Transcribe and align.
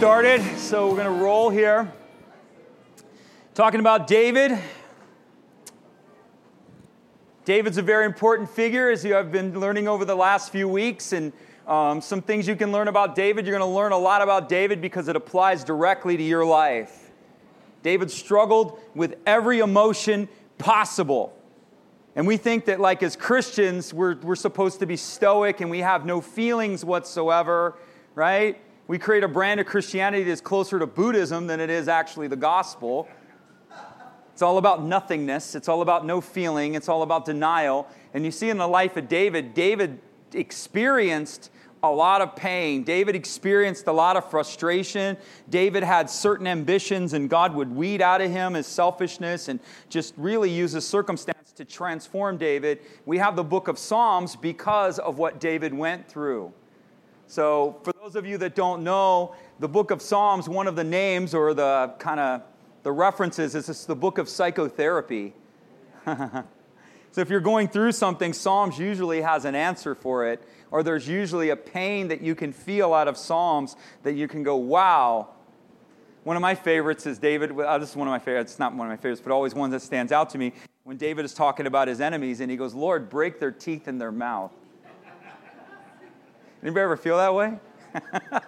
started. 0.00 0.40
So 0.56 0.88
we're 0.88 0.96
going 0.96 1.14
to 1.18 1.22
roll 1.22 1.50
here. 1.50 1.92
Talking 3.52 3.80
about 3.80 4.06
David. 4.06 4.58
David's 7.44 7.76
a 7.76 7.82
very 7.82 8.06
important 8.06 8.48
figure, 8.48 8.88
as 8.88 9.04
you 9.04 9.12
have 9.12 9.30
been 9.30 9.60
learning 9.60 9.88
over 9.88 10.06
the 10.06 10.14
last 10.14 10.52
few 10.52 10.66
weeks. 10.68 11.12
And 11.12 11.34
um, 11.66 12.00
some 12.00 12.22
things 12.22 12.48
you 12.48 12.56
can 12.56 12.72
learn 12.72 12.88
about 12.88 13.14
David. 13.14 13.44
You're 13.44 13.58
going 13.58 13.70
to 13.70 13.76
learn 13.76 13.92
a 13.92 13.98
lot 13.98 14.22
about 14.22 14.48
David 14.48 14.80
because 14.80 15.06
it 15.08 15.16
applies 15.16 15.64
directly 15.64 16.16
to 16.16 16.22
your 16.22 16.46
life. 16.46 17.10
David 17.82 18.10
struggled 18.10 18.80
with 18.94 19.16
every 19.26 19.58
emotion 19.58 20.30
possible. 20.56 21.36
And 22.16 22.26
we 22.26 22.38
think 22.38 22.64
that, 22.64 22.80
like, 22.80 23.02
as 23.02 23.16
Christians, 23.16 23.92
we're, 23.92 24.16
we're 24.22 24.34
supposed 24.34 24.78
to 24.78 24.86
be 24.86 24.96
stoic 24.96 25.60
and 25.60 25.70
we 25.70 25.80
have 25.80 26.06
no 26.06 26.22
feelings 26.22 26.86
whatsoever, 26.86 27.76
right? 28.14 28.58
We 28.90 28.98
create 28.98 29.22
a 29.22 29.28
brand 29.28 29.60
of 29.60 29.66
Christianity 29.66 30.24
that's 30.24 30.40
closer 30.40 30.80
to 30.80 30.84
Buddhism 30.84 31.46
than 31.46 31.60
it 31.60 31.70
is 31.70 31.86
actually 31.86 32.26
the 32.26 32.34
gospel. 32.34 33.06
It's 34.32 34.42
all 34.42 34.58
about 34.58 34.82
nothingness, 34.82 35.54
it's 35.54 35.68
all 35.68 35.82
about 35.82 36.04
no 36.04 36.20
feeling, 36.20 36.74
it's 36.74 36.88
all 36.88 37.02
about 37.02 37.24
denial. 37.24 37.86
And 38.14 38.24
you 38.24 38.32
see 38.32 38.50
in 38.50 38.58
the 38.58 38.66
life 38.66 38.96
of 38.96 39.06
David, 39.06 39.54
David 39.54 40.00
experienced 40.32 41.52
a 41.84 41.88
lot 41.88 42.20
of 42.20 42.34
pain. 42.34 42.82
David 42.82 43.14
experienced 43.14 43.86
a 43.86 43.92
lot 43.92 44.16
of 44.16 44.28
frustration. 44.28 45.16
David 45.48 45.84
had 45.84 46.10
certain 46.10 46.48
ambitions, 46.48 47.12
and 47.12 47.30
God 47.30 47.54
would 47.54 47.70
weed 47.70 48.02
out 48.02 48.20
of 48.20 48.32
him 48.32 48.54
his 48.54 48.66
selfishness 48.66 49.46
and 49.46 49.60
just 49.88 50.14
really 50.16 50.50
use 50.50 50.72
his 50.72 50.84
circumstance 50.84 51.52
to 51.52 51.64
transform 51.64 52.38
David. 52.38 52.80
We 53.06 53.18
have 53.18 53.36
the 53.36 53.44
book 53.44 53.68
of 53.68 53.78
Psalms 53.78 54.34
because 54.34 54.98
of 54.98 55.16
what 55.16 55.38
David 55.38 55.72
went 55.72 56.08
through. 56.08 56.52
So, 57.30 57.78
for 57.84 57.92
those 57.92 58.16
of 58.16 58.26
you 58.26 58.38
that 58.38 58.56
don't 58.56 58.82
know, 58.82 59.36
the 59.60 59.68
book 59.68 59.92
of 59.92 60.02
Psalms, 60.02 60.48
one 60.48 60.66
of 60.66 60.74
the 60.74 60.82
names 60.82 61.32
or 61.32 61.54
the 61.54 61.94
kind 62.00 62.18
of 62.18 62.42
the 62.82 62.90
references 62.90 63.54
is 63.54 63.68
it's 63.68 63.84
the 63.84 63.94
book 63.94 64.18
of 64.18 64.28
psychotherapy. 64.28 65.32
so, 66.06 66.44
if 67.18 67.30
you're 67.30 67.38
going 67.38 67.68
through 67.68 67.92
something, 67.92 68.32
Psalms 68.32 68.80
usually 68.80 69.20
has 69.20 69.44
an 69.44 69.54
answer 69.54 69.94
for 69.94 70.26
it 70.26 70.42
or 70.72 70.82
there's 70.82 71.06
usually 71.06 71.50
a 71.50 71.56
pain 71.56 72.08
that 72.08 72.20
you 72.20 72.34
can 72.34 72.52
feel 72.52 72.92
out 72.92 73.06
of 73.06 73.16
Psalms 73.16 73.76
that 74.02 74.14
you 74.14 74.26
can 74.26 74.42
go, 74.42 74.56
wow. 74.56 75.28
One 76.24 76.34
of 76.34 76.42
my 76.42 76.56
favorites 76.56 77.06
is 77.06 77.20
David. 77.20 77.56
This 77.56 77.90
is 77.90 77.96
one 77.96 78.08
of 78.08 78.12
my 78.12 78.18
favorites. 78.18 78.50
It's 78.52 78.58
not 78.58 78.74
one 78.74 78.88
of 78.88 78.90
my 78.90 78.96
favorites, 78.96 79.22
but 79.24 79.32
always 79.32 79.54
one 79.54 79.70
that 79.70 79.82
stands 79.82 80.10
out 80.10 80.30
to 80.30 80.38
me 80.38 80.52
when 80.82 80.96
David 80.96 81.24
is 81.24 81.32
talking 81.32 81.68
about 81.68 81.86
his 81.86 82.00
enemies 82.00 82.40
and 82.40 82.50
he 82.50 82.56
goes, 82.56 82.74
Lord, 82.74 83.08
break 83.08 83.38
their 83.38 83.52
teeth 83.52 83.86
in 83.86 83.98
their 83.98 84.10
mouth. 84.10 84.52
Anybody 86.62 86.82
ever 86.82 86.96
feel 86.96 87.16
that 87.16 87.34
way? 87.34 87.58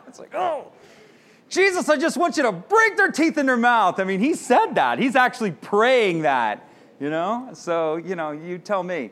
it's 0.07 0.19
like, 0.19 0.35
oh, 0.35 0.73
Jesus, 1.49 1.89
I 1.89 1.97
just 1.97 2.17
want 2.17 2.37
you 2.37 2.43
to 2.45 2.53
break 2.53 2.97
their 2.97 3.11
teeth 3.11 3.37
in 3.39 3.47
their 3.47 3.57
mouth. 3.57 4.01
I 4.01 4.05
mean, 4.05 4.21
he 4.21 4.35
said 4.35 4.75
that. 4.75 4.99
He's 4.99 5.17
actually 5.17 5.51
praying 5.51 6.23
that, 6.23 6.69
you 6.99 7.11
know? 7.11 7.51
So, 7.53 7.97
you 7.97 8.17
know, 8.17 8.31
you 8.31 8.59
tell 8.59 8.83
me. 8.83 9.11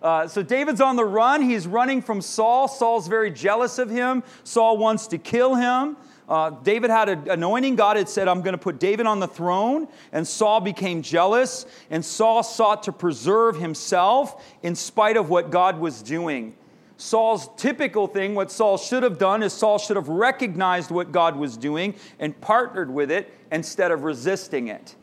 Uh, 0.00 0.26
so 0.26 0.42
David's 0.42 0.80
on 0.80 0.96
the 0.96 1.04
run. 1.04 1.42
He's 1.42 1.66
running 1.66 2.02
from 2.02 2.20
Saul. 2.20 2.66
Saul's 2.66 3.08
very 3.08 3.30
jealous 3.30 3.78
of 3.78 3.88
him. 3.88 4.22
Saul 4.42 4.76
wants 4.76 5.06
to 5.08 5.18
kill 5.18 5.54
him. 5.54 5.96
Uh, 6.28 6.50
David 6.50 6.90
had 6.90 7.08
an 7.08 7.28
anointing. 7.28 7.76
God 7.76 7.96
had 7.96 8.08
said, 8.08 8.26
I'm 8.26 8.40
going 8.40 8.54
to 8.54 8.58
put 8.58 8.80
David 8.80 9.06
on 9.06 9.20
the 9.20 9.28
throne. 9.28 9.86
And 10.12 10.26
Saul 10.26 10.60
became 10.60 11.02
jealous. 11.02 11.66
And 11.90 12.04
Saul 12.04 12.42
sought 12.42 12.84
to 12.84 12.92
preserve 12.92 13.56
himself 13.56 14.42
in 14.62 14.74
spite 14.74 15.16
of 15.16 15.28
what 15.28 15.50
God 15.50 15.78
was 15.78 16.02
doing. 16.02 16.54
Saul's 17.02 17.48
typical 17.56 18.06
thing, 18.06 18.36
what 18.36 18.52
Saul 18.52 18.78
should 18.78 19.02
have 19.02 19.18
done, 19.18 19.42
is 19.42 19.52
Saul 19.52 19.78
should 19.78 19.96
have 19.96 20.08
recognized 20.08 20.92
what 20.92 21.10
God 21.10 21.34
was 21.34 21.56
doing 21.56 21.96
and 22.20 22.40
partnered 22.40 22.94
with 22.94 23.10
it 23.10 23.34
instead 23.50 23.90
of 23.90 24.04
resisting 24.04 24.68
it. 24.68 24.94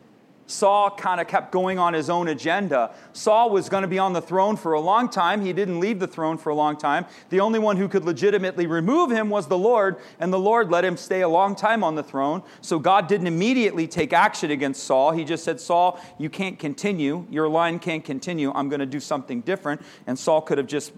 Saul 0.48 0.92
kind 0.92 1.20
of 1.20 1.28
kept 1.28 1.52
going 1.52 1.78
on 1.78 1.94
his 1.94 2.10
own 2.10 2.30
agenda. 2.30 2.96
Saul 3.12 3.50
was 3.50 3.68
going 3.68 3.82
to 3.82 3.88
be 3.88 4.00
on 4.00 4.14
the 4.14 4.22
throne 4.22 4.56
for 4.56 4.74
a 4.74 4.80
long 4.80 5.10
time. 5.10 5.42
He 5.42 5.52
didn't 5.52 5.82
leave 5.82 6.00
the 6.00 6.08
throne 6.08 6.38
for 6.38 6.52
a 6.52 6.56
long 6.56 6.78
time. 6.78 7.06
The 7.32 7.42
only 7.42 7.60
one 7.60 7.76
who 7.76 7.90
could 7.90 8.06
legitimately 8.06 8.66
remove 8.66 9.12
him 9.12 9.30
was 9.30 9.48
the 9.48 9.58
Lord, 9.58 9.98
and 10.22 10.32
the 10.32 10.40
Lord 10.40 10.72
let 10.72 10.86
him 10.86 10.96
stay 10.96 11.20
a 11.20 11.30
long 11.30 11.54
time 11.54 11.84
on 11.84 11.96
the 11.96 12.02
throne. 12.02 12.44
So 12.62 12.80
God 12.80 13.10
didn't 13.10 13.28
immediately 13.28 13.88
take 13.88 14.14
action 14.14 14.52
against 14.52 14.86
Saul. 14.86 15.12
He 15.12 15.26
just 15.26 15.44
said, 15.44 15.60
Saul, 15.60 16.00
you 16.18 16.30
can't 16.30 16.58
continue. 16.58 17.28
Your 17.30 17.50
line 17.50 17.78
can't 17.78 18.06
continue. 18.06 18.54
I'm 18.54 18.70
going 18.70 18.80
to 18.80 18.86
do 18.86 19.02
something 19.02 19.42
different. 19.42 19.82
And 20.08 20.18
Saul 20.18 20.42
could 20.42 20.58
have 20.58 20.68
just 20.68 20.94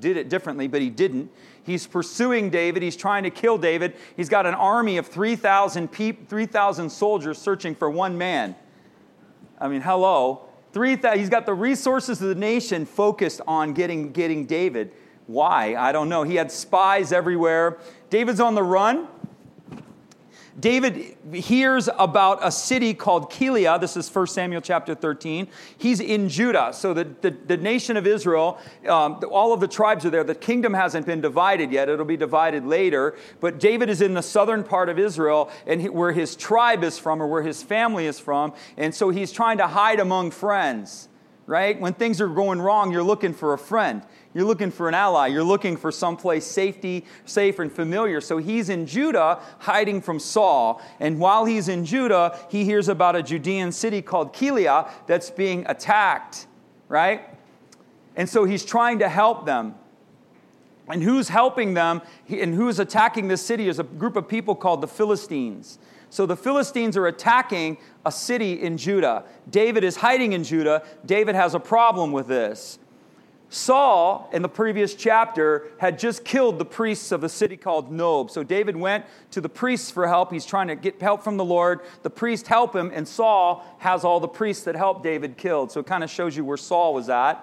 did 0.00 0.16
it 0.16 0.28
differently, 0.28 0.68
but 0.68 0.80
he 0.80 0.90
didn't. 0.90 1.30
He's 1.62 1.86
pursuing 1.86 2.50
David. 2.50 2.82
He's 2.82 2.96
trying 2.96 3.24
to 3.24 3.30
kill 3.30 3.58
David. 3.58 3.94
He's 4.16 4.28
got 4.28 4.46
an 4.46 4.54
army 4.54 4.96
of 4.96 5.06
3,000 5.06 5.88
3,000 5.88 6.90
soldiers 6.90 7.38
searching 7.38 7.74
for 7.74 7.90
one 7.90 8.16
man. 8.16 8.56
I 9.60 9.68
mean, 9.68 9.80
hello. 9.80 10.48
Three 10.72 10.96
th- 10.96 11.18
he's 11.18 11.28
got 11.28 11.46
the 11.46 11.54
resources 11.54 12.22
of 12.22 12.28
the 12.28 12.34
nation 12.34 12.86
focused 12.86 13.40
on 13.46 13.72
getting, 13.72 14.12
getting 14.12 14.46
David. 14.46 14.92
Why? 15.26 15.74
I 15.74 15.92
don't 15.92 16.08
know. 16.08 16.22
He 16.22 16.36
had 16.36 16.50
spies 16.50 17.12
everywhere. 17.12 17.78
David's 18.08 18.40
on 18.40 18.54
the 18.54 18.62
run. 18.62 19.08
David 20.58 21.16
hears 21.32 21.88
about 21.98 22.40
a 22.42 22.50
city 22.50 22.92
called 22.92 23.30
Keilah. 23.30 23.80
This 23.80 23.96
is 23.96 24.12
1 24.12 24.26
Samuel 24.26 24.60
chapter 24.60 24.94
13. 24.94 25.46
He's 25.76 26.00
in 26.00 26.28
Judah. 26.28 26.72
So 26.72 26.92
the, 26.92 27.04
the, 27.20 27.30
the 27.30 27.56
nation 27.56 27.96
of 27.96 28.06
Israel, 28.06 28.58
um, 28.88 29.20
all 29.30 29.52
of 29.52 29.60
the 29.60 29.68
tribes 29.68 30.04
are 30.04 30.10
there. 30.10 30.24
The 30.24 30.34
kingdom 30.34 30.74
hasn't 30.74 31.06
been 31.06 31.20
divided 31.20 31.70
yet. 31.70 31.88
It'll 31.88 32.04
be 32.04 32.16
divided 32.16 32.64
later. 32.64 33.16
But 33.40 33.60
David 33.60 33.88
is 33.88 34.00
in 34.00 34.14
the 34.14 34.22
southern 34.22 34.64
part 34.64 34.88
of 34.88 34.98
Israel 34.98 35.50
and 35.66 35.80
he, 35.80 35.88
where 35.88 36.12
his 36.12 36.34
tribe 36.34 36.82
is 36.82 36.98
from 36.98 37.22
or 37.22 37.28
where 37.28 37.42
his 37.42 37.62
family 37.62 38.06
is 38.06 38.18
from. 38.18 38.52
And 38.76 38.92
so 38.92 39.10
he's 39.10 39.30
trying 39.30 39.58
to 39.58 39.68
hide 39.68 40.00
among 40.00 40.32
friends, 40.32 41.08
right? 41.46 41.78
When 41.80 41.92
things 41.92 42.20
are 42.20 42.28
going 42.28 42.60
wrong, 42.60 42.90
you're 42.90 43.04
looking 43.04 43.32
for 43.32 43.52
a 43.52 43.58
friend. 43.58 44.02
You're 44.38 44.46
looking 44.46 44.70
for 44.70 44.86
an 44.86 44.94
ally. 44.94 45.26
You're 45.26 45.42
looking 45.42 45.76
for 45.76 45.90
someplace 45.90 46.46
safety, 46.46 47.04
safe 47.24 47.58
and 47.58 47.72
familiar. 47.72 48.20
So 48.20 48.38
he's 48.38 48.68
in 48.68 48.86
Judah 48.86 49.40
hiding 49.58 50.00
from 50.00 50.20
Saul. 50.20 50.80
And 51.00 51.18
while 51.18 51.44
he's 51.44 51.66
in 51.66 51.84
Judah, 51.84 52.38
he 52.48 52.64
hears 52.64 52.88
about 52.88 53.16
a 53.16 53.22
Judean 53.24 53.72
city 53.72 54.00
called 54.00 54.32
Keilah 54.32 54.88
that's 55.08 55.28
being 55.28 55.66
attacked, 55.66 56.46
right? 56.86 57.28
And 58.14 58.28
so 58.28 58.44
he's 58.44 58.64
trying 58.64 59.00
to 59.00 59.08
help 59.08 59.44
them. 59.44 59.74
And 60.86 61.02
who's 61.02 61.30
helping 61.30 61.74
them 61.74 62.00
and 62.28 62.54
who's 62.54 62.78
attacking 62.78 63.26
this 63.26 63.42
city 63.42 63.66
is 63.66 63.80
a 63.80 63.82
group 63.82 64.14
of 64.14 64.28
people 64.28 64.54
called 64.54 64.82
the 64.82 64.86
Philistines. 64.86 65.80
So 66.10 66.26
the 66.26 66.36
Philistines 66.36 66.96
are 66.96 67.08
attacking 67.08 67.78
a 68.06 68.12
city 68.12 68.52
in 68.52 68.78
Judah. 68.78 69.24
David 69.50 69.82
is 69.82 69.96
hiding 69.96 70.32
in 70.32 70.44
Judah. 70.44 70.84
David 71.04 71.34
has 71.34 71.56
a 71.56 71.60
problem 71.60 72.12
with 72.12 72.28
this. 72.28 72.78
Saul, 73.50 74.28
in 74.32 74.42
the 74.42 74.48
previous 74.48 74.94
chapter, 74.94 75.68
had 75.78 75.98
just 75.98 76.24
killed 76.24 76.58
the 76.58 76.66
priests 76.66 77.12
of 77.12 77.24
a 77.24 77.28
city 77.30 77.56
called 77.56 77.90
Nob. 77.90 78.30
So 78.30 78.42
David 78.42 78.76
went 78.76 79.06
to 79.30 79.40
the 79.40 79.48
priests 79.48 79.90
for 79.90 80.06
help. 80.06 80.30
He's 80.30 80.44
trying 80.44 80.68
to 80.68 80.76
get 80.76 81.00
help 81.00 81.22
from 81.24 81.38
the 81.38 81.44
Lord. 81.44 81.80
The 82.02 82.10
priests 82.10 82.46
help 82.46 82.76
him, 82.76 82.90
and 82.94 83.08
Saul 83.08 83.64
has 83.78 84.04
all 84.04 84.20
the 84.20 84.28
priests 84.28 84.64
that 84.64 84.76
helped 84.76 85.02
David 85.02 85.38
killed. 85.38 85.72
So 85.72 85.80
it 85.80 85.86
kind 85.86 86.04
of 86.04 86.10
shows 86.10 86.36
you 86.36 86.44
where 86.44 86.58
Saul 86.58 86.92
was 86.92 87.08
at, 87.08 87.42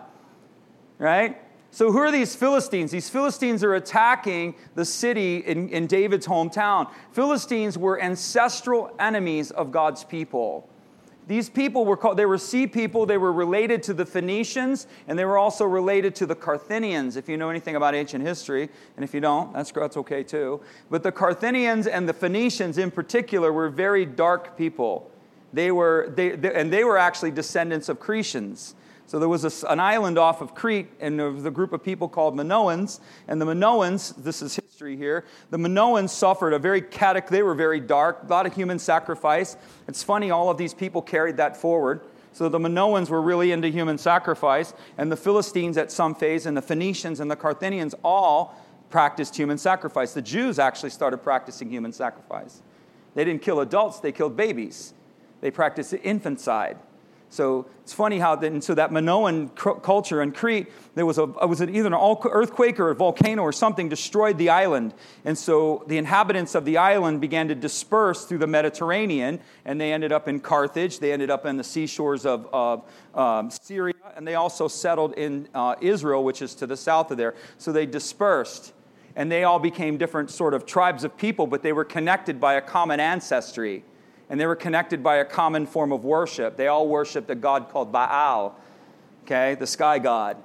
right? 1.00 1.42
So 1.72 1.92
who 1.92 1.98
are 1.98 2.12
these 2.12 2.36
Philistines? 2.36 2.92
These 2.92 3.10
Philistines 3.10 3.64
are 3.64 3.74
attacking 3.74 4.56
the 4.76 4.86
city 4.86 5.38
in, 5.38 5.70
in 5.70 5.88
David's 5.88 6.28
hometown. 6.28 6.90
Philistines 7.14 7.78
were 7.78 8.00
ancestral 8.00 8.96
enemies 9.00 9.50
of 9.50 9.72
God's 9.72 10.04
people. 10.04 10.70
These 11.28 11.50
people 11.50 11.86
were 11.86 11.98
called, 11.98 12.18
they 12.18 12.26
were 12.26 12.38
sea 12.38 12.68
people. 12.68 13.06
They 13.06 13.18
were 13.18 13.34
related 13.34 13.82
to 13.84 13.94
the 13.94 14.06
Phoenicians, 14.06 14.86
and 15.08 15.18
they 15.18 15.26
were 15.26 15.38
also 15.38 15.66
related 15.66 16.14
to 16.16 16.26
the 16.26 16.36
Carthaginians, 16.36 17.18
if 17.18 17.28
you 17.28 17.36
know 17.36 17.50
anything 17.50 17.76
about 17.76 17.96
ancient 17.96 18.24
history. 18.24 18.70
And 18.96 19.04
if 19.04 19.14
you 19.14 19.20
don't, 19.20 19.52
that's, 19.54 19.72
that's 19.72 19.98
okay 19.98 20.24
too. 20.24 20.62
But 20.90 21.02
the 21.02 21.12
Carthaginians 21.12 21.88
and 21.88 22.08
the 22.08 22.14
Phoenicians 22.14 22.78
in 22.78 22.92
particular 22.92 23.52
were 23.52 23.70
very 23.70 24.06
dark 24.06 24.56
people. 24.58 25.10
They 25.52 25.72
were, 25.72 26.12
they, 26.16 26.32
they 26.32 26.54
and 26.54 26.72
they 26.72 26.84
were 26.84 26.98
actually 26.98 27.32
descendants 27.32 27.90
of 27.90 28.00
Cretians. 28.00 28.74
So 29.08 29.20
there 29.20 29.30
was 29.30 29.64
a, 29.64 29.68
an 29.68 29.80
island 29.80 30.18
off 30.18 30.42
of 30.42 30.56
Crete, 30.56 30.88
and 31.00 31.20
there 31.20 31.30
was 31.30 31.46
a 31.46 31.52
group 31.52 31.74
of 31.74 31.84
people 31.84 32.10
called 32.10 32.36
Minoans. 32.36 33.00
And 33.28 33.40
the 33.40 33.46
Minoans, 33.46 34.16
this 34.16 34.42
is 34.42 34.56
history 34.56 34.98
here, 34.98 35.26
the 35.52 35.58
Minoans 35.58 36.10
suffered 36.10 36.54
a 36.54 36.60
very 36.60 36.82
catech, 36.82 37.28
they 37.28 37.44
were 37.44 37.54
very 37.54 37.80
dark, 37.80 38.24
a 38.24 38.28
lot 38.28 38.46
of 38.46 38.56
human 38.56 38.80
sacrifice. 38.80 39.58
It's 39.88 40.04
funny, 40.04 40.32
all 40.32 40.50
of 40.50 40.58
these 40.58 40.74
people 40.74 41.02
carried 41.02 41.38
that 41.38 41.56
forward. 41.56 42.02
So 42.34 42.50
the 42.50 42.60
Minoans 42.60 43.10
were 43.10 43.22
really 43.22 43.52
into 43.52 43.70
human 43.70 43.98
sacrifice, 43.98 44.74
and 44.98 45.12
the 45.12 45.16
Philistines 45.16 45.78
at 45.78 45.92
some 45.92 46.16
phase, 46.16 46.46
and 46.46 46.58
the 46.58 46.62
Phoenicians 46.62 47.20
and 47.20 47.32
the 47.32 47.36
Carthaginians 47.36 47.96
all 48.04 48.62
practiced 48.90 49.36
human 49.36 49.58
sacrifice. 49.58 50.14
The 50.14 50.22
Jews 50.22 50.60
actually 50.60 50.90
started 50.90 51.20
practicing 51.20 51.70
human 51.70 51.94
sacrifice. 51.94 52.62
They 53.14 53.24
didn't 53.24 53.42
kill 53.42 53.62
adults, 53.62 54.00
they 54.00 54.12
killed 54.12 54.36
babies. 54.36 54.94
They 55.42 55.52
practiced 55.52 55.94
infanticide. 55.94 56.78
So 57.36 57.66
it's 57.84 57.92
funny 57.92 58.18
how 58.18 58.38
then 58.38 58.62
so 58.62 58.74
that 58.76 58.94
Minoan 58.94 59.50
culture 59.50 60.22
in 60.22 60.32
Crete, 60.32 60.72
there 60.96 61.06
was 61.06 61.18
a 61.18 61.26
was 61.26 61.60
it 61.60 61.70
either 61.70 61.94
an 61.94 62.18
earthquake 62.32 62.80
or 62.80 62.92
a 62.92 62.96
volcano 62.96 63.42
or 63.42 63.52
something 63.52 63.90
destroyed 63.90 64.38
the 64.38 64.52
island, 64.52 64.94
and 65.26 65.38
so 65.38 65.84
the 65.88 65.98
inhabitants 65.98 66.56
of 66.56 66.64
the 66.64 66.78
island 66.78 67.20
began 67.20 67.50
to 67.50 67.56
disperse 67.56 68.24
through 68.24 68.38
the 68.38 68.48
Mediterranean, 68.48 69.42
and 69.66 69.82
they 69.82 69.92
ended 69.92 70.14
up 70.14 70.30
in 70.30 70.40
Carthage. 70.40 71.00
They 71.00 71.12
ended 71.12 71.30
up 71.30 71.46
in 71.46 71.58
the 71.58 71.64
seashores 71.66 72.26
of, 72.26 72.48
of 72.54 72.90
um, 73.14 73.52
Syria, 73.52 73.96
and 74.16 74.26
they 74.26 74.36
also 74.36 74.70
settled 74.70 75.12
in 75.16 75.50
uh, 75.54 75.76
Israel, 75.82 76.24
which 76.24 76.42
is 76.42 76.56
to 76.56 76.66
the 76.66 76.78
south 76.78 77.12
of 77.12 77.18
there. 77.18 77.36
So 77.58 77.74
they 77.74 77.86
dispersed 77.86 78.72
and 79.18 79.30
they 79.30 79.44
all 79.44 79.60
became 79.60 79.98
different 79.98 80.30
sort 80.30 80.54
of 80.54 80.66
tribes 80.66 81.04
of 81.04 81.16
people, 81.18 81.48
but 81.48 81.64
they 81.64 81.72
were 81.72 81.86
connected 81.86 82.40
by 82.40 82.56
a 82.56 82.62
common 82.62 83.00
ancestry 83.00 83.84
and 84.30 84.40
they 84.40 84.46
were 84.46 84.56
connected 84.56 85.04
by 85.04 85.18
a 85.18 85.26
common 85.26 85.66
form 85.66 85.92
of 85.92 86.04
worship. 86.04 86.58
They 86.58 86.68
all 86.68 86.88
worshiped 86.88 87.30
a 87.30 87.36
god 87.36 87.70
called 87.70 87.92
Baal, 87.92 88.56
okay, 89.24 89.56
the 89.56 89.68
sky 89.68 90.00
god, 90.00 90.38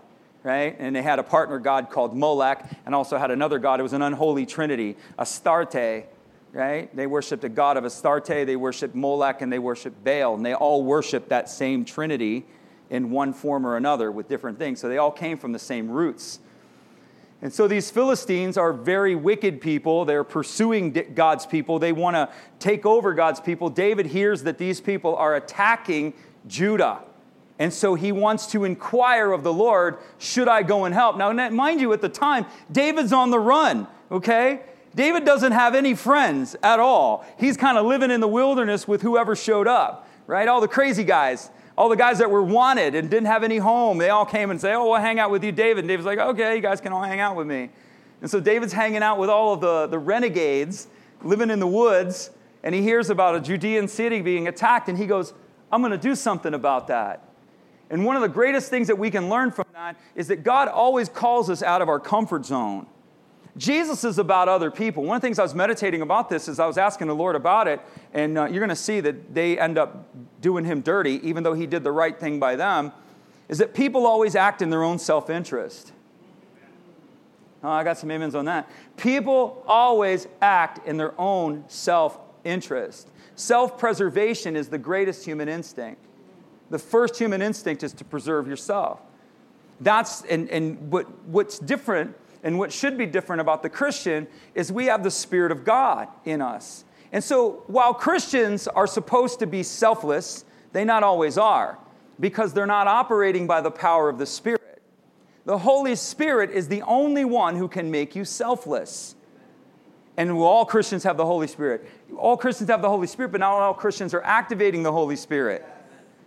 right? 0.43 0.77
And 0.79 0.95
they 0.95 1.03
had 1.03 1.19
a 1.19 1.23
partner 1.23 1.59
god 1.59 1.91
called 1.91 2.17
Molech, 2.17 2.69
and 2.87 2.95
also 2.95 3.19
had 3.19 3.31
another 3.31 3.59
god. 3.59 3.81
It 3.81 3.83
was 3.83 3.93
an 3.93 4.03
unholy 4.03 4.47
trinity, 4.47 4.97
Astarte, 5.19 6.07
right? 6.53 6.95
They 6.95 7.07
worshiped 7.07 7.45
a 7.45 7.49
god 7.49 7.77
of 7.77 7.85
Astarte, 7.85 8.47
they 8.47 8.57
worshiped 8.57 8.95
Molech, 8.95 9.43
and 9.43 9.53
they 9.53 9.59
worshiped 9.59 10.03
Baal, 10.05 10.35
and 10.35 10.45
they 10.45 10.55
all 10.55 10.83
worshiped 10.83 11.29
that 11.29 11.49
same 11.49 11.85
trinity 11.85 12.45
in 12.91 13.11
one 13.11 13.33
form 13.33 13.67
or 13.67 13.77
another 13.77 14.11
with 14.11 14.29
different 14.29 14.59
things. 14.59 14.81
So 14.81 14.89
they 14.89 14.99
all 14.99 15.13
came 15.13 15.39
from 15.39 15.53
the 15.53 15.59
same 15.59 15.89
roots. 15.89 16.41
And 17.43 17.53
so 17.53 17.67
these 17.67 17.91
Philistines 17.91 18.59
are 18.59 18.73
very 18.73 19.15
wicked 19.15 19.61
people. 19.61 20.05
They're 20.05 20.25
pursuing 20.25 20.93
God's 21.15 21.47
people. 21.47 21.79
They 21.79 21.93
want 21.93 22.17
to 22.17 22.29
take 22.59 22.85
over 22.85 23.15
God's 23.15 23.41
people. 23.41 23.71
David 23.71 24.07
hears 24.07 24.43
that 24.43 24.59
these 24.59 24.81
people 24.81 25.17
are 25.17 25.37
attacking 25.37 26.13
Judah. 26.47 27.01
And 27.59 27.73
so 27.73 27.95
he 27.95 28.13
wants 28.13 28.47
to 28.49 28.65
inquire 28.65 29.33
of 29.33 29.43
the 29.43 29.53
Lord, 29.53 29.99
should 30.19 30.49
I 30.49 30.63
go 30.63 30.85
and 30.85 30.95
help? 30.95 31.17
Now, 31.17 31.33
mind 31.51 31.81
you, 31.81 31.93
at 31.93 32.01
the 32.01 32.09
time, 32.09 32.47
David's 32.71 33.13
on 33.13 33.31
the 33.31 33.39
run, 33.39 33.87
okay? 34.11 34.61
David 34.95 35.25
doesn't 35.25 35.53
have 35.53 35.75
any 35.75 35.95
friends 35.95 36.57
at 36.63 36.81
all. 36.81 37.25
He's 37.39 37.57
kind 37.57 37.79
of 37.79 37.87
living 37.87 38.11
in 38.11 38.21
the 38.21 38.29
wilderness 38.29 38.89
with 38.89 39.03
whoever 39.03 39.37
showed 39.37 39.69
up, 39.69 40.09
right? 40.27 40.49
All 40.49 40.61
the 40.61 40.69
crazy 40.69 41.05
guys 41.05 41.51
all 41.77 41.89
the 41.89 41.97
guys 41.97 42.19
that 42.19 42.31
were 42.31 42.43
wanted 42.43 42.95
and 42.95 43.11
didn't 43.11 43.27
have 43.27 43.43
any 43.43 43.59
home, 43.59 43.99
they 43.99 44.11
all 44.11 44.27
came 44.27 44.51
and 44.51 44.61
say, 44.61 44.75
Oh, 44.75 44.91
we'll 44.91 45.01
hang 45.01 45.19
out 45.19 45.31
with 45.31 45.45
you, 45.45 45.53
David. 45.53 45.81
And 45.81 45.89
David's 45.89 46.07
like, 46.07 46.19
Okay, 46.19 46.57
you 46.57 46.63
guys 46.63 46.81
can 46.81 46.93
all 46.93 47.03
hang 47.03 47.21
out 47.21 47.37
with 47.37 47.47
me. 47.47 47.71
And 48.21 48.31
so 48.31 48.41
David's 48.41 48.73
hanging 48.73 49.03
out 49.03 49.19
with 49.19 49.31
all 49.31 49.55
of 49.55 49.61
the, 49.61 49.87
the 49.87 49.99
renegades 49.99 50.89
living 51.23 51.51
in 51.51 51.59
the 51.61 51.67
woods, 51.67 52.31
and 52.63 52.75
he 52.75 52.83
hears 52.83 53.11
about 53.11 53.35
a 53.35 53.41
Judean 53.41 53.89
city 53.89 54.21
being 54.21 54.49
attacked, 54.49 54.89
and 54.89 54.99
he 54.99 55.07
goes, 55.07 55.33
I'm 55.73 55.81
going 55.81 55.93
to 55.93 55.99
do 55.99 56.15
something 56.15 56.55
about 56.55 56.89
that. 56.89 57.25
And 57.91 58.05
one 58.05 58.17
of 58.17 58.23
the 58.23 58.29
greatest 58.29 58.71
things 58.71 58.87
that 58.87 58.99
we 58.99 59.11
can 59.11 59.29
learn 59.29 59.51
from 59.51 59.67
that 59.73 59.97
is 60.15 60.29
that 60.29 60.45
God 60.45 60.69
always 60.69 61.09
calls 61.09 61.51
us 61.51 61.63
out 61.63 61.83
of 61.83 61.89
our 61.89 61.99
comfort 61.99 62.47
zone. 62.47 62.87
Jesus 63.57 64.05
is 64.05 64.19
about 64.19 64.49
other 64.49 64.71
people. 64.71 65.05
One 65.05 65.17
of 65.17 65.23
the 65.23 65.27
things 65.27 65.39
I 65.39 65.43
was 65.43 65.55
meditating 65.55 66.03
about 66.03 66.29
this 66.29 66.49
is 66.49 66.61
I 66.61 66.67
was 66.67 66.79
asking 66.79 67.09
the 67.09 67.15
Lord 67.15 67.35
about 67.35 67.67
it, 67.67 67.81
and 68.13 68.39
uh, 68.39 68.45
you're 68.45 68.61
going 68.61 68.69
to 68.69 68.77
see 68.77 69.01
that 69.01 69.35
they 69.35 69.59
end 69.59 69.77
up 69.77 70.07
doing 70.41 70.65
him 70.65 70.81
dirty, 70.81 71.21
even 71.27 71.43
though 71.43 71.55
he 71.55 71.67
did 71.67 71.83
the 71.83 71.93
right 71.93 72.19
thing 72.19 72.39
by 72.39 72.57
them, 72.57 72.93
is 73.49 73.59
that 73.59 73.75
people 73.75 74.07
always 74.07 74.37
act 74.37 74.63
in 74.63 74.71
their 74.71 74.85
own 74.85 74.99
self 74.99 75.29
interest. 75.29 75.93
Oh, 77.63 77.69
I 77.69 77.85
got 77.85 77.99
some 77.99 78.11
amens 78.11 78.35
on 78.35 78.47
that. 78.47 78.71
People 78.97 79.63
always 79.67 80.27
act 80.41 80.87
in 80.87 80.97
their 80.97 81.19
own 81.21 81.65
self 81.69 82.19
interest. 82.45 83.09
Self 83.35 83.79
preservation 83.79 84.57
is 84.57 84.69
the 84.69 84.79
greatest 84.79 85.25
human 85.25 85.49
instinct. 85.49 86.01
The 86.71 86.79
first 86.79 87.19
human 87.19 87.43
instinct 87.43 87.83
is 87.83 87.93
to 87.95 88.05
preserve 88.05 88.47
yourself. 88.47 89.01
That's, 89.81 90.23
and, 90.27 90.49
and 90.51 90.91
what, 90.93 91.07
what's 91.25 91.59
different 91.59 92.15
and 92.43 92.59
what 92.59 92.73
should 92.73 92.97
be 92.97 93.07
different 93.07 93.41
about 93.41 93.63
the 93.63 93.69
Christian 93.69 94.27
is 94.55 94.73
we 94.73 94.87
have 94.87 95.03
the 95.03 95.11
Spirit 95.11 95.53
of 95.53 95.65
God 95.65 96.09
in 96.25 96.41
us. 96.41 96.85
And 97.13 97.23
so 97.23 97.65
while 97.67 97.93
Christians 97.93 98.69
are 98.69 98.87
supposed 98.87 99.41
to 99.41 99.47
be 99.47 99.63
selfless, 99.63 100.45
they 100.73 100.85
not 100.85 101.03
always 101.03 101.37
are 101.37 101.79
because 102.19 102.53
they're 102.53 102.67
not 102.67 102.87
operating 102.87 103.47
by 103.47 103.61
the 103.61 103.71
power 103.71 104.09
of 104.09 104.19
the 104.19 104.27
Spirit. 104.27 104.83
The 105.45 105.59
Holy 105.59 105.97
Spirit 105.97 106.51
is 106.51 106.69
the 106.69 106.83
only 106.83 107.25
one 107.25 107.57
who 107.57 107.67
can 107.67 107.91
make 107.91 108.15
you 108.15 108.25
selfless. 108.25 109.17
And 110.17 110.31
all 110.33 110.65
Christians 110.65 111.03
have 111.05 111.17
the 111.17 111.25
Holy 111.25 111.47
Spirit. 111.47 111.89
All 112.17 112.37
Christians 112.37 112.69
have 112.71 112.83
the 112.83 112.89
Holy 112.89 113.07
Spirit, 113.07 113.33
but 113.33 113.41
not 113.41 113.55
all 113.55 113.75
Christians 113.75 114.13
are 114.13 114.23
activating 114.23 114.83
the 114.83 114.93
Holy 114.93 115.17
Spirit. 115.17 115.67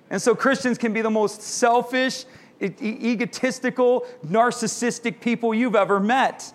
And 0.09 0.21
so 0.21 0.35
Christians 0.35 0.77
can 0.77 0.93
be 0.93 1.01
the 1.01 1.09
most 1.09 1.41
selfish, 1.41 2.25
egotistical, 2.63 4.05
narcissistic 4.25 5.21
people 5.21 5.53
you've 5.53 5.75
ever 5.75 5.99
met. 5.99 6.53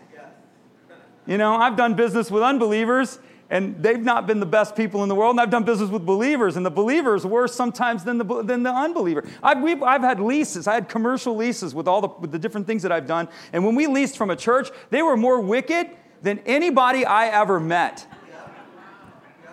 You 1.26 1.37
know, 1.37 1.55
I've 1.55 1.76
done 1.76 1.94
business 1.94 2.31
with 2.31 2.43
unbelievers, 2.43 3.19
and 3.50 3.82
they've 3.82 4.00
not 4.00 4.26
been 4.26 4.40
the 4.40 4.46
best 4.46 4.75
people 4.75 5.02
in 5.02 5.10
the 5.10 5.14
world. 5.14 5.32
And 5.32 5.40
I've 5.40 5.50
done 5.50 5.64
business 5.64 5.90
with 5.90 6.06
believers, 6.06 6.56
and 6.56 6.64
the 6.64 6.70
believers 6.70 7.26
worse 7.26 7.55
sometimes 7.55 8.02
than 8.02 8.16
the, 8.16 8.43
than 8.43 8.62
the 8.62 8.72
unbeliever. 8.72 9.25
I've, 9.43 9.82
I've 9.82 10.00
had 10.00 10.20
leases. 10.20 10.66
I 10.66 10.75
had 10.75 10.88
commercial 10.88 11.37
leases 11.37 11.75
with 11.75 11.87
all 11.87 12.00
the, 12.00 12.08
with 12.08 12.32
the 12.32 12.38
different 12.38 12.66
things 12.66 12.82
that 12.82 12.93
I've 12.93 13.06
done. 13.06 13.28
And 13.52 13.64
when 13.64 13.75
we 13.75 13.87
leased 13.87 14.16
from 14.16 14.31
a 14.31 14.37
church, 14.37 14.70
they 14.88 15.02
were 15.02 15.16
more 15.19 15.38
wicked 15.40 15.90
than 16.22 16.38
anybody 16.46 17.05
I 17.05 17.26
ever 17.26 17.60
met. 17.60 18.06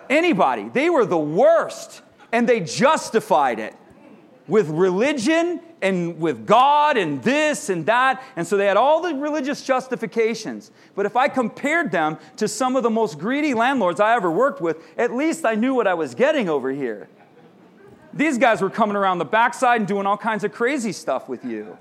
Anybody. 0.08 0.70
They 0.70 0.88
were 0.88 1.04
the 1.04 1.18
worst, 1.18 2.00
and 2.32 2.48
they 2.48 2.60
justified 2.60 3.58
it 3.58 3.74
with 4.48 4.68
religion 4.68 5.60
and 5.82 6.18
with 6.18 6.46
God 6.46 6.96
and 6.96 7.22
this 7.22 7.68
and 7.68 7.86
that. 7.86 8.22
And 8.36 8.46
so 8.46 8.56
they 8.56 8.66
had 8.66 8.76
all 8.76 9.02
the 9.02 9.14
religious 9.14 9.62
justifications. 9.62 10.70
But 10.94 11.06
if 11.06 11.16
I 11.16 11.28
compared 11.28 11.90
them 11.90 12.18
to 12.36 12.48
some 12.48 12.76
of 12.76 12.82
the 12.82 12.90
most 12.90 13.18
greedy 13.18 13.54
landlords 13.54 14.00
I 14.00 14.14
ever 14.14 14.30
worked 14.30 14.60
with, 14.60 14.82
at 14.96 15.14
least 15.14 15.44
I 15.44 15.54
knew 15.54 15.74
what 15.74 15.86
I 15.86 15.94
was 15.94 16.14
getting 16.14 16.48
over 16.48 16.70
here. 16.70 17.08
These 18.12 18.38
guys 18.38 18.62
were 18.62 18.70
coming 18.70 18.96
around 18.96 19.18
the 19.18 19.26
backside 19.26 19.80
and 19.80 19.88
doing 19.88 20.06
all 20.06 20.16
kinds 20.16 20.44
of 20.44 20.52
crazy 20.52 20.92
stuff 20.92 21.28
with 21.28 21.44
you. 21.44 21.76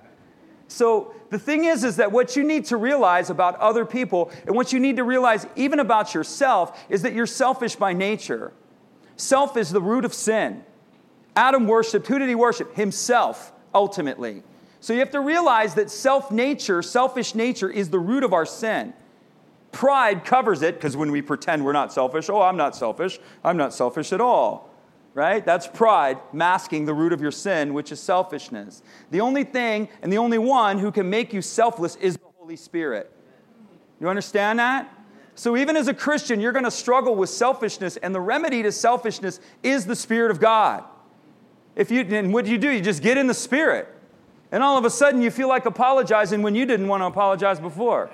So 0.68 1.14
the 1.30 1.40
thing 1.40 1.66
is, 1.66 1.84
is 1.84 1.96
that 1.98 2.12
what 2.12 2.36
you 2.36 2.44
need 2.44 2.66
to 2.66 2.78
realize 2.78 3.30
about 3.30 3.58
other 3.60 3.86
people 3.86 4.32
and 4.46 4.56
what 4.56 4.74
you 4.74 4.80
need 4.80 4.98
to 4.98 5.04
realize 5.04 5.48
even 5.56 5.80
about 5.80 6.14
yourself 6.14 6.84
is 6.90 7.04
that 7.04 7.14
you're 7.14 7.26
selfish 7.26 7.76
by 7.76 7.94
nature. 7.94 8.52
Self 9.16 9.56
is 9.56 9.70
the 9.70 9.82
root 9.82 10.04
of 10.04 10.14
sin. 10.14 10.66
Adam 11.36 11.68
worshiped, 11.68 12.08
who 12.08 12.20
did 12.20 12.28
he 12.28 12.36
worship? 12.36 12.76
Himself 12.76 13.54
ultimately. 13.76 14.42
So 14.80 14.94
you 14.94 15.00
have 15.00 15.12
to 15.12 15.20
realize 15.20 15.76
that 15.76 15.92
self 15.92 16.32
nature, 16.32 16.82
selfish 16.82 17.36
nature, 17.36 17.70
is 17.70 17.90
the 17.90 18.00
root 18.00 18.24
of 18.24 18.34
our 18.34 18.46
sin. 18.46 18.94
Pride 19.72 20.24
covers 20.24 20.62
it 20.62 20.76
because 20.76 20.96
when 20.96 21.12
we 21.12 21.22
pretend 21.22 21.66
we're 21.66 21.74
not 21.74 21.92
selfish, 21.92 22.30
oh, 22.30 22.42
I'm 22.42 22.58
not 22.58 22.76
selfish, 22.76 23.20
I'm 23.44 23.58
not 23.58 23.74
selfish 23.74 24.14
at 24.14 24.22
all. 24.22 24.70
Right? 25.14 25.46
That's 25.46 25.68
pride 25.68 26.20
masking 26.34 26.86
the 26.86 26.94
root 26.94 27.14
of 27.14 27.22
your 27.22 27.32
sin, 27.32 27.74
which 27.74 27.92
is 27.92 28.00
selfishness. 28.00 28.82
The 29.12 29.22
only 29.22 29.44
thing 29.44 29.88
and 30.02 30.12
the 30.12 30.18
only 30.18 30.38
one 30.38 30.78
who 30.78 30.92
can 30.92 31.10
make 31.10 31.34
you 31.34 31.42
selfless 31.42 31.96
is 31.98 32.18
the 32.18 32.26
Holy 32.38 32.56
Spirit. 32.56 33.12
You 34.00 34.10
understand 34.10 34.60
that? 34.60 34.92
So, 35.36 35.58
even 35.58 35.76
as 35.76 35.88
a 35.90 35.94
Christian, 35.94 36.40
you're 36.40 36.54
going 36.54 36.66
to 36.66 36.72
struggle 36.72 37.16
with 37.16 37.30
selfishness, 37.30 37.98
and 37.98 38.16
the 38.16 38.22
remedy 38.22 38.64
to 38.64 38.72
selfishness 38.72 39.40
is 39.64 39.86
the 39.86 39.96
Spirit 39.96 40.32
of 40.32 40.40
God. 40.40 40.86
If 41.76 41.92
you, 41.92 42.02
and 42.02 42.34
what 42.34 42.46
do 42.46 42.52
you 42.52 42.58
do? 42.58 42.70
You 42.70 42.82
just 42.82 43.04
get 43.04 43.18
in 43.18 43.28
the 43.28 43.34
spirit. 43.34 43.88
And 44.52 44.64
all 44.64 44.78
of 44.78 44.86
a 44.86 44.90
sudden 44.90 45.22
you 45.22 45.32
feel 45.32 45.50
like 45.50 45.66
apologizing 45.66 46.42
when 46.42 46.56
you 46.56 46.66
didn't 46.66 46.88
want 46.88 47.02
to 47.02 47.06
apologize 47.06 47.60
before. 47.60 48.10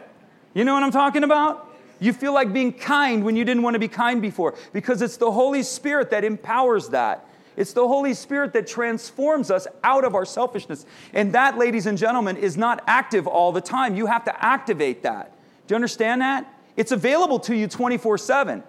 You 0.53 0.63
know 0.63 0.73
what 0.73 0.83
I'm 0.83 0.91
talking 0.91 1.23
about? 1.23 1.67
You 1.99 2.13
feel 2.13 2.33
like 2.33 2.51
being 2.51 2.73
kind 2.73 3.23
when 3.23 3.35
you 3.35 3.45
didn't 3.45 3.61
want 3.61 3.75
to 3.75 3.79
be 3.79 3.87
kind 3.87 4.21
before 4.21 4.55
because 4.73 5.01
it's 5.03 5.17
the 5.17 5.31
Holy 5.31 5.61
Spirit 5.61 6.09
that 6.09 6.23
empowers 6.23 6.89
that. 6.89 7.27
It's 7.55 7.73
the 7.73 7.87
Holy 7.87 8.13
Spirit 8.13 8.53
that 8.53 8.65
transforms 8.65 9.51
us 9.51 9.67
out 9.83 10.03
of 10.03 10.15
our 10.15 10.25
selfishness. 10.25 10.85
And 11.13 11.33
that, 11.33 11.57
ladies 11.57 11.85
and 11.85 11.97
gentlemen, 11.97 12.37
is 12.37 12.57
not 12.57 12.83
active 12.87 13.27
all 13.27 13.51
the 13.51 13.61
time. 13.61 13.95
You 13.95 14.07
have 14.07 14.23
to 14.25 14.45
activate 14.45 15.03
that. 15.03 15.31
Do 15.67 15.73
you 15.73 15.75
understand 15.75 16.21
that? 16.21 16.51
It's 16.75 16.91
available 16.91 17.39
to 17.41 17.55
you 17.55 17.67
24 17.67 18.17
7, 18.17 18.63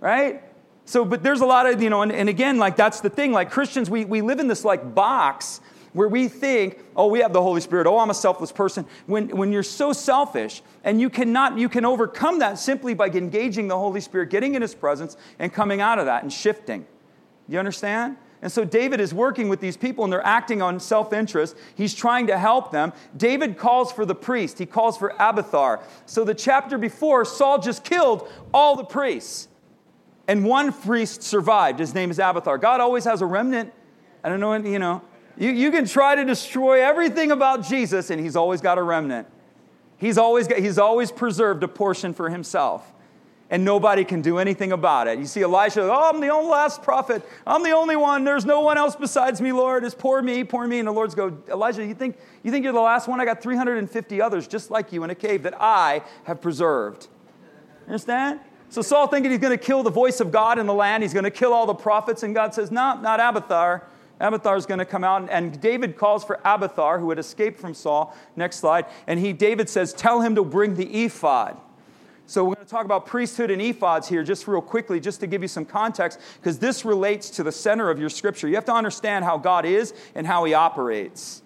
right? 0.00 0.42
So, 0.88 1.04
but 1.04 1.22
there's 1.22 1.42
a 1.42 1.46
lot 1.46 1.66
of, 1.66 1.82
you 1.82 1.90
know, 1.90 2.00
and, 2.00 2.10
and 2.10 2.30
again, 2.30 2.56
like 2.56 2.74
that's 2.74 3.02
the 3.02 3.10
thing. 3.10 3.30
Like 3.30 3.50
Christians, 3.50 3.90
we, 3.90 4.06
we 4.06 4.22
live 4.22 4.40
in 4.40 4.48
this 4.48 4.64
like 4.64 4.94
box 4.94 5.60
where 5.92 6.08
we 6.08 6.28
think, 6.28 6.78
oh, 6.96 7.08
we 7.08 7.18
have 7.18 7.34
the 7.34 7.42
Holy 7.42 7.60
Spirit. 7.60 7.86
Oh, 7.86 7.98
I'm 7.98 8.08
a 8.08 8.14
selfless 8.14 8.50
person. 8.50 8.86
When, 9.04 9.28
when 9.36 9.52
you're 9.52 9.62
so 9.62 9.92
selfish 9.92 10.62
and 10.84 10.98
you 10.98 11.10
cannot, 11.10 11.58
you 11.58 11.68
can 11.68 11.84
overcome 11.84 12.38
that 12.38 12.58
simply 12.58 12.94
by 12.94 13.08
engaging 13.08 13.68
the 13.68 13.76
Holy 13.76 14.00
Spirit, 14.00 14.30
getting 14.30 14.54
in 14.54 14.62
His 14.62 14.74
presence, 14.74 15.18
and 15.38 15.52
coming 15.52 15.82
out 15.82 15.98
of 15.98 16.06
that 16.06 16.22
and 16.22 16.32
shifting. 16.32 16.86
You 17.48 17.58
understand? 17.58 18.16
And 18.40 18.50
so 18.50 18.64
David 18.64 18.98
is 18.98 19.12
working 19.12 19.50
with 19.50 19.60
these 19.60 19.76
people 19.76 20.04
and 20.04 20.12
they're 20.12 20.26
acting 20.26 20.62
on 20.62 20.80
self 20.80 21.12
interest. 21.12 21.54
He's 21.74 21.92
trying 21.92 22.28
to 22.28 22.38
help 22.38 22.72
them. 22.72 22.94
David 23.14 23.58
calls 23.58 23.92
for 23.92 24.06
the 24.06 24.14
priest, 24.14 24.58
he 24.58 24.64
calls 24.64 24.96
for 24.96 25.10
Abiathar. 25.18 25.82
So 26.06 26.24
the 26.24 26.34
chapter 26.34 26.78
before, 26.78 27.26
Saul 27.26 27.58
just 27.58 27.84
killed 27.84 28.26
all 28.54 28.74
the 28.74 28.84
priests. 28.84 29.48
And 30.28 30.44
one 30.44 30.72
priest 30.72 31.22
survived. 31.22 31.80
His 31.80 31.94
name 31.94 32.10
is 32.10 32.18
Abiathar. 32.18 32.58
God 32.58 32.80
always 32.80 33.04
has 33.04 33.22
a 33.22 33.26
remnant. 33.26 33.72
I 34.22 34.28
don't 34.28 34.40
know, 34.40 34.54
you 34.54 34.78
know. 34.78 35.02
You, 35.36 35.50
you 35.50 35.70
can 35.70 35.86
try 35.86 36.14
to 36.14 36.24
destroy 36.24 36.84
everything 36.84 37.30
about 37.30 37.66
Jesus, 37.66 38.10
and 38.10 38.20
he's 38.20 38.36
always 38.36 38.60
got 38.60 38.78
a 38.78 38.82
remnant. 38.82 39.26
He's 39.96 40.18
always, 40.18 40.46
got, 40.46 40.58
he's 40.58 40.78
always 40.78 41.10
preserved 41.10 41.62
a 41.64 41.68
portion 41.68 42.12
for 42.14 42.28
himself 42.28 42.92
and 43.50 43.64
nobody 43.64 44.04
can 44.04 44.20
do 44.20 44.38
anything 44.38 44.72
about 44.72 45.08
it. 45.08 45.18
You 45.18 45.24
see 45.24 45.42
Elisha, 45.42 45.82
oh, 45.82 46.10
I'm 46.12 46.20
the 46.20 46.28
only 46.28 46.50
last 46.50 46.82
prophet. 46.82 47.22
I'm 47.46 47.62
the 47.62 47.70
only 47.70 47.96
one. 47.96 48.24
There's 48.24 48.44
no 48.44 48.60
one 48.60 48.76
else 48.76 48.94
besides 48.94 49.40
me, 49.40 49.52
Lord. 49.52 49.84
It's 49.84 49.94
poor 49.94 50.20
me, 50.20 50.44
poor 50.44 50.66
me. 50.66 50.78
And 50.78 50.88
the 50.88 50.92
Lord's 50.92 51.14
go, 51.14 51.36
Elijah, 51.48 51.84
you 51.84 51.94
think, 51.94 52.18
you 52.42 52.50
think 52.50 52.64
you're 52.64 52.72
the 52.72 52.80
last 52.80 53.08
one? 53.08 53.20
I 53.20 53.24
got 53.24 53.42
350 53.42 54.20
others 54.20 54.46
just 54.46 54.70
like 54.70 54.92
you 54.92 55.02
in 55.04 55.10
a 55.10 55.14
cave 55.14 55.44
that 55.44 55.54
I 55.58 56.02
have 56.24 56.40
preserved. 56.40 57.08
Understand? 57.86 58.40
So 58.70 58.82
Saul 58.82 59.06
thinking 59.06 59.30
he's 59.30 59.40
going 59.40 59.56
to 59.56 59.64
kill 59.64 59.82
the 59.82 59.90
voice 59.90 60.20
of 60.20 60.30
God 60.30 60.58
in 60.58 60.66
the 60.66 60.74
land. 60.74 61.02
He's 61.02 61.14
going 61.14 61.24
to 61.24 61.30
kill 61.30 61.52
all 61.52 61.66
the 61.66 61.74
prophets. 61.74 62.22
And 62.22 62.34
God 62.34 62.54
says, 62.54 62.70
no, 62.70 63.00
not. 63.00 63.18
Abiathar 63.20 63.82
is 64.56 64.66
going 64.66 64.78
to 64.78 64.84
come 64.84 65.04
out. 65.04 65.28
And 65.30 65.58
David 65.60 65.96
calls 65.96 66.24
for 66.24 66.38
Abiathar, 66.44 66.98
who 66.98 67.08
had 67.08 67.18
escaped 67.18 67.58
from 67.58 67.72
Saul. 67.72 68.14
Next 68.36 68.56
slide. 68.56 68.86
And 69.06 69.18
he, 69.18 69.32
David 69.32 69.70
says, 69.70 69.94
tell 69.94 70.20
him 70.20 70.34
to 70.34 70.44
bring 70.44 70.74
the 70.74 71.04
ephod. 71.04 71.56
So, 72.26 72.44
we're 72.44 72.56
going 72.56 72.66
to 72.66 72.70
talk 72.70 72.84
about 72.84 73.06
priesthood 73.06 73.50
and 73.50 73.62
ephods 73.62 74.06
here 74.06 74.22
just 74.22 74.46
real 74.46 74.60
quickly, 74.60 75.00
just 75.00 75.20
to 75.20 75.26
give 75.26 75.40
you 75.40 75.48
some 75.48 75.64
context, 75.64 76.20
because 76.38 76.58
this 76.58 76.84
relates 76.84 77.30
to 77.30 77.42
the 77.42 77.50
center 77.50 77.88
of 77.88 77.98
your 77.98 78.10
scripture. 78.10 78.48
You 78.48 78.56
have 78.56 78.66
to 78.66 78.74
understand 78.74 79.24
how 79.24 79.38
God 79.38 79.64
is 79.64 79.94
and 80.14 80.26
how 80.26 80.44
He 80.44 80.52
operates. 80.52 81.42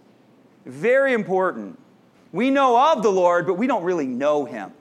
Very 0.66 1.12
important. 1.12 1.78
We 2.32 2.50
know 2.50 2.76
of 2.76 3.04
the 3.04 3.12
Lord, 3.12 3.46
but 3.46 3.54
we 3.54 3.68
don't 3.68 3.84
really 3.84 4.08
know 4.08 4.44
Him. 4.44 4.72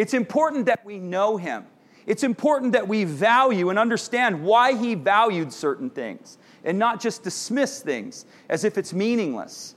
It's 0.00 0.14
important 0.14 0.64
that 0.64 0.82
we 0.82 0.98
know 0.98 1.36
Him. 1.36 1.66
It's 2.06 2.22
important 2.24 2.72
that 2.72 2.88
we 2.88 3.04
value 3.04 3.68
and 3.68 3.78
understand 3.78 4.42
why 4.42 4.74
He 4.74 4.94
valued 4.94 5.52
certain 5.52 5.90
things 5.90 6.38
and 6.64 6.78
not 6.78 7.02
just 7.02 7.22
dismiss 7.22 7.82
things 7.82 8.24
as 8.48 8.64
if 8.64 8.78
it's 8.78 8.94
meaningless. 8.94 9.74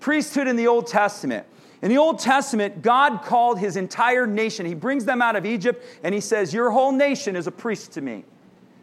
Priesthood 0.00 0.48
in 0.48 0.56
the 0.56 0.66
Old 0.66 0.88
Testament. 0.88 1.46
In 1.80 1.90
the 1.90 1.98
Old 1.98 2.18
Testament, 2.18 2.82
God 2.82 3.22
called 3.22 3.60
his 3.60 3.76
entire 3.76 4.26
nation. 4.26 4.66
He 4.66 4.74
brings 4.74 5.04
them 5.04 5.22
out 5.22 5.36
of 5.36 5.46
Egypt 5.46 5.84
and 6.02 6.12
he 6.12 6.20
says, 6.20 6.52
Your 6.52 6.72
whole 6.72 6.90
nation 6.90 7.36
is 7.36 7.46
a 7.46 7.52
priest 7.52 7.92
to 7.92 8.00
me. 8.00 8.24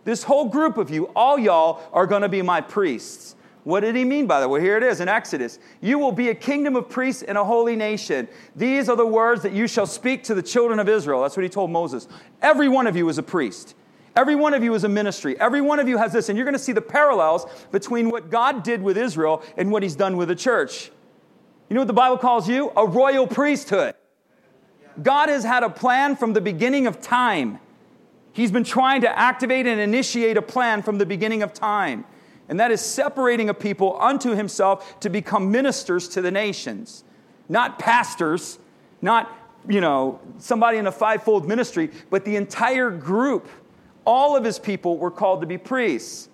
This 0.05 0.23
whole 0.23 0.45
group 0.45 0.77
of 0.77 0.89
you, 0.89 1.07
all 1.13 1.37
y'all, 1.37 1.81
are 1.91 2.07
going 2.07 2.21
to 2.21 2.29
be 2.29 2.41
my 2.41 2.61
priests. 2.61 3.35
What 3.63 3.81
did 3.81 3.95
he 3.95 4.05
mean 4.05 4.25
by 4.25 4.39
that? 4.39 4.49
Well, 4.49 4.61
here 4.61 4.77
it 4.77 4.83
is 4.83 5.01
in 5.01 5.09
Exodus. 5.09 5.59
You 5.81 5.99
will 5.99 6.11
be 6.11 6.29
a 6.29 6.35
kingdom 6.35 6.75
of 6.75 6.89
priests 6.89 7.23
and 7.23 7.37
a 7.37 7.43
holy 7.43 7.75
nation. 7.75 8.27
These 8.55 8.89
are 8.89 8.95
the 8.95 9.05
words 9.05 9.43
that 9.43 9.51
you 9.51 9.67
shall 9.67 9.85
speak 9.85 10.23
to 10.23 10.33
the 10.33 10.41
children 10.41 10.79
of 10.79 10.87
Israel. 10.87 11.21
That's 11.21 11.35
what 11.35 11.43
he 11.43 11.49
told 11.49 11.69
Moses. 11.69 12.07
Every 12.41 12.69
one 12.69 12.87
of 12.87 12.95
you 12.95 13.07
is 13.09 13.17
a 13.17 13.23
priest. 13.23 13.75
Every 14.15 14.35
one 14.35 14.53
of 14.53 14.63
you 14.63 14.73
is 14.73 14.83
a 14.83 14.89
ministry. 14.89 15.39
Every 15.39 15.61
one 15.61 15.79
of 15.79 15.87
you 15.87 15.97
has 15.97 16.13
this. 16.13 16.29
And 16.29 16.37
you're 16.37 16.45
going 16.45 16.53
to 16.53 16.59
see 16.59 16.71
the 16.71 16.81
parallels 16.81 17.45
between 17.71 18.09
what 18.09 18.29
God 18.29 18.63
did 18.63 18.81
with 18.81 18.97
Israel 18.97 19.43
and 19.57 19.71
what 19.71 19.83
he's 19.83 19.95
done 19.95 20.17
with 20.17 20.29
the 20.29 20.35
church. 20.35 20.91
You 21.69 21.75
know 21.75 21.81
what 21.81 21.87
the 21.87 21.93
Bible 21.93 22.17
calls 22.17 22.49
you? 22.49 22.71
A 22.75 22.87
royal 22.87 23.27
priesthood. 23.27 23.93
God 25.01 25.29
has 25.29 25.43
had 25.43 25.63
a 25.63 25.69
plan 25.69 26.15
from 26.15 26.33
the 26.33 26.41
beginning 26.41 26.87
of 26.87 26.99
time. 26.99 27.59
He's 28.33 28.51
been 28.51 28.63
trying 28.63 29.01
to 29.01 29.19
activate 29.19 29.67
and 29.67 29.79
initiate 29.79 30.37
a 30.37 30.41
plan 30.41 30.81
from 30.81 30.97
the 30.97 31.05
beginning 31.05 31.43
of 31.43 31.53
time. 31.53 32.05
And 32.49 32.59
that 32.59 32.71
is 32.71 32.81
separating 32.81 33.49
a 33.49 33.53
people 33.53 33.97
unto 34.01 34.31
himself 34.31 34.99
to 35.01 35.09
become 35.09 35.51
ministers 35.51 36.09
to 36.09 36.21
the 36.21 36.31
nations. 36.31 37.03
Not 37.47 37.77
pastors, 37.77 38.57
not, 39.01 39.31
you 39.67 39.79
know, 39.79 40.19
somebody 40.39 40.79
in 40.79 40.87
a 40.87 40.91
fivefold 40.91 41.47
ministry, 41.47 41.91
but 42.09 42.25
the 42.25 42.35
entire 42.35 42.89
group. 42.89 43.47
All 44.03 44.35
of 44.35 44.43
his 44.43 44.57
people 44.57 44.97
were 44.97 45.11
called 45.11 45.41
to 45.41 45.47
be 45.47 45.59
priests. 45.59 46.27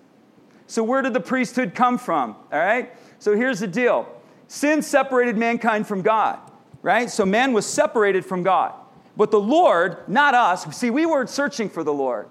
So 0.66 0.82
where 0.82 1.02
did 1.02 1.12
the 1.12 1.20
priesthood 1.20 1.74
come 1.74 1.98
from? 1.98 2.34
All 2.50 2.58
right? 2.58 2.92
So 3.18 3.36
here's 3.36 3.60
the 3.60 3.66
deal. 3.66 4.08
Sin 4.48 4.80
separated 4.80 5.36
mankind 5.36 5.86
from 5.86 6.00
God, 6.00 6.38
right? 6.82 7.10
So 7.10 7.26
man 7.26 7.52
was 7.52 7.66
separated 7.66 8.24
from 8.24 8.42
God. 8.42 8.72
But 9.16 9.30
the 9.30 9.40
Lord, 9.40 10.08
not 10.08 10.34
us, 10.34 10.76
see, 10.76 10.90
we 10.90 11.04
weren't 11.04 11.30
searching 11.30 11.68
for 11.68 11.84
the 11.84 11.92
Lord. 11.92 12.28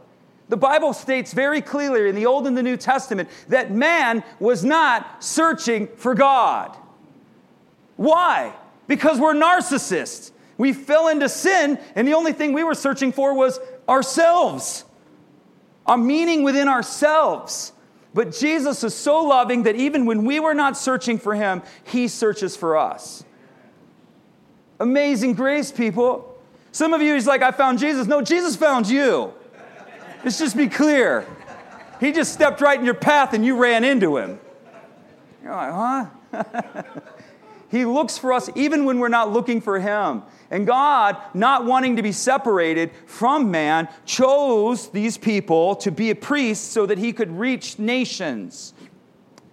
The 0.47 0.57
Bible 0.57 0.93
states 0.93 1.33
very 1.33 1.61
clearly 1.61 2.07
in 2.07 2.15
the 2.15 2.27
Old 2.27 2.45
and 2.45 2.55
the 2.55 2.63
New 2.63 2.77
Testament 2.77 3.29
that 3.49 3.71
man 3.71 4.23
was 4.39 4.63
not 4.63 5.23
searching 5.23 5.87
for 5.97 6.13
God. 6.13 6.75
Why? 7.95 8.53
Because 8.87 9.19
we're 9.19 9.33
narcissists. 9.33 10.31
We 10.57 10.71
fell 10.71 11.07
into 11.07 11.27
sin, 11.27 11.79
and 11.95 12.07
the 12.07 12.13
only 12.13 12.31
thing 12.31 12.53
we 12.53 12.63
were 12.63 12.75
searching 12.75 13.11
for 13.11 13.33
was 13.33 13.59
ourselves, 13.89 14.85
a 15.85 15.97
meaning 15.97 16.43
within 16.43 16.67
ourselves. 16.67 17.73
But 18.13 18.31
Jesus 18.33 18.83
is 18.83 18.93
so 18.93 19.23
loving 19.23 19.63
that 19.63 19.75
even 19.75 20.05
when 20.05 20.23
we 20.23 20.39
were 20.39 20.53
not 20.53 20.77
searching 20.77 21.17
for 21.17 21.35
him, 21.35 21.61
he 21.83 22.07
searches 22.07 22.55
for 22.55 22.77
us. 22.77 23.25
Amazing 24.79 25.33
grace, 25.33 25.71
people. 25.71 26.37
Some 26.71 26.93
of 26.93 27.01
you, 27.01 27.13
he's 27.13 27.27
like, 27.27 27.41
I 27.41 27.51
found 27.51 27.79
Jesus. 27.79 28.07
No, 28.07 28.21
Jesus 28.21 28.55
found 28.55 28.87
you. 28.87 29.33
Let's 30.25 30.39
just 30.39 30.57
be 30.57 30.67
clear. 30.67 31.23
He 31.99 32.11
just 32.11 32.33
stepped 32.33 32.59
right 32.59 32.79
in 32.79 32.83
your 32.83 32.95
path 32.95 33.33
and 33.33 33.45
you 33.45 33.57
ran 33.57 33.83
into 33.83 34.17
him. 34.17 34.39
You're 35.43 35.53
like, 35.53 36.11
huh? 36.33 36.83
he 37.69 37.85
looks 37.85 38.17
for 38.17 38.33
us 38.33 38.49
even 38.55 38.85
when 38.85 38.97
we're 38.97 39.07
not 39.07 39.31
looking 39.31 39.61
for 39.61 39.79
him. 39.79 40.23
And 40.49 40.65
God, 40.65 41.15
not 41.35 41.65
wanting 41.65 41.97
to 41.97 42.01
be 42.01 42.11
separated 42.11 42.89
from 43.05 43.51
man, 43.51 43.87
chose 44.05 44.89
these 44.89 45.15
people 45.15 45.75
to 45.75 45.91
be 45.91 46.09
a 46.09 46.15
priest 46.15 46.71
so 46.71 46.87
that 46.87 46.97
he 46.97 47.13
could 47.13 47.29
reach 47.29 47.77
nations. 47.77 48.73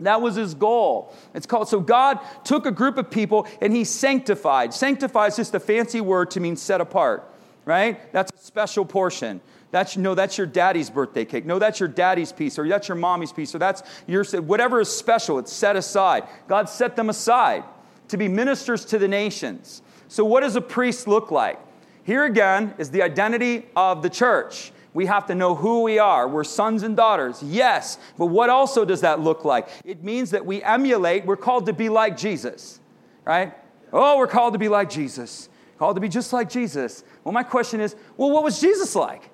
That 0.00 0.22
was 0.22 0.36
his 0.36 0.54
goal. 0.54 1.14
It's 1.34 1.44
called 1.44 1.68
so 1.68 1.80
God 1.80 2.18
took 2.44 2.64
a 2.64 2.72
group 2.72 2.96
of 2.96 3.10
people 3.10 3.46
and 3.60 3.76
he 3.76 3.84
sanctified. 3.84 4.72
Sanctify 4.72 5.26
is 5.26 5.36
just 5.36 5.54
a 5.54 5.60
fancy 5.60 6.00
word 6.00 6.30
to 6.30 6.40
mean 6.40 6.56
set 6.56 6.80
apart, 6.80 7.30
right? 7.66 8.10
That's 8.14 8.32
a 8.32 8.42
special 8.42 8.86
portion. 8.86 9.42
That's 9.72 9.96
no, 9.96 10.14
that's 10.14 10.38
your 10.38 10.46
daddy's 10.46 10.90
birthday 10.90 11.24
cake. 11.24 11.46
No, 11.46 11.58
that's 11.58 11.80
your 11.80 11.88
daddy's 11.88 12.30
piece, 12.30 12.58
or 12.58 12.68
that's 12.68 12.88
your 12.88 12.96
mommy's 12.96 13.32
piece, 13.32 13.54
or 13.54 13.58
that's 13.58 13.82
your 14.06 14.22
whatever 14.42 14.80
is 14.80 14.94
special, 14.94 15.38
it's 15.38 15.52
set 15.52 15.76
aside. 15.76 16.24
God 16.46 16.68
set 16.68 16.94
them 16.94 17.08
aside 17.08 17.64
to 18.08 18.18
be 18.18 18.28
ministers 18.28 18.84
to 18.84 18.98
the 18.98 19.08
nations. 19.08 19.80
So, 20.08 20.26
what 20.26 20.40
does 20.40 20.56
a 20.56 20.60
priest 20.60 21.08
look 21.08 21.30
like? 21.30 21.58
Here 22.04 22.26
again 22.26 22.74
is 22.76 22.90
the 22.90 23.02
identity 23.02 23.64
of 23.74 24.02
the 24.02 24.10
church. 24.10 24.72
We 24.92 25.06
have 25.06 25.24
to 25.28 25.34
know 25.34 25.54
who 25.54 25.82
we 25.82 25.98
are. 25.98 26.28
We're 26.28 26.44
sons 26.44 26.82
and 26.82 26.94
daughters, 26.94 27.42
yes, 27.42 27.98
but 28.18 28.26
what 28.26 28.50
also 28.50 28.84
does 28.84 29.00
that 29.00 29.20
look 29.20 29.46
like? 29.46 29.68
It 29.86 30.04
means 30.04 30.32
that 30.32 30.44
we 30.44 30.62
emulate, 30.62 31.24
we're 31.24 31.38
called 31.38 31.64
to 31.66 31.72
be 31.72 31.88
like 31.88 32.18
Jesus, 32.18 32.78
right? 33.24 33.54
Oh, 33.90 34.18
we're 34.18 34.26
called 34.26 34.52
to 34.52 34.58
be 34.58 34.68
like 34.68 34.90
Jesus, 34.90 35.48
called 35.78 35.96
to 35.96 36.00
be 36.02 36.10
just 36.10 36.34
like 36.34 36.50
Jesus. 36.50 37.04
Well, 37.24 37.32
my 37.32 37.42
question 37.42 37.80
is 37.80 37.96
well, 38.18 38.30
what 38.30 38.44
was 38.44 38.60
Jesus 38.60 38.94
like, 38.94 39.30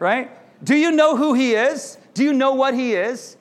right? 0.00 0.30
Do 0.64 0.74
you 0.74 0.90
know 0.90 1.16
who 1.16 1.34
he 1.34 1.54
is? 1.54 1.96
Do 2.14 2.24
you 2.24 2.32
know 2.32 2.54
what 2.54 2.74
he 2.74 2.94
is? 2.94 3.36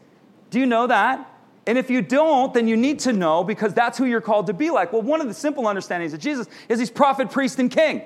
Do 0.52 0.60
you 0.60 0.68
know 0.68 0.86
that? 0.86 1.26
And 1.66 1.78
if 1.78 1.90
you 1.90 2.02
don't, 2.02 2.54
then 2.54 2.68
you 2.68 2.78
need 2.78 3.00
to 3.00 3.14
know 3.14 3.44
because 3.44 3.74
that's 3.74 3.98
who 3.98 4.06
you're 4.06 4.22
called 4.22 4.48
to 4.48 4.54
be 4.54 4.70
like. 4.70 4.94
Well, 4.94 5.02
one 5.02 5.22
of 5.22 5.28
the 5.28 5.34
simple 5.34 5.68
understandings 5.68 6.14
of 6.14 6.20
Jesus 6.20 6.48
is 6.68 6.80
he's 6.80 6.90
prophet, 6.90 7.32
priest, 7.32 7.60
and 7.60 7.72
king. 7.72 8.04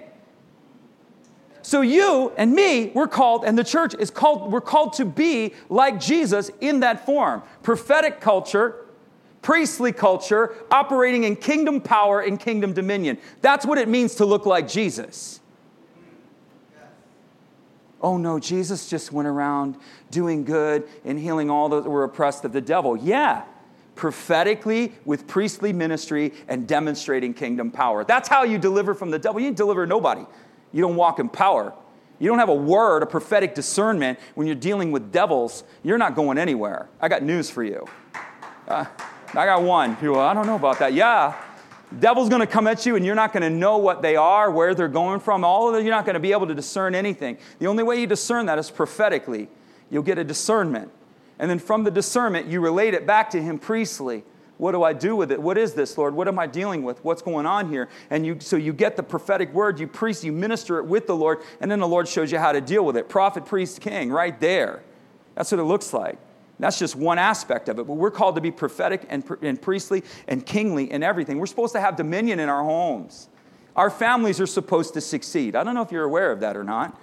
So 1.62 1.82
you 1.82 2.34
and 2.36 2.54
me, 2.54 2.92
we're 2.94 3.08
called, 3.08 3.46
and 3.46 3.58
the 3.58 3.64
church 3.64 3.96
is 3.98 4.12
called, 4.12 4.52
we're 4.52 4.62
called 4.62 4.94
to 4.94 5.06
be 5.06 5.54
like 5.70 6.00
Jesus 6.00 6.52
in 6.60 6.82
that 6.82 7.06
form. 7.06 7.42
Prophetic 7.62 8.20
culture, 8.20 8.86
priestly 9.42 9.94
culture, 9.94 10.56
operating 10.70 11.24
in 11.24 11.38
kingdom 11.38 11.80
power 11.80 12.20
and 12.20 12.38
kingdom 12.38 12.74
dominion. 12.74 13.18
That's 13.42 13.66
what 13.66 13.78
it 13.78 13.88
means 13.88 14.16
to 14.16 14.26
look 14.26 14.46
like 14.46 14.68
Jesus 14.68 15.40
oh 18.04 18.18
no, 18.18 18.38
Jesus 18.38 18.90
just 18.90 19.12
went 19.12 19.28
around 19.28 19.78
doing 20.12 20.44
good 20.44 20.88
and 21.06 21.18
healing 21.18 21.50
all 21.50 21.70
those 21.70 21.86
that 21.86 21.90
were 21.90 22.04
oppressed 22.04 22.46
of 22.46 22.52
the 22.52 22.62
devil. 22.62 22.96
Yeah, 22.96 23.44
prophetically 23.96 24.94
with 25.06 25.26
priestly 25.26 25.74
ministry 25.74 26.34
and 26.48 26.68
demonstrating 26.68 27.34
kingdom 27.34 27.72
power. 27.72 28.04
That's 28.04 28.28
how 28.28 28.44
you 28.44 28.58
deliver 28.58 28.94
from 28.94 29.10
the 29.10 29.20
devil. 29.20 29.40
You 29.40 29.52
deliver 29.54 29.88
nobody. 29.88 30.26
You 30.72 30.82
don't 30.82 30.96
walk 30.96 31.20
in 31.20 31.30
power. 31.30 31.74
You 32.20 32.30
don't 32.30 32.40
have 32.40 32.50
a 32.50 32.56
word, 32.56 33.04
a 33.04 33.06
prophetic 33.06 33.56
discernment 33.56 34.20
when 34.36 34.48
you're 34.48 34.56
dealing 34.56 34.92
with 34.92 35.12
devils. 35.12 35.64
You're 35.82 35.98
not 35.98 36.16
going 36.16 36.38
anywhere. 36.38 36.90
I 37.02 37.08
got 37.08 37.24
news 37.24 37.50
for 37.50 37.64
you. 37.64 37.88
Uh, 38.68 38.86
I 39.30 39.46
got 39.46 39.64
one. 39.64 39.96
People, 39.96 40.20
I 40.20 40.34
don't 40.34 40.46
know 40.46 40.56
about 40.56 40.80
that. 40.80 40.94
Yeah, 40.94 41.36
devil's 42.00 42.30
going 42.30 42.42
to 42.42 42.48
come 42.48 42.68
at 42.68 42.86
you 42.86 42.96
and 42.96 43.06
you're 43.06 43.16
not 43.16 43.34
going 43.34 43.44
to 43.44 43.50
know 43.50 43.78
what 43.78 44.02
they 44.02 44.16
are, 44.16 44.52
where 44.52 44.76
they're 44.76 44.88
going 44.88 45.20
from. 45.20 45.44
All 45.44 45.70
of 45.70 45.76
it, 45.76 45.84
you're 45.84 45.94
not 45.94 46.06
going 46.06 46.16
to 46.16 46.20
be 46.20 46.32
able 46.32 46.48
to 46.48 46.56
discern 46.56 46.96
anything. 46.96 47.38
The 47.60 47.68
only 47.68 47.84
way 47.84 48.00
you 48.00 48.08
discern 48.08 48.46
that 48.48 48.60
is 48.60 48.70
prophetically. 48.72 49.50
You'll 49.90 50.04
get 50.04 50.18
a 50.18 50.24
discernment. 50.24 50.92
And 51.40 51.50
then 51.50 51.60
from 51.60 51.84
the 51.84 51.92
discernment, 51.92 52.48
you 52.48 52.62
relate 52.62 52.94
it 52.94 53.06
back 53.06 53.30
to 53.32 53.42
him 53.42 53.60
priestly. 53.60 54.24
What 54.58 54.72
do 54.72 54.84
I 54.84 54.94
do 54.94 55.16
with 55.16 55.32
it? 55.32 55.42
What 55.42 55.58
is 55.58 55.74
this, 55.74 55.98
Lord? 55.98 56.14
What 56.14 56.28
am 56.28 56.38
I 56.40 56.48
dealing 56.48 56.84
with? 56.84 57.04
What's 57.04 57.22
going 57.22 57.46
on 57.46 57.70
here? 57.70 57.90
And 58.10 58.26
you, 58.26 58.38
so 58.40 58.56
you 58.56 58.72
get 58.72 58.96
the 58.96 59.04
prophetic 59.04 59.52
word, 59.54 59.80
you 59.80 59.88
priest, 59.88 60.24
you 60.24 60.32
minister 60.32 60.78
it 60.78 60.86
with 60.86 61.08
the 61.08 61.16
Lord, 61.16 61.40
and 61.60 61.70
then 61.70 61.80
the 61.80 61.88
Lord 61.88 62.08
shows 62.08 62.32
you 62.32 62.38
how 62.38 62.52
to 62.52 62.62
deal 62.62 62.86
with 62.86 62.96
it. 62.96 63.10
Prophet, 63.10 63.46
priest, 63.46 63.82
king, 63.82 64.12
right 64.12 64.40
there. 64.40 64.84
That's 65.36 65.52
what 65.52 65.60
it 65.60 65.64
looks 65.64 65.94
like. 65.94 66.18
That's 66.60 66.80
just 66.80 66.96
one 66.96 67.18
aspect 67.18 67.68
of 67.68 67.80
it. 67.80 67.88
But 67.88 67.94
we're 67.94 68.12
called 68.12 68.36
to 68.36 68.42
be 68.42 68.52
prophetic 68.52 69.06
and, 69.10 69.24
and 69.42 69.62
priestly 69.62 70.04
and 70.28 70.46
kingly 70.46 70.92
in 70.92 71.04
everything. 71.04 71.40
We're 71.40 71.46
supposed 71.46 71.74
to 71.74 71.82
have 71.82 71.96
dominion 71.96 72.40
in 72.40 72.50
our 72.50 72.64
homes. 72.64 73.28
Our 73.76 73.90
families 73.90 74.40
are 74.40 74.48
supposed 74.48 74.94
to 74.94 75.02
succeed. 75.02 75.56
I 75.56 75.64
don't 75.64 75.74
know 75.74 75.82
if 75.82 75.92
you're 75.92 76.04
aware 76.04 76.32
of 76.32 76.42
that 76.42 76.56
or 76.56 76.64
not. 76.64 77.00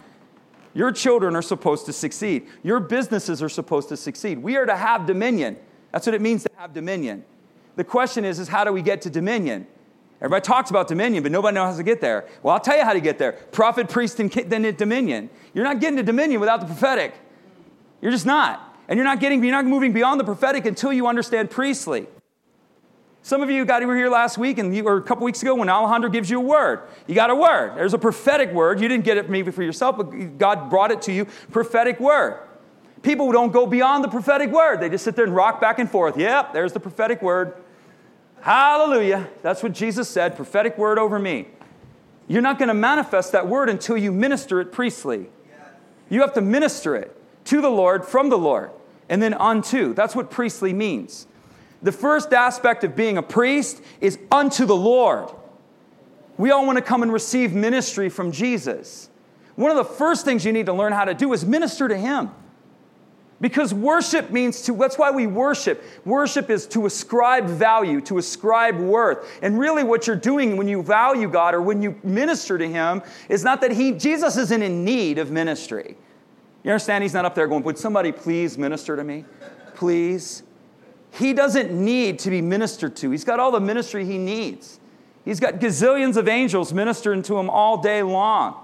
Your 0.72 0.92
children 0.92 1.34
are 1.34 1.42
supposed 1.42 1.86
to 1.86 1.92
succeed. 1.92 2.46
Your 2.62 2.78
businesses 2.78 3.42
are 3.42 3.48
supposed 3.48 3.88
to 3.88 3.96
succeed. 3.96 4.38
We 4.38 4.56
are 4.56 4.66
to 4.66 4.76
have 4.76 5.04
dominion. 5.04 5.56
That's 5.90 6.06
what 6.06 6.14
it 6.14 6.20
means 6.20 6.44
to 6.44 6.50
have 6.56 6.72
dominion. 6.72 7.24
The 7.74 7.82
question 7.82 8.24
is, 8.24 8.38
is 8.38 8.46
how 8.46 8.62
do 8.62 8.72
we 8.72 8.82
get 8.82 9.02
to 9.02 9.10
dominion? 9.10 9.66
Everybody 10.20 10.42
talks 10.42 10.70
about 10.70 10.86
dominion, 10.86 11.22
but 11.22 11.32
nobody 11.32 11.54
knows 11.54 11.72
how 11.72 11.76
to 11.78 11.82
get 11.82 12.00
there. 12.00 12.26
Well, 12.42 12.54
I'll 12.54 12.60
tell 12.60 12.76
you 12.76 12.84
how 12.84 12.92
to 12.92 13.00
get 13.00 13.18
there. 13.18 13.32
Prophet, 13.32 13.88
priest, 13.88 14.20
and 14.20 14.30
then 14.30 14.62
dominion. 14.76 15.30
You're 15.54 15.64
not 15.64 15.80
getting 15.80 15.96
to 15.96 16.02
dominion 16.02 16.40
without 16.40 16.60
the 16.60 16.66
prophetic. 16.66 17.14
You're 18.00 18.12
just 18.12 18.26
not. 18.26 18.69
And 18.90 18.96
you're 18.96 19.04
not 19.04 19.20
getting, 19.20 19.42
you're 19.42 19.52
not 19.52 19.66
moving 19.66 19.92
beyond 19.92 20.18
the 20.20 20.24
prophetic 20.24 20.66
until 20.66 20.92
you 20.92 21.06
understand 21.06 21.48
priestly. 21.48 22.08
Some 23.22 23.40
of 23.40 23.48
you 23.48 23.64
got 23.64 23.86
were 23.86 23.94
here 23.94 24.10
last 24.10 24.36
week 24.36 24.58
and 24.58 24.74
you, 24.74 24.84
or 24.84 24.96
a 24.96 25.02
couple 25.02 25.24
weeks 25.24 25.42
ago 25.42 25.54
when 25.54 25.68
Alejandro 25.68 26.10
gives 26.10 26.28
you 26.28 26.38
a 26.38 26.44
word. 26.44 26.80
You 27.06 27.14
got 27.14 27.30
a 27.30 27.34
word. 27.34 27.76
There's 27.76 27.94
a 27.94 27.98
prophetic 27.98 28.50
word. 28.50 28.80
You 28.80 28.88
didn't 28.88 29.04
get 29.04 29.16
it 29.16 29.30
maybe 29.30 29.52
for 29.52 29.62
yourself, 29.62 29.96
but 29.96 30.38
God 30.38 30.70
brought 30.70 30.90
it 30.90 31.02
to 31.02 31.12
you. 31.12 31.26
Prophetic 31.52 32.00
word. 32.00 32.40
People 33.02 33.30
don't 33.30 33.52
go 33.52 33.66
beyond 33.66 34.02
the 34.02 34.08
prophetic 34.08 34.50
word. 34.50 34.80
They 34.80 34.88
just 34.88 35.04
sit 35.04 35.16
there 35.16 35.24
and 35.24 35.36
rock 35.36 35.60
back 35.60 35.78
and 35.78 35.88
forth. 35.88 36.18
Yep, 36.18 36.52
there's 36.52 36.72
the 36.72 36.80
prophetic 36.80 37.22
word. 37.22 37.54
Hallelujah. 38.40 39.28
That's 39.42 39.62
what 39.62 39.72
Jesus 39.72 40.08
said. 40.08 40.34
Prophetic 40.34 40.76
word 40.76 40.98
over 40.98 41.18
me. 41.18 41.46
You're 42.26 42.42
not 42.42 42.58
going 42.58 42.68
to 42.68 42.74
manifest 42.74 43.32
that 43.32 43.46
word 43.46 43.68
until 43.68 43.96
you 43.96 44.12
minister 44.12 44.60
it 44.60 44.72
priestly. 44.72 45.28
You 46.08 46.22
have 46.22 46.32
to 46.34 46.40
minister 46.40 46.96
it 46.96 47.16
to 47.44 47.60
the 47.60 47.70
Lord, 47.70 48.04
from 48.04 48.28
the 48.28 48.38
Lord, 48.38 48.70
and 49.10 49.20
then 49.20 49.34
unto. 49.34 49.92
That's 49.92 50.16
what 50.16 50.30
priestly 50.30 50.72
means. 50.72 51.26
The 51.82 51.92
first 51.92 52.32
aspect 52.32 52.84
of 52.84 52.96
being 52.96 53.18
a 53.18 53.22
priest 53.22 53.82
is 54.00 54.18
unto 54.30 54.64
the 54.64 54.76
Lord. 54.76 55.30
We 56.38 56.50
all 56.50 56.64
want 56.64 56.78
to 56.78 56.82
come 56.82 57.02
and 57.02 57.12
receive 57.12 57.52
ministry 57.52 58.08
from 58.08 58.32
Jesus. 58.32 59.10
One 59.56 59.70
of 59.70 59.76
the 59.76 59.84
first 59.84 60.24
things 60.24 60.44
you 60.46 60.52
need 60.52 60.66
to 60.66 60.72
learn 60.72 60.92
how 60.92 61.04
to 61.04 61.12
do 61.12 61.32
is 61.32 61.44
minister 61.44 61.88
to 61.88 61.96
Him. 61.96 62.30
Because 63.40 63.72
worship 63.72 64.30
means 64.30 64.62
to, 64.62 64.74
that's 64.74 64.98
why 64.98 65.10
we 65.10 65.26
worship. 65.26 65.82
Worship 66.04 66.50
is 66.50 66.66
to 66.68 66.84
ascribe 66.84 67.46
value, 67.46 68.02
to 68.02 68.18
ascribe 68.18 68.78
worth. 68.78 69.26
And 69.42 69.58
really, 69.58 69.82
what 69.82 70.06
you're 70.06 70.14
doing 70.14 70.58
when 70.58 70.68
you 70.68 70.82
value 70.82 71.28
God 71.28 71.54
or 71.54 71.62
when 71.62 71.82
you 71.82 71.98
minister 72.04 72.58
to 72.58 72.68
Him 72.68 73.02
is 73.30 73.42
not 73.42 73.62
that 73.62 73.72
He, 73.72 73.92
Jesus 73.92 74.36
isn't 74.36 74.62
in 74.62 74.84
need 74.84 75.18
of 75.18 75.30
ministry. 75.30 75.96
You 76.62 76.70
understand? 76.70 77.02
He's 77.02 77.14
not 77.14 77.24
up 77.24 77.34
there 77.34 77.46
going, 77.46 77.62
Would 77.62 77.78
somebody 77.78 78.12
please 78.12 78.58
minister 78.58 78.96
to 78.96 79.04
me? 79.04 79.24
Please. 79.74 80.42
He 81.12 81.32
doesn't 81.32 81.72
need 81.72 82.18
to 82.20 82.30
be 82.30 82.40
ministered 82.40 82.94
to. 82.96 83.10
He's 83.10 83.24
got 83.24 83.40
all 83.40 83.50
the 83.50 83.60
ministry 83.60 84.04
he 84.04 84.18
needs. 84.18 84.78
He's 85.24 85.40
got 85.40 85.54
gazillions 85.54 86.16
of 86.16 86.28
angels 86.28 86.72
ministering 86.72 87.22
to 87.22 87.38
him 87.38 87.50
all 87.50 87.78
day 87.78 88.02
long. 88.02 88.54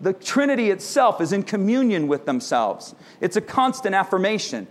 The 0.00 0.12
Trinity 0.12 0.70
itself 0.70 1.20
is 1.20 1.32
in 1.32 1.42
communion 1.42 2.08
with 2.08 2.26
themselves. 2.26 2.94
It's 3.20 3.36
a 3.36 3.40
constant 3.40 3.94
affirmation. 3.94 4.66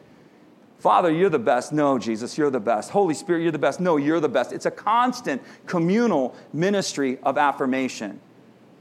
Father, 0.79 1.09
you're 1.09 1.29
the 1.29 1.39
best. 1.39 1.71
No, 1.71 1.97
Jesus, 1.97 2.37
you're 2.37 2.49
the 2.49 2.59
best. 2.59 2.89
Holy 2.89 3.13
Spirit, 3.13 3.41
you're 3.41 3.51
the 3.53 3.57
best. 3.57 3.79
No, 3.79 3.95
you're 3.97 4.19
the 4.19 4.27
best. 4.27 4.51
It's 4.51 4.65
a 4.65 4.71
constant 4.71 5.41
communal 5.65 6.35
ministry 6.51 7.19
of 7.23 7.37
affirmation. 7.37 8.19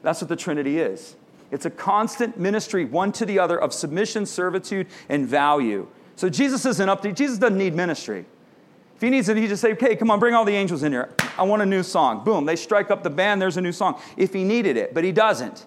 That's 0.02 0.20
what 0.20 0.28
the 0.28 0.36
Trinity 0.36 0.80
is. 0.80 1.14
It's 1.52 1.66
a 1.66 1.70
constant 1.70 2.40
ministry, 2.40 2.86
one 2.86 3.12
to 3.12 3.26
the 3.26 3.38
other, 3.38 3.60
of 3.60 3.72
submission, 3.72 4.24
servitude, 4.26 4.88
and 5.10 5.28
value. 5.28 5.86
So 6.16 6.28
Jesus 6.28 6.64
isn't 6.64 6.88
up 6.88 7.02
to, 7.02 7.12
Jesus 7.12 7.38
doesn't 7.38 7.58
need 7.58 7.74
ministry. 7.74 8.24
If 8.96 9.02
he 9.02 9.10
needs 9.10 9.28
it, 9.28 9.36
he 9.36 9.46
just 9.46 9.60
say, 9.60 9.72
okay, 9.72 9.94
come 9.94 10.10
on, 10.10 10.18
bring 10.18 10.34
all 10.34 10.46
the 10.46 10.54
angels 10.54 10.82
in 10.82 10.92
here. 10.92 11.10
I 11.36 11.42
want 11.42 11.60
a 11.60 11.66
new 11.66 11.82
song. 11.82 12.24
Boom, 12.24 12.46
they 12.46 12.56
strike 12.56 12.90
up 12.90 13.02
the 13.02 13.10
band, 13.10 13.40
there's 13.40 13.58
a 13.58 13.60
new 13.60 13.72
song. 13.72 14.00
If 14.16 14.32
he 14.32 14.44
needed 14.44 14.78
it, 14.78 14.94
but 14.94 15.04
he 15.04 15.12
doesn't. 15.12 15.66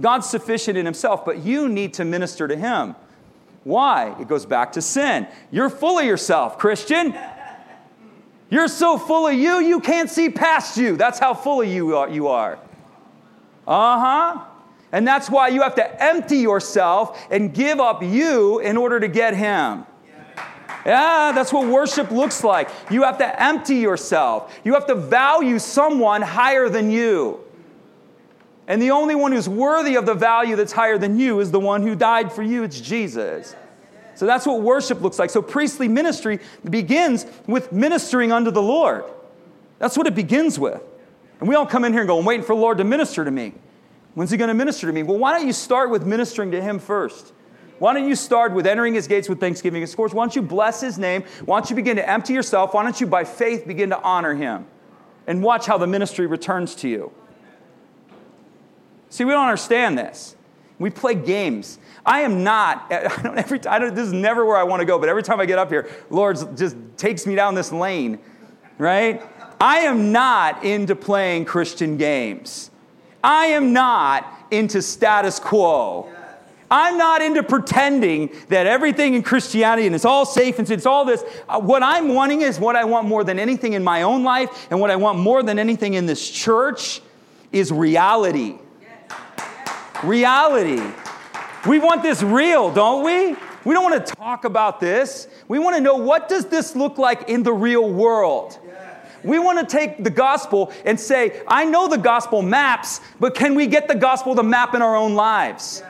God's 0.00 0.28
sufficient 0.28 0.78
in 0.78 0.84
himself, 0.84 1.24
but 1.24 1.38
you 1.38 1.68
need 1.68 1.94
to 1.94 2.04
minister 2.04 2.46
to 2.46 2.54
him. 2.54 2.94
Why? 3.64 4.14
It 4.20 4.28
goes 4.28 4.46
back 4.46 4.72
to 4.72 4.82
sin. 4.82 5.26
You're 5.50 5.70
full 5.70 5.98
of 5.98 6.04
yourself, 6.04 6.56
Christian. 6.56 7.18
You're 8.48 8.68
so 8.68 8.96
full 8.96 9.26
of 9.26 9.34
you, 9.34 9.58
you 9.58 9.80
can't 9.80 10.08
see 10.08 10.30
past 10.30 10.76
you. 10.76 10.96
That's 10.96 11.18
how 11.18 11.34
full 11.34 11.62
of 11.62 11.68
you 11.68 12.08
you 12.08 12.28
are. 12.28 12.60
Uh 13.66 13.98
huh. 13.98 14.44
And 14.92 15.06
that's 15.06 15.28
why 15.28 15.48
you 15.48 15.62
have 15.62 15.74
to 15.76 16.02
empty 16.02 16.38
yourself 16.38 17.26
and 17.30 17.52
give 17.52 17.80
up 17.80 18.02
you 18.02 18.60
in 18.60 18.76
order 18.76 19.00
to 19.00 19.08
get 19.08 19.34
Him. 19.34 19.84
Yeah, 20.84 21.32
that's 21.34 21.52
what 21.52 21.66
worship 21.66 22.12
looks 22.12 22.44
like. 22.44 22.70
You 22.90 23.02
have 23.02 23.18
to 23.18 23.42
empty 23.42 23.76
yourself. 23.76 24.56
You 24.62 24.74
have 24.74 24.86
to 24.86 24.94
value 24.94 25.58
someone 25.58 26.22
higher 26.22 26.68
than 26.68 26.92
you. 26.92 27.40
And 28.68 28.80
the 28.80 28.92
only 28.92 29.14
one 29.14 29.32
who's 29.32 29.48
worthy 29.48 29.96
of 29.96 30.06
the 30.06 30.14
value 30.14 30.54
that's 30.54 30.72
higher 30.72 30.98
than 30.98 31.18
you 31.18 31.40
is 31.40 31.50
the 31.50 31.60
one 31.60 31.82
who 31.82 31.96
died 31.96 32.32
for 32.32 32.42
you. 32.42 32.62
It's 32.62 32.80
Jesus. 32.80 33.54
So 34.14 34.26
that's 34.26 34.46
what 34.46 34.62
worship 34.62 35.02
looks 35.02 35.18
like. 35.18 35.30
So 35.30 35.42
priestly 35.42 35.88
ministry 35.88 36.40
begins 36.68 37.26
with 37.46 37.72
ministering 37.72 38.32
unto 38.32 38.50
the 38.50 38.62
Lord. 38.62 39.04
That's 39.78 39.96
what 39.96 40.06
it 40.06 40.14
begins 40.14 40.58
with. 40.58 40.80
And 41.40 41.48
we 41.48 41.54
all 41.54 41.66
come 41.66 41.84
in 41.84 41.92
here 41.92 42.00
and 42.00 42.08
go, 42.08 42.18
I'm 42.18 42.24
waiting 42.24 42.46
for 42.46 42.54
the 42.56 42.62
Lord 42.62 42.78
to 42.78 42.84
minister 42.84 43.24
to 43.24 43.30
me. 43.30 43.52
When's 44.16 44.30
he 44.30 44.38
going 44.38 44.48
to 44.48 44.54
minister 44.54 44.86
to 44.86 44.92
me? 44.94 45.02
Well, 45.02 45.18
why 45.18 45.36
don't 45.36 45.46
you 45.46 45.52
start 45.52 45.90
with 45.90 46.06
ministering 46.06 46.50
to 46.52 46.62
him 46.62 46.78
first? 46.78 47.34
Why 47.78 47.92
don't 47.92 48.08
you 48.08 48.16
start 48.16 48.54
with 48.54 48.66
entering 48.66 48.94
his 48.94 49.06
gates 49.06 49.28
with 49.28 49.38
thanksgiving 49.38 49.82
and 49.82 49.90
scores? 49.90 50.14
Why 50.14 50.24
don't 50.24 50.34
you 50.34 50.40
bless 50.40 50.80
his 50.80 50.96
name? 50.96 51.22
Why 51.44 51.58
don't 51.58 51.68
you 51.68 51.76
begin 51.76 51.96
to 51.96 52.10
empty 52.10 52.32
yourself? 52.32 52.72
Why 52.72 52.82
don't 52.82 52.98
you, 52.98 53.06
by 53.06 53.24
faith, 53.24 53.66
begin 53.66 53.90
to 53.90 54.00
honor 54.00 54.34
him? 54.34 54.64
And 55.26 55.42
watch 55.42 55.66
how 55.66 55.76
the 55.76 55.86
ministry 55.86 56.26
returns 56.26 56.74
to 56.76 56.88
you. 56.88 57.12
See, 59.10 59.26
we 59.26 59.32
don't 59.32 59.44
understand 59.44 59.98
this. 59.98 60.34
We 60.78 60.88
play 60.88 61.14
games. 61.14 61.78
I 62.06 62.22
am 62.22 62.42
not, 62.42 62.86
I 62.90 63.22
don't, 63.22 63.36
every, 63.36 63.66
I 63.66 63.78
don't, 63.78 63.94
this 63.94 64.06
is 64.06 64.14
never 64.14 64.46
where 64.46 64.56
I 64.56 64.62
want 64.62 64.80
to 64.80 64.86
go, 64.86 64.98
but 64.98 65.10
every 65.10 65.22
time 65.22 65.40
I 65.40 65.44
get 65.44 65.58
up 65.58 65.68
here, 65.68 65.90
Lord 66.08 66.38
just 66.56 66.74
takes 66.96 67.26
me 67.26 67.34
down 67.34 67.54
this 67.54 67.70
lane, 67.70 68.18
right? 68.78 69.22
I 69.60 69.80
am 69.80 70.10
not 70.10 70.64
into 70.64 70.96
playing 70.96 71.44
Christian 71.44 71.98
games. 71.98 72.70
I 73.22 73.46
am 73.46 73.72
not 73.72 74.26
into 74.50 74.82
status 74.82 75.38
quo. 75.38 76.08
I'm 76.70 76.98
not 76.98 77.22
into 77.22 77.42
pretending 77.42 78.30
that 78.48 78.66
everything 78.66 79.14
in 79.14 79.22
Christianity 79.22 79.86
and 79.86 79.94
it's 79.94 80.04
all 80.04 80.26
safe 80.26 80.58
and 80.58 80.68
it's 80.68 80.86
all 80.86 81.04
this. 81.04 81.24
Uh, 81.48 81.60
what 81.60 81.82
I'm 81.82 82.08
wanting 82.08 82.42
is 82.42 82.58
what 82.58 82.74
I 82.74 82.84
want 82.84 83.06
more 83.06 83.22
than 83.22 83.38
anything 83.38 83.74
in 83.74 83.84
my 83.84 84.02
own 84.02 84.24
life 84.24 84.66
and 84.70 84.80
what 84.80 84.90
I 84.90 84.96
want 84.96 85.18
more 85.18 85.42
than 85.42 85.58
anything 85.58 85.94
in 85.94 86.06
this 86.06 86.28
church 86.28 87.00
is 87.52 87.70
reality. 87.70 88.58
Reality. 90.02 90.82
We 91.68 91.78
want 91.78 92.02
this 92.02 92.22
real, 92.22 92.72
don't 92.72 93.04
we? 93.04 93.36
We 93.64 93.74
don't 93.74 93.84
want 93.90 94.06
to 94.06 94.14
talk 94.14 94.44
about 94.44 94.80
this. 94.80 95.26
We 95.48 95.58
want 95.58 95.76
to 95.76 95.82
know 95.82 95.96
what 95.96 96.28
does 96.28 96.46
this 96.46 96.76
look 96.76 96.98
like 96.98 97.28
in 97.28 97.42
the 97.42 97.52
real 97.52 97.88
world? 97.88 98.58
We 99.26 99.38
want 99.38 99.58
to 99.58 99.76
take 99.76 100.02
the 100.02 100.10
gospel 100.10 100.72
and 100.84 100.98
say, 100.98 101.42
I 101.48 101.64
know 101.64 101.88
the 101.88 101.98
gospel 101.98 102.42
maps, 102.42 103.00
but 103.20 103.34
can 103.34 103.54
we 103.54 103.66
get 103.66 103.88
the 103.88 103.94
gospel 103.94 104.34
to 104.36 104.42
map 104.42 104.74
in 104.74 104.82
our 104.82 104.96
own 104.96 105.14
lives? 105.14 105.82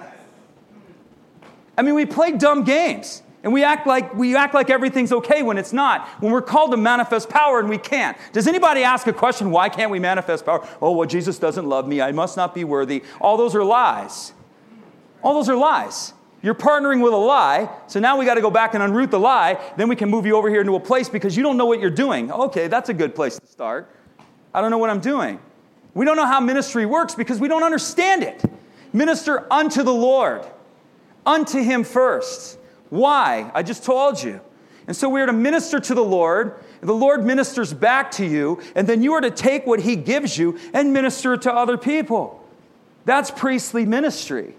I 1.78 1.82
mean, 1.82 1.94
we 1.94 2.06
play 2.06 2.32
dumb 2.32 2.64
games. 2.64 3.22
And 3.42 3.52
we 3.52 3.62
act 3.62 3.86
like 3.86 4.12
we 4.12 4.34
act 4.34 4.54
like 4.54 4.70
everything's 4.70 5.12
okay 5.12 5.44
when 5.44 5.56
it's 5.56 5.72
not. 5.72 6.08
When 6.20 6.32
we're 6.32 6.42
called 6.42 6.72
to 6.72 6.76
manifest 6.76 7.28
power 7.28 7.60
and 7.60 7.68
we 7.68 7.78
can't. 7.78 8.16
Does 8.32 8.48
anybody 8.48 8.82
ask 8.82 9.06
a 9.06 9.12
question, 9.12 9.52
why 9.52 9.68
can't 9.68 9.92
we 9.92 10.00
manifest 10.00 10.44
power? 10.44 10.66
Oh, 10.82 10.90
well, 10.90 11.06
Jesus 11.06 11.38
doesn't 11.38 11.64
love 11.64 11.86
me. 11.86 12.00
I 12.00 12.10
must 12.10 12.36
not 12.36 12.56
be 12.56 12.64
worthy. 12.64 13.04
All 13.20 13.36
those 13.36 13.54
are 13.54 13.62
lies. 13.62 14.32
All 15.22 15.34
those 15.34 15.48
are 15.48 15.54
lies. 15.54 16.12
You're 16.46 16.54
partnering 16.54 17.02
with 17.02 17.12
a 17.12 17.16
lie, 17.16 17.68
so 17.88 17.98
now 17.98 18.16
we 18.16 18.24
got 18.24 18.34
to 18.34 18.40
go 18.40 18.52
back 18.52 18.74
and 18.74 18.80
unroot 18.80 19.10
the 19.10 19.18
lie. 19.18 19.58
Then 19.76 19.88
we 19.88 19.96
can 19.96 20.08
move 20.08 20.26
you 20.26 20.36
over 20.36 20.48
here 20.48 20.60
into 20.60 20.76
a 20.76 20.80
place 20.80 21.08
because 21.08 21.36
you 21.36 21.42
don't 21.42 21.56
know 21.56 21.66
what 21.66 21.80
you're 21.80 21.90
doing. 21.90 22.30
Okay, 22.30 22.68
that's 22.68 22.88
a 22.88 22.94
good 22.94 23.16
place 23.16 23.36
to 23.36 23.46
start. 23.48 23.90
I 24.54 24.60
don't 24.60 24.70
know 24.70 24.78
what 24.78 24.88
I'm 24.88 25.00
doing. 25.00 25.40
We 25.92 26.04
don't 26.04 26.14
know 26.14 26.24
how 26.24 26.38
ministry 26.38 26.86
works 26.86 27.16
because 27.16 27.40
we 27.40 27.48
don't 27.48 27.64
understand 27.64 28.22
it. 28.22 28.44
Minister 28.92 29.52
unto 29.52 29.82
the 29.82 29.92
Lord, 29.92 30.46
unto 31.26 31.60
Him 31.60 31.82
first. 31.82 32.60
Why? 32.90 33.50
I 33.52 33.64
just 33.64 33.82
told 33.82 34.22
you. 34.22 34.40
And 34.86 34.96
so 34.96 35.08
we 35.08 35.20
are 35.22 35.26
to 35.26 35.32
minister 35.32 35.80
to 35.80 35.94
the 35.96 36.04
Lord. 36.04 36.62
The 36.80 36.94
Lord 36.94 37.26
ministers 37.26 37.74
back 37.74 38.12
to 38.12 38.24
you, 38.24 38.60
and 38.76 38.86
then 38.86 39.02
you 39.02 39.14
are 39.14 39.20
to 39.20 39.32
take 39.32 39.66
what 39.66 39.80
He 39.80 39.96
gives 39.96 40.38
you 40.38 40.60
and 40.72 40.92
minister 40.92 41.34
it 41.34 41.42
to 41.42 41.52
other 41.52 41.76
people. 41.76 42.40
That's 43.04 43.32
priestly 43.32 43.84
ministry. 43.84 44.54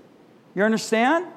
You 0.54 0.64
understand? 0.64 1.28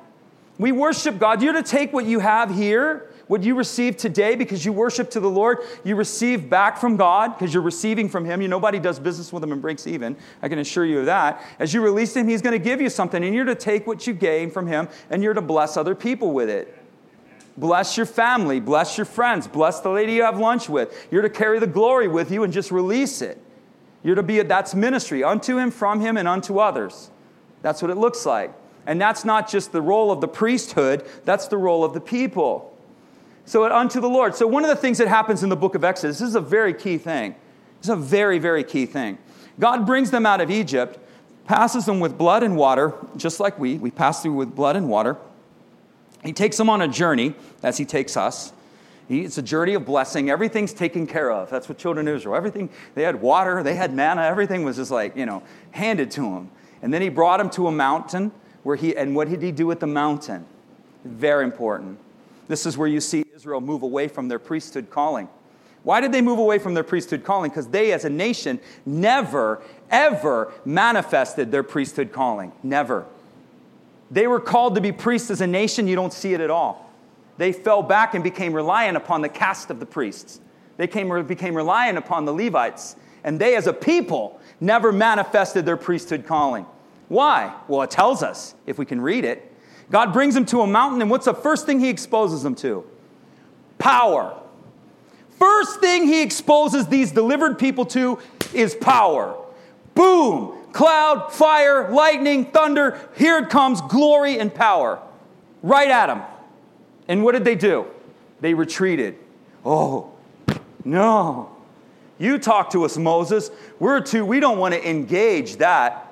We 0.61 0.73
worship 0.73 1.19
God. 1.19 1.41
You're 1.41 1.55
to 1.55 1.63
take 1.63 1.95
what 1.95 2.05
you 2.05 2.19
have 2.19 2.55
here, 2.55 3.11
what 3.29 3.43
you 3.43 3.55
receive 3.55 3.97
today 3.97 4.35
because 4.35 4.63
you 4.63 4.75
worship 4.75 5.09
to 5.13 5.21
the 5.21 5.31
Lord. 5.31 5.61
You 5.85 5.97
receive 5.97 6.51
back 6.51 6.77
from 6.77 6.99
God 6.99 7.29
because 7.29 7.55
you're 7.55 7.63
receiving 7.63 8.11
from 8.11 8.27
Him. 8.27 8.43
You, 8.43 8.49
nobody 8.49 8.79
does 8.79 8.99
business 8.99 9.33
with 9.33 9.43
Him 9.43 9.53
and 9.53 9.63
breaks 9.63 9.87
even. 9.87 10.19
I 10.43 10.51
can 10.51 10.59
assure 10.59 10.85
you 10.85 10.99
of 10.99 11.07
that. 11.07 11.43
As 11.59 11.73
you 11.73 11.81
release 11.81 12.15
Him, 12.15 12.29
He's 12.29 12.43
going 12.43 12.53
to 12.53 12.63
give 12.63 12.79
you 12.79 12.91
something, 12.91 13.25
and 13.25 13.35
you're 13.35 13.47
to 13.47 13.55
take 13.55 13.87
what 13.87 14.07
you 14.07 14.13
gain 14.13 14.51
from 14.51 14.67
Him 14.67 14.91
and 15.09 15.23
you're 15.23 15.33
to 15.33 15.41
bless 15.41 15.79
other 15.79 15.95
people 15.95 16.33
with 16.33 16.51
it. 16.51 16.77
Bless 17.57 17.97
your 17.97 18.05
family, 18.05 18.61
bless 18.61 18.99
your 18.99 19.07
friends, 19.07 19.49
bless 19.49 19.81
the 19.81 19.89
lady 19.89 20.13
you 20.13 20.25
have 20.25 20.39
lunch 20.39 20.69
with. 20.69 21.09
You're 21.11 21.23
to 21.23 21.31
carry 21.31 21.59
the 21.59 21.67
glory 21.67 22.07
with 22.07 22.31
you 22.31 22.45
and 22.45 22.53
just 22.53 22.71
release 22.71 23.23
it. 23.23 23.43
You're 24.03 24.15
to 24.15 24.23
be, 24.23 24.43
that's 24.43 24.75
ministry, 24.75 25.25
unto 25.25 25.57
him, 25.57 25.71
from 25.71 26.01
him, 26.01 26.19
and 26.19 26.29
unto 26.29 26.59
others. 26.59 27.11
That's 27.63 27.81
what 27.81 27.91
it 27.91 27.97
looks 27.97 28.27
like. 28.27 28.53
And 28.87 29.01
that's 29.01 29.25
not 29.25 29.49
just 29.51 29.73
the 29.73 29.83
role 29.83 30.11
of 30.11 30.21
the 30.21 30.29
priesthood, 30.29 31.07
that's 31.25 31.49
the 31.49 31.57
role 31.57 31.85
of 31.85 31.93
the 31.93 32.01
people. 32.01 32.77
So, 33.45 33.65
unto 33.65 34.01
the 34.01 34.09
Lord. 34.09 34.35
So, 34.35 34.47
one 34.47 34.65
of 34.65 34.71
the 34.71 34.77
things 34.77 34.99
that 34.99 35.09
happens 35.09 35.43
in 35.43 35.49
the 35.49 35.57
book 35.57 35.75
of 35.75 35.85
Exodus, 35.85 36.19
this 36.19 36.29
is 36.29 36.35
a 36.35 36.41
very 36.41 36.73
key 36.73 36.99
thing. 36.99 37.35
This 37.81 37.87
is 37.87 37.91
a 37.91 37.97
very, 37.97 38.39
very 38.39 38.63
key 38.63 38.87
thing. 38.87 39.19
God 39.59 39.87
brings 39.87 40.11
them 40.11 40.25
out 40.25 40.41
of 40.41 40.51
Egypt, 40.51 40.99
passes 41.47 41.87
them 41.87 42.01
with 42.01 42.17
blood 42.17 42.43
and 42.43 42.57
water, 42.57 42.95
just 43.17 43.41
like 43.41 43.59
we. 43.59 43.77
We 43.77 43.91
pass 43.91 44.23
through 44.23 44.35
with 44.35 44.55
blood 44.55 44.77
and 44.77 44.89
water. 44.89 45.17
He 46.23 46.33
takes 46.33 46.57
them 46.57 46.69
on 46.69 46.83
a 46.83 46.89
journey, 46.89 47.35
as 47.63 47.79
He 47.79 47.85
takes 47.85 48.17
us. 48.17 48.53
It's 49.09 49.39
a 49.39 49.43
journey 49.43 49.75
of 49.75 49.85
blessing. 49.85 50.31
Everything's 50.31 50.73
taken 50.73 51.05
care 51.05 51.33
of. 51.33 51.51
That's 51.51 51.69
what 51.69 51.79
children 51.79 52.07
of 52.07 52.15
Israel. 52.15 52.37
Everything, 52.37 52.71
they 52.95 53.03
had 53.03 53.21
water, 53.21 53.65
they 53.65 53.75
had 53.75 53.93
manna, 53.93 54.23
everything 54.23 54.63
was 54.63 54.77
just 54.77 54.93
like, 54.93 55.17
you 55.17 55.27
know, 55.27 55.43
handed 55.73 56.13
to 56.13 56.21
them. 56.21 56.51
And 56.81 56.95
then 56.95 57.03
he 57.03 57.09
brought 57.09 57.39
them 57.39 57.51
to 57.51 57.67
a 57.67 57.73
mountain 57.73 58.31
where 58.63 58.77
he, 58.77 58.97
and 58.97 59.15
what 59.15 59.29
did 59.29 59.43
he 59.43 59.53
do 59.53 59.71
at 59.71 59.81
the 59.81 59.87
mountain? 59.87 60.45
Very 61.05 61.45
important. 61.45 61.99
This 62.49 62.67
is 62.67 62.77
where 62.77 62.89
you 62.89 63.01
see 63.01 63.25
Israel 63.35 63.61
move 63.61 63.83
away 63.83 64.09
from 64.09 64.29
their 64.29 64.39
priesthood 64.39 64.91
calling. 64.91 65.29
Why 65.83 66.01
did 66.01 66.13
they 66.13 66.21
move 66.21 66.39
away 66.39 66.59
from 66.59 66.75
their 66.75 66.85
priesthood 66.85 67.25
calling? 67.25 67.51
Because 67.51 67.69
they, 67.69 67.93
as 67.93 68.05
a 68.05 68.11
nation, 68.11 68.61
never, 68.85 69.63
ever 69.91 70.53
manifested 70.65 71.51
their 71.51 71.63
priesthood 71.63 72.13
calling. 72.13 72.53
Never. 72.63 73.07
They 74.11 74.27
were 74.27 74.41
called 74.41 74.75
to 74.75 74.81
be 74.81 74.93
priests 74.93 75.31
as 75.31 75.41
a 75.41 75.47
nation, 75.47 75.87
you 75.87 75.97
don't 75.97 76.13
see 76.13 76.35
it 76.35 76.41
at 76.41 76.51
all. 76.51 76.91
They 77.39 77.53
fell 77.53 77.83
back 77.83 78.15
and 78.15 78.23
became 78.23 78.53
reliant 78.53 78.99
upon 78.99 79.23
the 79.23 79.29
caste 79.29 79.71
of 79.71 79.81
the 79.81 79.87
priests. 79.87 80.41
They 80.77 80.87
came, 80.87 81.27
became 81.27 81.55
reliant 81.55 81.97
upon 81.97 82.27
the 82.27 82.33
Levites. 82.33 82.97
And 83.25 83.39
they, 83.39 83.57
as 83.57 83.67
a 83.67 83.73
people, 83.73 84.41
never 84.61 84.93
manifested 84.93 85.65
their 85.65 85.77
priesthood 85.77 86.27
calling. 86.27 86.67
Why? 87.11 87.53
Well, 87.67 87.83
it 87.83 87.91
tells 87.91 88.23
us, 88.23 88.55
if 88.67 88.79
we 88.79 88.87
can 88.87 89.01
read 89.01 89.25
it. 89.25 89.53
God 89.91 90.13
brings 90.13 90.33
them 90.33 90.47
to 90.47 90.61
a 90.61 90.67
mountain, 90.67 91.03
and 91.03 91.11
what's 91.11 91.25
the 91.25 91.35
first 91.35 91.67
thing 91.67 91.81
he 91.81 91.89
exposes 91.89 92.45
them 92.45 92.55
to? 92.55 92.85
Power. 93.79 94.41
First 95.37 95.81
thing 95.81 96.05
he 96.05 96.23
exposes 96.23 96.87
these 96.87 97.11
delivered 97.11 97.59
people 97.59 97.85
to 97.87 98.21
is 98.55 98.77
power. 98.77 99.37
Boom! 99.97 100.57
Cloud, 100.73 101.33
fire, 101.33 101.91
lightning, 101.91 102.45
thunder. 102.45 103.01
Here 103.17 103.39
it 103.39 103.51
comes 103.51 103.81
glory 103.81 104.39
and 104.39 104.55
power. 104.55 105.03
Right 105.65 105.91
at 105.91 106.07
them. 106.07 106.23
And 107.09 107.25
what 107.25 107.33
did 107.33 107.45
they 107.45 107.57
do? 107.57 107.87
They 108.41 108.55
retreated. 108.55 109.19
Oh, 109.65 110.13
no. 110.85 111.57
You 112.19 112.39
talk 112.39 112.71
to 112.71 112.85
us, 112.85 112.97
Moses. 112.97 113.51
We're 113.81 114.01
too, 114.01 114.25
we 114.25 114.39
don't 114.39 114.59
want 114.59 114.75
to 114.75 114.89
engage 114.89 115.57
that. 115.57 116.07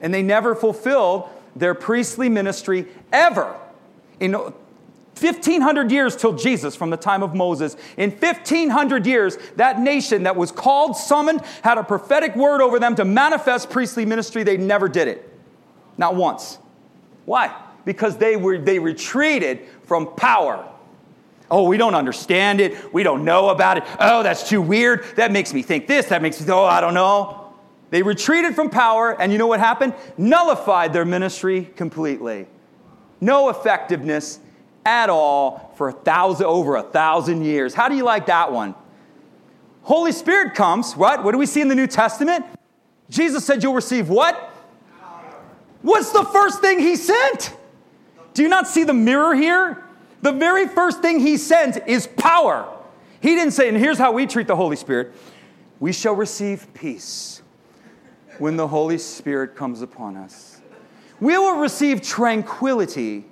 And 0.00 0.12
they 0.12 0.22
never 0.22 0.54
fulfilled 0.54 1.28
their 1.56 1.74
priestly 1.74 2.28
ministry 2.28 2.86
ever. 3.12 3.56
In 4.20 4.34
1500 5.20 5.90
years 5.90 6.16
till 6.16 6.34
Jesus 6.34 6.76
from 6.76 6.90
the 6.90 6.96
time 6.96 7.22
of 7.22 7.34
Moses. 7.34 7.76
In 7.96 8.10
1500 8.10 9.06
years, 9.06 9.36
that 9.56 9.80
nation 9.80 10.24
that 10.24 10.36
was 10.36 10.52
called, 10.52 10.96
summoned, 10.96 11.40
had 11.62 11.78
a 11.78 11.82
prophetic 11.82 12.36
word 12.36 12.60
over 12.60 12.78
them 12.78 12.94
to 12.96 13.04
manifest 13.04 13.70
priestly 13.70 14.06
ministry. 14.06 14.44
They 14.44 14.56
never 14.56 14.88
did 14.88 15.08
it. 15.08 15.28
Not 15.96 16.14
once. 16.14 16.58
Why? 17.24 17.54
Because 17.84 18.16
they, 18.16 18.36
were, 18.36 18.58
they 18.58 18.78
retreated 18.78 19.60
from 19.84 20.14
power. 20.14 20.66
Oh, 21.50 21.64
we 21.64 21.78
don't 21.78 21.94
understand 21.94 22.60
it. 22.60 22.92
We 22.92 23.02
don't 23.02 23.24
know 23.24 23.48
about 23.48 23.78
it. 23.78 23.84
Oh, 23.98 24.22
that's 24.22 24.48
too 24.48 24.60
weird. 24.60 25.04
That 25.16 25.32
makes 25.32 25.52
me 25.52 25.62
think 25.62 25.86
this. 25.86 26.06
That 26.06 26.22
makes 26.22 26.40
me, 26.40 26.50
oh, 26.52 26.64
I 26.64 26.80
don't 26.80 26.94
know. 26.94 27.47
They 27.90 28.02
retreated 28.02 28.54
from 28.54 28.70
power, 28.70 29.18
and 29.20 29.32
you 29.32 29.38
know 29.38 29.46
what 29.46 29.60
happened? 29.60 29.94
Nullified 30.16 30.92
their 30.92 31.04
ministry 31.04 31.70
completely. 31.76 32.46
No 33.20 33.48
effectiveness 33.48 34.40
at 34.84 35.10
all 35.10 35.72
for 35.76 35.88
a 35.88 35.92
thousand, 35.92 36.46
over 36.46 36.76
a 36.76 36.82
thousand 36.82 37.44
years. 37.44 37.74
How 37.74 37.88
do 37.88 37.96
you 37.96 38.04
like 38.04 38.26
that 38.26 38.52
one? 38.52 38.74
Holy 39.82 40.12
Spirit 40.12 40.54
comes, 40.54 40.94
what? 40.94 41.24
What 41.24 41.32
do 41.32 41.38
we 41.38 41.46
see 41.46 41.60
in 41.60 41.68
the 41.68 41.74
New 41.74 41.86
Testament? 41.86 42.44
Jesus 43.08 43.44
said 43.44 43.62
you'll 43.62 43.74
receive 43.74 44.10
what? 44.10 44.36
What's 45.80 46.12
the 46.12 46.24
first 46.24 46.60
thing 46.60 46.80
he 46.80 46.96
sent? 46.96 47.54
Do 48.34 48.42
you 48.42 48.48
not 48.48 48.68
see 48.68 48.84
the 48.84 48.94
mirror 48.94 49.34
here? 49.34 49.82
The 50.20 50.32
very 50.32 50.66
first 50.66 51.00
thing 51.00 51.20
he 51.20 51.36
sends 51.36 51.78
is 51.86 52.06
power. 52.06 52.68
He 53.20 53.34
didn't 53.34 53.52
say, 53.52 53.68
and 53.68 53.76
here's 53.76 53.98
how 53.98 54.12
we 54.12 54.26
treat 54.26 54.46
the 54.46 54.56
Holy 54.56 54.76
Spirit 54.76 55.12
we 55.80 55.92
shall 55.92 56.14
receive 56.14 56.66
peace 56.74 57.40
when 58.38 58.56
the 58.56 58.68
Holy 58.68 58.98
Spirit 58.98 59.56
comes 59.56 59.82
upon 59.82 60.16
us. 60.16 60.60
We 61.20 61.36
will 61.36 61.58
receive 61.58 62.02
tranquility 62.02 63.24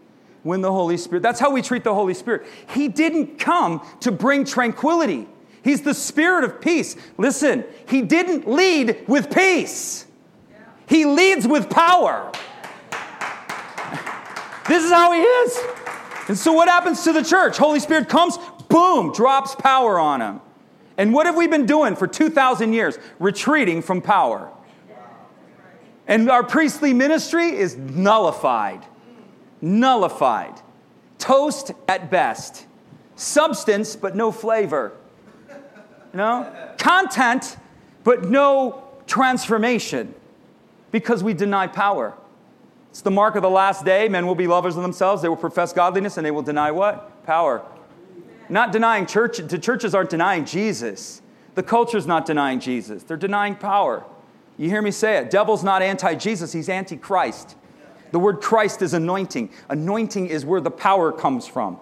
when 0.42 0.61
the 0.61 0.71
Holy 0.71 0.97
Spirit, 0.97 1.23
that's 1.23 1.40
how 1.40 1.51
we 1.51 1.61
treat 1.61 1.83
the 1.83 1.95
Holy 1.95 2.14
Spirit. 2.14 2.47
He 2.69 2.88
didn't 2.88 3.38
come 3.38 3.85
to 4.01 4.12
bring 4.12 4.45
tranquility. 4.45 5.27
He's 5.62 5.83
the 5.83 5.95
spirit 5.95 6.45
of 6.45 6.61
peace. 6.61 6.95
Listen, 7.19 7.64
he 7.88 8.03
didn't 8.03 8.49
lead 8.49 9.05
with 9.09 9.35
peace. 9.35 10.07
He 10.88 11.05
leads 11.05 11.49
with 11.49 11.69
power. 11.69 12.31
This 14.69 14.85
is 14.85 14.92
how 14.92 15.12
he 15.12 15.21
is. 15.21 15.59
And 16.29 16.38
so 16.38 16.53
what 16.53 16.69
happens 16.69 17.03
to 17.05 17.12
the 17.12 17.23
church? 17.23 17.57
Holy 17.57 17.81
Spirit 17.81 18.09
comes, 18.09 18.38
boom, 18.69 19.12
drops 19.12 19.57
power 19.57 19.99
on 19.99 20.21
him. 20.21 20.40
And 20.97 21.12
what 21.12 21.27
have 21.27 21.37
we 21.37 21.47
been 21.47 21.66
doing 21.66 21.97
for 21.97 22.07
2,000 22.07 22.73
years? 22.73 22.99
Retreating 23.19 23.83
from 23.83 24.01
power. 24.01 24.51
And 26.07 26.31
our 26.31 26.45
priestly 26.45 26.95
ministry 26.95 27.49
is 27.57 27.77
nullified 27.77 28.85
nullified. 29.61 30.61
Toast 31.19 31.73
at 31.88 32.11
best. 32.11 32.66
Substance, 33.16 33.97
but 33.97 34.14
no 34.14 34.31
flavor. 34.31 34.92
You 36.12 36.19
know? 36.19 36.75
Content, 36.79 37.57
but 38.05 38.25
no 38.25 38.85
transformation 39.07 40.14
because 40.90 41.23
we 41.23 41.35
deny 41.35 41.66
power. 41.66 42.14
It's 42.90 43.01
the 43.03 43.11
mark 43.11 43.35
of 43.35 43.42
the 43.42 43.51
last 43.51 43.85
day. 43.85 44.09
Men 44.09 44.27
will 44.27 44.35
be 44.35 44.47
lovers 44.47 44.77
of 44.77 44.83
themselves. 44.83 45.23
They 45.23 45.29
will 45.29 45.37
profess 45.37 45.73
godliness 45.73 46.16
and 46.16 46.25
they 46.25 46.31
will 46.31 46.42
deny 46.42 46.71
what? 46.71 47.25
Power. 47.25 47.62
Not 48.49 48.73
denying 48.73 49.07
church. 49.07 49.38
The 49.38 49.59
churches 49.59 49.95
aren't 49.95 50.11
denying 50.11 50.45
Jesus. 50.45 51.21
The 51.55 51.62
culture's 51.62 52.07
not 52.07 52.27
denying 52.27 52.61
Jesus. 52.61 53.03
They're 53.03 53.16
denying 53.16 53.57
power. 53.57 54.05
You 54.59 54.71
hear 54.71 54.83
me 54.83 54.90
say 54.90 55.19
it. 55.19 55.31
Devil's 55.31 55.62
not 55.62 55.83
anti 55.83 56.14
Jesus, 56.14 56.53
he's 56.53 56.69
anti 56.69 56.97
Christ. 56.97 57.57
The 58.12 58.19
word 58.19 58.40
Christ 58.40 58.83
is 58.83 58.95
anointing. 58.95 59.51
Anointing 59.69 60.29
is 60.29 60.45
where 60.47 60.61
the 60.61 60.71
power 60.71 61.12
comes 61.12 61.47
from. 61.47 61.79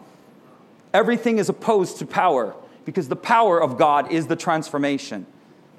Everything 0.93 1.39
is 1.39 1.49
opposed 1.49 1.99
to 1.99 2.07
power 2.07 2.55
because 2.85 3.09
the 3.09 3.17
power 3.17 3.63
of 3.63 3.77
God 3.77 4.11
is 4.11 4.27
the 4.27 4.37
transformation, 4.37 5.27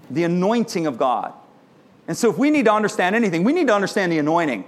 the 0.09 0.23
anointing 0.23 0.87
of 0.87 0.97
God. 0.97 1.33
And 2.07 2.15
so, 2.15 2.29
if 2.29 2.37
we 2.37 2.51
need 2.51 2.65
to 2.65 2.73
understand 2.73 3.15
anything, 3.15 3.43
we 3.43 3.53
need 3.53 3.67
to 3.67 3.75
understand 3.75 4.11
the 4.11 4.19
anointing. 4.19 4.65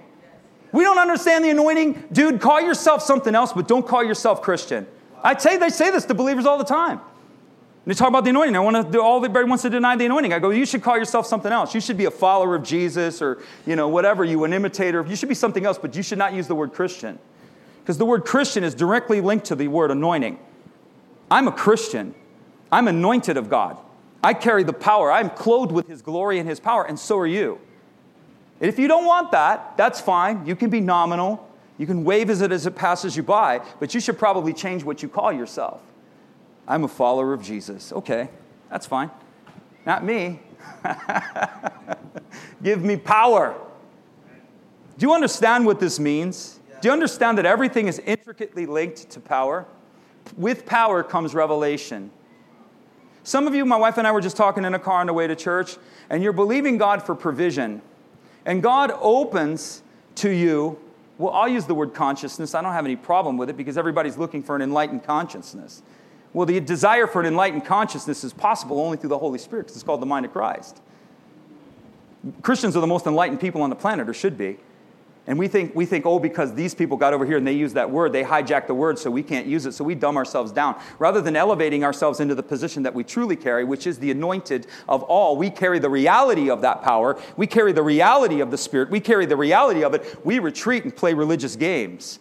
We 0.72 0.84
don't 0.84 0.98
understand 0.98 1.46
the 1.46 1.50
anointing, 1.50 2.04
dude, 2.12 2.42
call 2.42 2.60
yourself 2.60 3.02
something 3.02 3.34
else, 3.34 3.54
but 3.54 3.68
don't 3.68 3.88
call 3.88 4.04
yourself 4.04 4.42
Christian. 4.42 4.86
I 5.24 5.38
say 5.38 5.58
they 5.58 5.70
say 5.70 5.92
this 5.92 6.06
to 6.06 6.14
believers 6.14 6.46
all 6.46 6.58
the 6.58 6.66
time. 6.66 7.00
They 7.88 7.94
talk 7.94 8.10
about 8.10 8.26
the 8.26 8.32
anointing. 8.32 8.54
I 8.54 8.60
want 8.60 8.92
to 8.92 9.02
all 9.02 9.16
everybody 9.16 9.48
wants 9.48 9.62
to 9.62 9.70
deny 9.70 9.96
the 9.96 10.06
anointing. 10.06 10.34
I 10.34 10.40
go, 10.40 10.50
you 10.50 10.66
should 10.66 10.84
call 10.84 10.98
yourself 10.98 11.26
something 11.26 11.54
else. 11.54 11.74
You 11.74 11.80
should 11.80 11.96
be 11.96 12.04
a 12.04 12.12
follower 12.12 12.54
of 12.54 12.64
Jesus 12.64 13.22
or 13.22 13.42
you 13.66 13.78
know 13.78 13.88
whatever 13.88 14.26
you 14.26 14.44
an 14.44 14.52
imitator. 14.52 15.06
You 15.08 15.16
should 15.16 15.30
be 15.30 15.36
something 15.36 15.66
else, 15.66 15.78
but 15.78 15.96
you 15.96 16.04
should 16.04 16.18
not 16.18 16.34
use 16.34 16.48
the 16.48 16.56
word 16.56 16.74
Christian. 16.74 17.18
Because 17.82 17.98
the 17.98 18.04
word 18.04 18.26
Christian 18.26 18.66
is 18.66 18.76
directly 18.76 19.22
linked 19.22 19.46
to 19.46 19.56
the 19.56 19.70
word 19.70 19.90
anointing. 19.90 20.38
I'm 21.32 21.48
a 21.48 21.52
Christian. 21.54 22.14
I'm 22.74 22.90
anointed 22.90 23.38
of 23.38 23.50
God. 23.50 23.78
I 24.22 24.34
carry 24.34 24.64
the 24.64 24.74
power. 24.74 25.10
I'm 25.10 25.30
clothed 25.30 25.72
with 25.72 25.88
his 25.88 26.02
glory 26.02 26.40
and 26.40 26.50
his 26.50 26.60
power, 26.60 26.86
and 26.86 27.00
so 27.00 27.18
are 27.18 27.26
you. 27.26 27.58
And 28.60 28.68
if 28.68 28.78
you 28.78 28.90
don't 28.90 29.06
want 29.06 29.32
that, 29.32 29.78
that's 29.78 30.02
fine. 30.02 30.46
You 30.46 30.58
can 30.58 30.70
be 30.70 30.82
nominal. 30.82 31.50
You 31.78 31.86
can 31.86 32.04
wave 32.04 32.30
as 32.30 32.42
it 32.42 32.52
as 32.52 32.66
it 32.66 32.76
passes 32.76 33.16
you 33.16 33.24
by, 33.24 33.62
but 33.80 33.94
you 33.94 34.02
should 34.02 34.20
probably 34.20 34.52
change 34.52 34.84
what 34.84 35.02
you 35.02 35.08
call 35.08 35.32
yourself. 35.32 35.80
I'm 36.68 36.84
a 36.84 36.88
follower 36.88 37.34
of 37.34 37.42
Jesus. 37.42 37.94
Okay, 37.94 38.30
that's 38.70 38.86
fine. 38.86 39.10
Not 39.86 40.04
me. 40.04 40.42
Give 42.64 42.84
me 42.84 42.98
power. 42.98 43.56
Do 44.98 45.06
you 45.06 45.14
understand 45.14 45.66
what 45.66 45.80
this 45.80 46.00
means? 46.00 46.60
Do 46.82 46.90
you 46.90 46.94
understand 46.94 47.38
that 47.38 47.46
everything 47.46 47.88
is 47.88 48.00
intricately 48.00 48.66
linked 48.66 49.10
to 49.12 49.20
power? 49.20 49.66
With 50.36 50.66
power 50.66 51.04
comes 51.04 51.34
revelation. 51.34 52.12
Some 53.24 53.48
of 53.48 53.56
you, 53.56 53.66
my 53.66 53.78
wife 53.78 53.98
and 53.98 54.08
I 54.08 54.12
were 54.12 54.22
just 54.22 54.38
talking 54.38 54.66
in 54.66 54.74
a 54.74 54.80
car 54.80 55.00
on 55.00 55.08
the 55.08 55.14
way 55.14 55.28
to 55.28 55.36
church, 55.36 55.78
and 56.10 56.22
you're 56.22 56.34
believing 56.34 56.78
God 56.78 57.02
for 57.02 57.16
provision. 57.16 57.82
And 58.46 58.62
God 58.64 58.92
opens 59.00 59.84
to 60.16 60.30
you 60.30 60.80
Well, 61.18 61.34
I'll 61.34 61.48
use 61.48 61.66
the 61.66 61.74
word 61.74 61.94
consciousness. 61.94 62.54
I 62.54 62.62
don't 62.62 62.74
have 62.74 62.86
any 62.86 62.96
problem 62.96 63.38
with 63.38 63.50
it 63.50 63.58
because 63.58 63.78
everybody's 63.78 64.18
looking 64.18 64.44
for 64.44 64.56
an 64.56 64.62
enlightened 64.62 65.04
consciousness. 65.04 65.82
Well, 66.38 66.46
the 66.46 66.60
desire 66.60 67.08
for 67.08 67.20
an 67.20 67.26
enlightened 67.26 67.66
consciousness 67.66 68.24
is 68.24 68.32
possible 68.32 68.80
only 68.80 68.96
through 68.96 69.10
the 69.10 69.18
Holy 69.18 69.40
Spirit 69.40 69.64
because 69.64 69.76
it's 69.76 69.84
called 69.84 70.04
the 70.04 70.06
mind 70.06 70.24
of 70.24 70.32
Christ. 70.32 70.80
Christians 72.44 72.78
are 72.78 72.80
the 72.80 72.86
most 72.86 73.08
enlightened 73.08 73.40
people 73.40 73.64
on 73.64 73.72
the 73.72 73.76
planet, 73.76 74.08
or 74.08 74.14
should 74.14 74.38
be. 74.38 74.58
And 75.26 75.40
we 75.40 75.48
think, 75.48 75.74
we 75.74 75.88
think, 75.88 76.06
oh, 76.06 76.20
because 76.20 76.54
these 76.54 76.76
people 76.76 76.96
got 76.96 77.12
over 77.16 77.26
here 77.26 77.38
and 77.38 77.48
they 77.48 77.54
use 77.54 77.74
that 77.74 77.90
word, 77.90 78.14
they 78.14 78.24
hijack 78.24 78.68
the 78.68 78.76
word 78.76 79.00
so 79.00 79.10
we 79.10 79.24
can't 79.24 79.48
use 79.48 79.66
it, 79.66 79.72
so 79.72 79.84
we 79.84 79.96
dumb 79.96 80.16
ourselves 80.16 80.52
down. 80.52 80.80
Rather 81.00 81.22
than 81.22 81.36
elevating 81.36 81.84
ourselves 81.84 82.20
into 82.20 82.36
the 82.36 82.44
position 82.44 82.84
that 82.84 82.94
we 82.94 83.04
truly 83.04 83.36
carry, 83.36 83.64
which 83.64 83.88
is 83.88 83.98
the 83.98 84.12
anointed 84.12 84.68
of 84.88 85.02
all, 85.02 85.38
we 85.38 85.50
carry 85.50 85.80
the 85.80 85.90
reality 85.90 86.52
of 86.52 86.62
that 86.62 86.84
power. 86.84 87.20
We 87.36 87.48
carry 87.48 87.72
the 87.72 87.82
reality 87.82 88.42
of 88.42 88.52
the 88.52 88.60
Spirit. 88.60 88.92
We 88.92 89.00
carry 89.00 89.26
the 89.26 89.38
reality 89.38 89.84
of 89.84 89.96
it. 89.96 90.24
We 90.24 90.38
retreat 90.38 90.84
and 90.84 90.96
play 90.96 91.16
religious 91.16 91.56
games. 91.56 92.20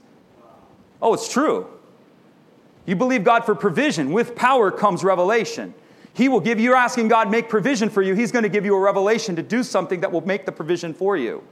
Oh, 1.03 1.13
it's 1.13 1.31
true. 1.31 1.69
You 2.87 2.97
believe 2.97 3.25
God 3.25 3.45
for 3.45 3.55
provision. 3.55 4.13
With 4.13 4.35
power 4.37 4.71
comes 4.71 5.05
revelation. 5.05 5.75
He 6.15 6.29
will 6.29 6.41
give 6.41 6.59
you, 6.59 6.67
you're 6.67 6.77
asking 6.77 7.09
God, 7.09 7.31
make 7.31 7.49
provision 7.49 7.91
for 7.91 8.01
you. 8.01 8.15
He's 8.15 8.33
going 8.33 8.45
to 8.45 8.49
give 8.49 8.65
you 8.65 8.75
a 8.75 8.81
revelation 8.81 9.37
to 9.37 9.43
do 9.43 9.63
something 9.63 10.01
that 10.01 10.11
will 10.11 10.27
make 10.27 10.47
the 10.47 10.53
provision 10.53 10.95
for 10.95 11.17
you. 11.17 11.43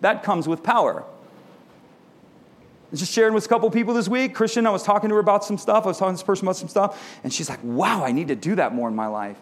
That 0.00 0.22
comes 0.22 0.48
with 0.48 0.62
power. 0.62 1.02
I 1.02 2.90
was 2.90 3.00
just 3.00 3.12
sharing 3.12 3.34
with 3.34 3.44
a 3.44 3.48
couple 3.48 3.68
people 3.70 3.92
this 3.92 4.08
week. 4.08 4.34
Christian, 4.34 4.66
I 4.66 4.70
was 4.70 4.82
talking 4.82 5.08
to 5.08 5.14
her 5.16 5.20
about 5.20 5.44
some 5.44 5.58
stuff. 5.58 5.84
I 5.84 5.88
was 5.88 5.98
talking 5.98 6.14
to 6.14 6.18
this 6.18 6.22
person 6.22 6.46
about 6.46 6.56
some 6.56 6.68
stuff, 6.68 7.18
and 7.24 7.32
she's 7.32 7.50
like, 7.50 7.58
wow, 7.62 8.04
I 8.04 8.12
need 8.12 8.28
to 8.28 8.36
do 8.36 8.54
that 8.54 8.74
more 8.74 8.88
in 8.88 8.94
my 8.94 9.08
life. 9.08 9.36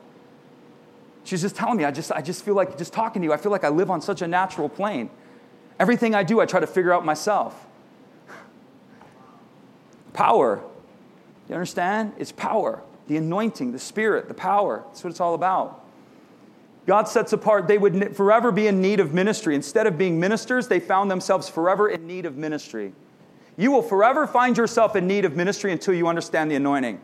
She's 1.25 1.43
just 1.43 1.55
telling 1.55 1.77
me, 1.77 1.85
I 1.85 1.91
just, 1.91 2.11
I 2.11 2.23
just 2.23 2.45
feel 2.45 2.55
like, 2.55 2.79
just 2.79 2.93
talking 2.93 3.23
to 3.23 3.27
you, 3.27 3.33
I 3.33 3.37
feel 3.37 3.53
like 3.53 3.63
I 3.63 3.69
live 3.69 3.91
on 3.91 4.01
such 4.01 4.23
a 4.23 4.27
natural 4.27 4.69
plane. 4.69 5.11
Everything 5.79 6.15
I 6.15 6.25
do, 6.25 6.41
I 6.41 6.47
try 6.47 6.61
to 6.61 6.67
figure 6.67 6.93
out 6.93 7.05
myself. 7.05 7.67
Power. 10.13 10.65
You 11.49 11.55
understand? 11.55 12.13
It's 12.19 12.33
power. 12.33 12.83
The 13.09 13.17
anointing, 13.17 13.73
the 13.73 13.79
spirit, 13.79 14.29
the 14.29 14.35
power. 14.35 14.85
That's 14.87 15.05
what 15.05 15.11
it's 15.11 15.21
all 15.21 15.35
about. 15.35 15.85
God 16.87 17.09
sets 17.09 17.33
apart, 17.33 17.69
they 17.69 17.79
would 17.79 18.17
forever 18.17 18.51
be 18.51 18.67
in 18.67 18.83
need 18.83 18.99
of 18.99 19.15
ministry. 19.15 19.55
Instead 19.55 19.87
of 19.87 19.97
being 19.97 20.19
ministers, 20.19 20.67
they 20.67 20.81
found 20.81 21.11
themselves 21.11 21.49
forever 21.49 21.89
in 21.89 22.07
need 22.07 22.27
of 22.27 22.37
ministry. 22.37 22.93
You 23.57 23.71
will 23.71 23.83
forever 23.83 24.27
find 24.27 24.57
yourself 24.57 24.97
in 24.97 25.07
need 25.07 25.25
of 25.25 25.37
ministry 25.37 25.71
until 25.71 25.95
you 25.95 26.09
understand 26.09 26.51
the 26.51 26.57
anointing. 26.57 27.01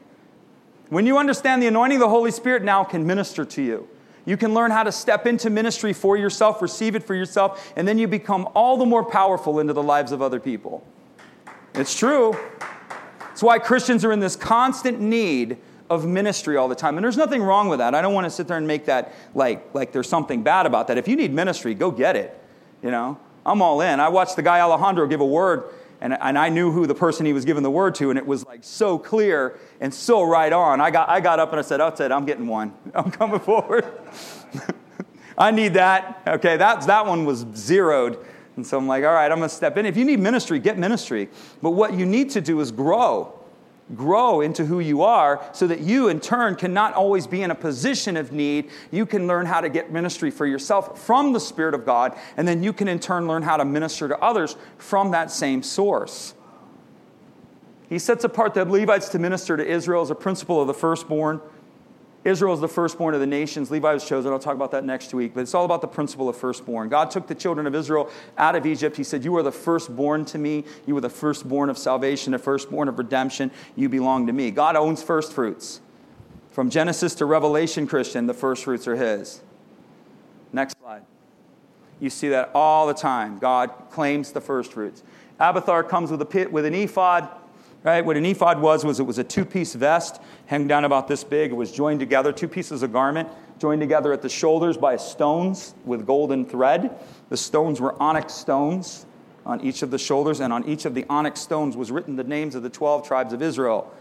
When 0.88 1.06
you 1.06 1.18
understand 1.18 1.62
the 1.62 1.66
anointing, 1.66 1.98
the 1.98 2.08
Holy 2.08 2.30
Spirit 2.30 2.64
now 2.64 2.82
can 2.82 3.06
minister 3.06 3.44
to 3.44 3.62
you. 3.62 3.88
You 4.24 4.36
can 4.36 4.52
learn 4.52 4.70
how 4.70 4.82
to 4.82 4.92
step 4.92 5.26
into 5.26 5.48
ministry 5.48 5.92
for 5.92 6.16
yourself, 6.16 6.60
receive 6.60 6.94
it 6.94 7.02
for 7.02 7.14
yourself, 7.14 7.72
and 7.76 7.86
then 7.86 7.98
you 7.98 8.08
become 8.08 8.48
all 8.54 8.76
the 8.76 8.86
more 8.86 9.04
powerful 9.04 9.60
into 9.60 9.72
the 9.72 9.82
lives 9.82 10.12
of 10.12 10.22
other 10.22 10.40
people. 10.40 10.84
It's 11.74 11.96
true. 11.96 12.36
It's 13.38 13.42
why 13.44 13.60
Christians 13.60 14.04
are 14.04 14.10
in 14.10 14.18
this 14.18 14.34
constant 14.34 14.98
need 14.98 15.58
of 15.88 16.04
ministry 16.04 16.56
all 16.56 16.66
the 16.66 16.74
time. 16.74 16.96
And 16.96 17.04
there's 17.04 17.16
nothing 17.16 17.40
wrong 17.40 17.68
with 17.68 17.78
that. 17.78 17.94
I 17.94 18.02
don't 18.02 18.12
want 18.12 18.24
to 18.24 18.32
sit 18.32 18.48
there 18.48 18.56
and 18.56 18.66
make 18.66 18.86
that 18.86 19.14
like, 19.32 19.72
like 19.74 19.92
there's 19.92 20.08
something 20.08 20.42
bad 20.42 20.66
about 20.66 20.88
that. 20.88 20.98
If 20.98 21.06
you 21.06 21.14
need 21.14 21.32
ministry, 21.32 21.72
go 21.72 21.92
get 21.92 22.16
it. 22.16 22.36
You 22.82 22.90
know, 22.90 23.16
I'm 23.46 23.62
all 23.62 23.80
in. 23.80 24.00
I 24.00 24.08
watched 24.08 24.34
the 24.34 24.42
guy 24.42 24.58
Alejandro 24.58 25.06
give 25.06 25.20
a 25.20 25.24
word, 25.24 25.72
and, 26.00 26.18
and 26.20 26.36
I 26.36 26.48
knew 26.48 26.72
who 26.72 26.88
the 26.88 26.96
person 26.96 27.26
he 27.26 27.32
was 27.32 27.44
giving 27.44 27.62
the 27.62 27.70
word 27.70 27.94
to, 27.94 28.10
and 28.10 28.18
it 28.18 28.26
was 28.26 28.44
like 28.44 28.64
so 28.64 28.98
clear 28.98 29.56
and 29.80 29.94
so 29.94 30.24
right 30.24 30.52
on. 30.52 30.80
I 30.80 30.90
got, 30.90 31.08
I 31.08 31.20
got 31.20 31.38
up 31.38 31.52
and 31.52 31.60
I 31.60 31.62
said, 31.62 31.80
oh, 31.80 31.94
said, 31.94 32.10
I'm 32.10 32.26
getting 32.26 32.48
one. 32.48 32.74
I'm 32.92 33.12
coming 33.12 33.38
forward. 33.38 33.86
I 35.38 35.52
need 35.52 35.74
that. 35.74 36.22
Okay, 36.26 36.56
that's, 36.56 36.86
that 36.86 37.06
one 37.06 37.24
was 37.24 37.46
zeroed. 37.54 38.18
And 38.58 38.66
so 38.66 38.76
I'm 38.76 38.88
like, 38.88 39.04
all 39.04 39.14
right, 39.14 39.30
I'm 39.30 39.38
going 39.38 39.48
to 39.48 39.54
step 39.54 39.76
in. 39.76 39.86
If 39.86 39.96
you 39.96 40.04
need 40.04 40.18
ministry, 40.18 40.58
get 40.58 40.76
ministry. 40.76 41.28
But 41.62 41.70
what 41.70 41.94
you 41.94 42.04
need 42.04 42.30
to 42.30 42.40
do 42.40 42.60
is 42.60 42.72
grow 42.72 43.32
grow 43.94 44.42
into 44.42 44.66
who 44.66 44.80
you 44.80 45.00
are 45.00 45.42
so 45.52 45.66
that 45.66 45.80
you 45.80 46.08
in 46.08 46.20
turn 46.20 46.54
can 46.54 46.74
not 46.74 46.92
always 46.92 47.26
be 47.26 47.40
in 47.40 47.50
a 47.50 47.54
position 47.54 48.18
of 48.18 48.32
need 48.32 48.68
you 48.90 49.06
can 49.06 49.26
learn 49.26 49.46
how 49.46 49.62
to 49.62 49.70
get 49.70 49.90
ministry 49.90 50.30
for 50.30 50.44
yourself 50.44 51.00
from 51.00 51.32
the 51.32 51.40
spirit 51.40 51.72
of 51.72 51.86
god 51.86 52.14
and 52.36 52.46
then 52.46 52.62
you 52.62 52.70
can 52.70 52.86
in 52.86 52.98
turn 52.98 53.26
learn 53.26 53.42
how 53.42 53.56
to 53.56 53.64
minister 53.64 54.06
to 54.06 54.18
others 54.18 54.56
from 54.76 55.12
that 55.12 55.30
same 55.30 55.62
source 55.62 56.34
he 57.88 57.98
sets 57.98 58.24
apart 58.24 58.52
the 58.52 58.62
levites 58.62 59.08
to 59.08 59.18
minister 59.18 59.56
to 59.56 59.66
israel 59.66 60.02
as 60.02 60.10
a 60.10 60.14
principle 60.14 60.60
of 60.60 60.66
the 60.66 60.74
firstborn 60.74 61.40
Israel 62.24 62.52
is 62.52 62.60
the 62.60 62.68
firstborn 62.68 63.14
of 63.14 63.20
the 63.20 63.26
nations. 63.26 63.70
Levi 63.70 63.92
was 63.92 64.06
chosen. 64.06 64.32
I'll 64.32 64.38
talk 64.38 64.56
about 64.56 64.72
that 64.72 64.84
next 64.84 65.14
week. 65.14 65.34
But 65.34 65.42
it's 65.42 65.54
all 65.54 65.64
about 65.64 65.80
the 65.80 65.88
principle 65.88 66.28
of 66.28 66.36
firstborn. 66.36 66.88
God 66.88 67.10
took 67.10 67.26
the 67.28 67.34
children 67.34 67.66
of 67.66 67.74
Israel 67.74 68.10
out 68.36 68.56
of 68.56 68.66
Egypt. 68.66 68.96
He 68.96 69.04
said, 69.04 69.24
You 69.24 69.36
are 69.36 69.42
the 69.42 69.52
firstborn 69.52 70.24
to 70.26 70.38
me. 70.38 70.64
You 70.84 70.96
are 70.96 71.00
the 71.00 71.08
firstborn 71.08 71.70
of 71.70 71.78
salvation, 71.78 72.32
the 72.32 72.38
firstborn 72.38 72.88
of 72.88 72.98
redemption. 72.98 73.50
You 73.76 73.88
belong 73.88 74.26
to 74.26 74.32
me. 74.32 74.50
God 74.50 74.74
owns 74.74 75.02
firstfruits. 75.02 75.80
From 76.50 76.70
Genesis 76.70 77.14
to 77.16 77.24
Revelation, 77.24 77.86
Christian, 77.86 78.26
the 78.26 78.34
firstfruits 78.34 78.88
are 78.88 78.96
His. 78.96 79.40
Next 80.52 80.76
slide. 80.80 81.02
You 82.00 82.10
see 82.10 82.28
that 82.30 82.50
all 82.54 82.86
the 82.88 82.94
time. 82.94 83.38
God 83.38 83.70
claims 83.90 84.32
the 84.32 84.40
firstfruits. 84.40 85.02
Abiathar 85.38 85.84
comes 85.84 86.10
with, 86.10 86.20
a 86.20 86.26
pit, 86.26 86.50
with 86.50 86.64
an 86.64 86.74
ephod. 86.74 87.28
Right? 87.84 88.04
What 88.04 88.16
an 88.16 88.26
ephod 88.26 88.60
was 88.60 88.84
was 88.84 88.98
it 88.98 89.04
was 89.04 89.18
a 89.18 89.24
two-piece 89.24 89.74
vest 89.74 90.20
hung 90.48 90.66
down 90.66 90.84
about 90.84 91.06
this 91.06 91.22
big. 91.22 91.52
It 91.52 91.54
was 91.54 91.70
joined 91.70 92.00
together, 92.00 92.32
two 92.32 92.48
pieces 92.48 92.82
of 92.82 92.92
garment 92.92 93.28
joined 93.58 93.80
together 93.80 94.12
at 94.12 94.22
the 94.22 94.28
shoulders 94.28 94.76
by 94.76 94.96
stones 94.96 95.74
with 95.84 96.06
golden 96.06 96.44
thread. 96.44 96.96
The 97.28 97.36
stones 97.36 97.80
were 97.80 98.00
onyx 98.00 98.32
stones 98.32 99.06
on 99.44 99.60
each 99.62 99.82
of 99.82 99.90
the 99.90 99.98
shoulders, 99.98 100.40
and 100.40 100.52
on 100.52 100.68
each 100.68 100.84
of 100.84 100.94
the 100.94 101.04
onyx 101.08 101.40
stones 101.40 101.76
was 101.76 101.90
written 101.90 102.16
the 102.16 102.24
names 102.24 102.54
of 102.54 102.62
the 102.62 102.70
12 102.70 103.06
tribes 103.06 103.32
of 103.32 103.42
Israel. 103.42 103.92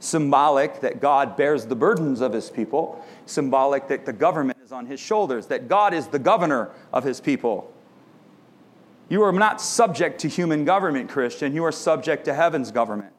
Symbolic 0.00 0.80
that 0.80 1.00
God 1.00 1.36
bears 1.36 1.66
the 1.66 1.76
burdens 1.76 2.20
of 2.20 2.32
his 2.32 2.50
people, 2.50 3.02
symbolic 3.24 3.88
that 3.88 4.04
the 4.04 4.12
government 4.12 4.58
is 4.62 4.72
on 4.72 4.84
his 4.86 5.00
shoulders, 5.00 5.46
that 5.46 5.68
God 5.68 5.94
is 5.94 6.08
the 6.08 6.18
governor 6.18 6.70
of 6.92 7.04
his 7.04 7.20
people. 7.20 7.72
You 9.08 9.22
are 9.22 9.32
not 9.32 9.60
subject 9.60 10.20
to 10.22 10.28
human 10.28 10.64
government, 10.64 11.08
Christian. 11.08 11.54
You 11.54 11.64
are 11.64 11.72
subject 11.72 12.24
to 12.24 12.34
heaven's 12.34 12.72
government. 12.72 13.12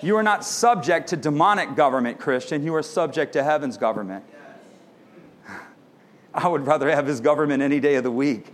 You 0.00 0.16
are 0.16 0.22
not 0.22 0.44
subject 0.44 1.08
to 1.08 1.16
demonic 1.16 1.76
government, 1.76 2.18
Christian. 2.18 2.64
You 2.64 2.74
are 2.74 2.82
subject 2.82 3.32
to 3.34 3.44
heaven's 3.44 3.76
government. 3.76 4.24
I 6.34 6.48
would 6.48 6.66
rather 6.66 6.90
have 6.90 7.06
his 7.06 7.20
government 7.20 7.62
any 7.62 7.80
day 7.80 7.94
of 7.94 8.04
the 8.04 8.10
week. 8.10 8.52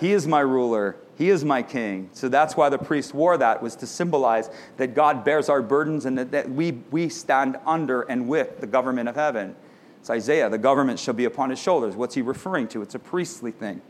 He 0.00 0.12
is 0.12 0.26
my 0.26 0.40
ruler. 0.40 0.96
He 1.16 1.30
is 1.30 1.44
my 1.44 1.62
king. 1.62 2.10
So 2.12 2.28
that's 2.28 2.56
why 2.56 2.68
the 2.68 2.78
priest 2.78 3.14
wore 3.14 3.38
that, 3.38 3.62
was 3.62 3.74
to 3.76 3.86
symbolize 3.86 4.50
that 4.76 4.94
God 4.94 5.24
bears 5.24 5.48
our 5.48 5.62
burdens 5.62 6.04
and 6.04 6.18
that, 6.18 6.30
that 6.32 6.50
we, 6.50 6.72
we 6.90 7.08
stand 7.08 7.56
under 7.66 8.02
and 8.02 8.28
with 8.28 8.60
the 8.60 8.66
government 8.66 9.08
of 9.08 9.14
heaven. 9.14 9.56
It's 10.00 10.10
Isaiah, 10.10 10.50
the 10.50 10.58
government 10.58 10.98
shall 10.98 11.14
be 11.14 11.24
upon 11.24 11.50
his 11.50 11.58
shoulders. 11.58 11.96
What's 11.96 12.14
he 12.14 12.22
referring 12.22 12.68
to? 12.68 12.82
It's 12.82 12.94
a 12.94 12.98
priestly 12.98 13.50
thing. 13.50 13.80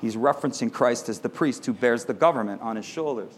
He's 0.00 0.16
referencing 0.16 0.72
Christ 0.72 1.08
as 1.08 1.20
the 1.20 1.28
priest 1.28 1.64
who 1.64 1.72
bears 1.72 2.04
the 2.04 2.12
government 2.12 2.60
on 2.60 2.76
his 2.76 2.84
shoulders. 2.84 3.32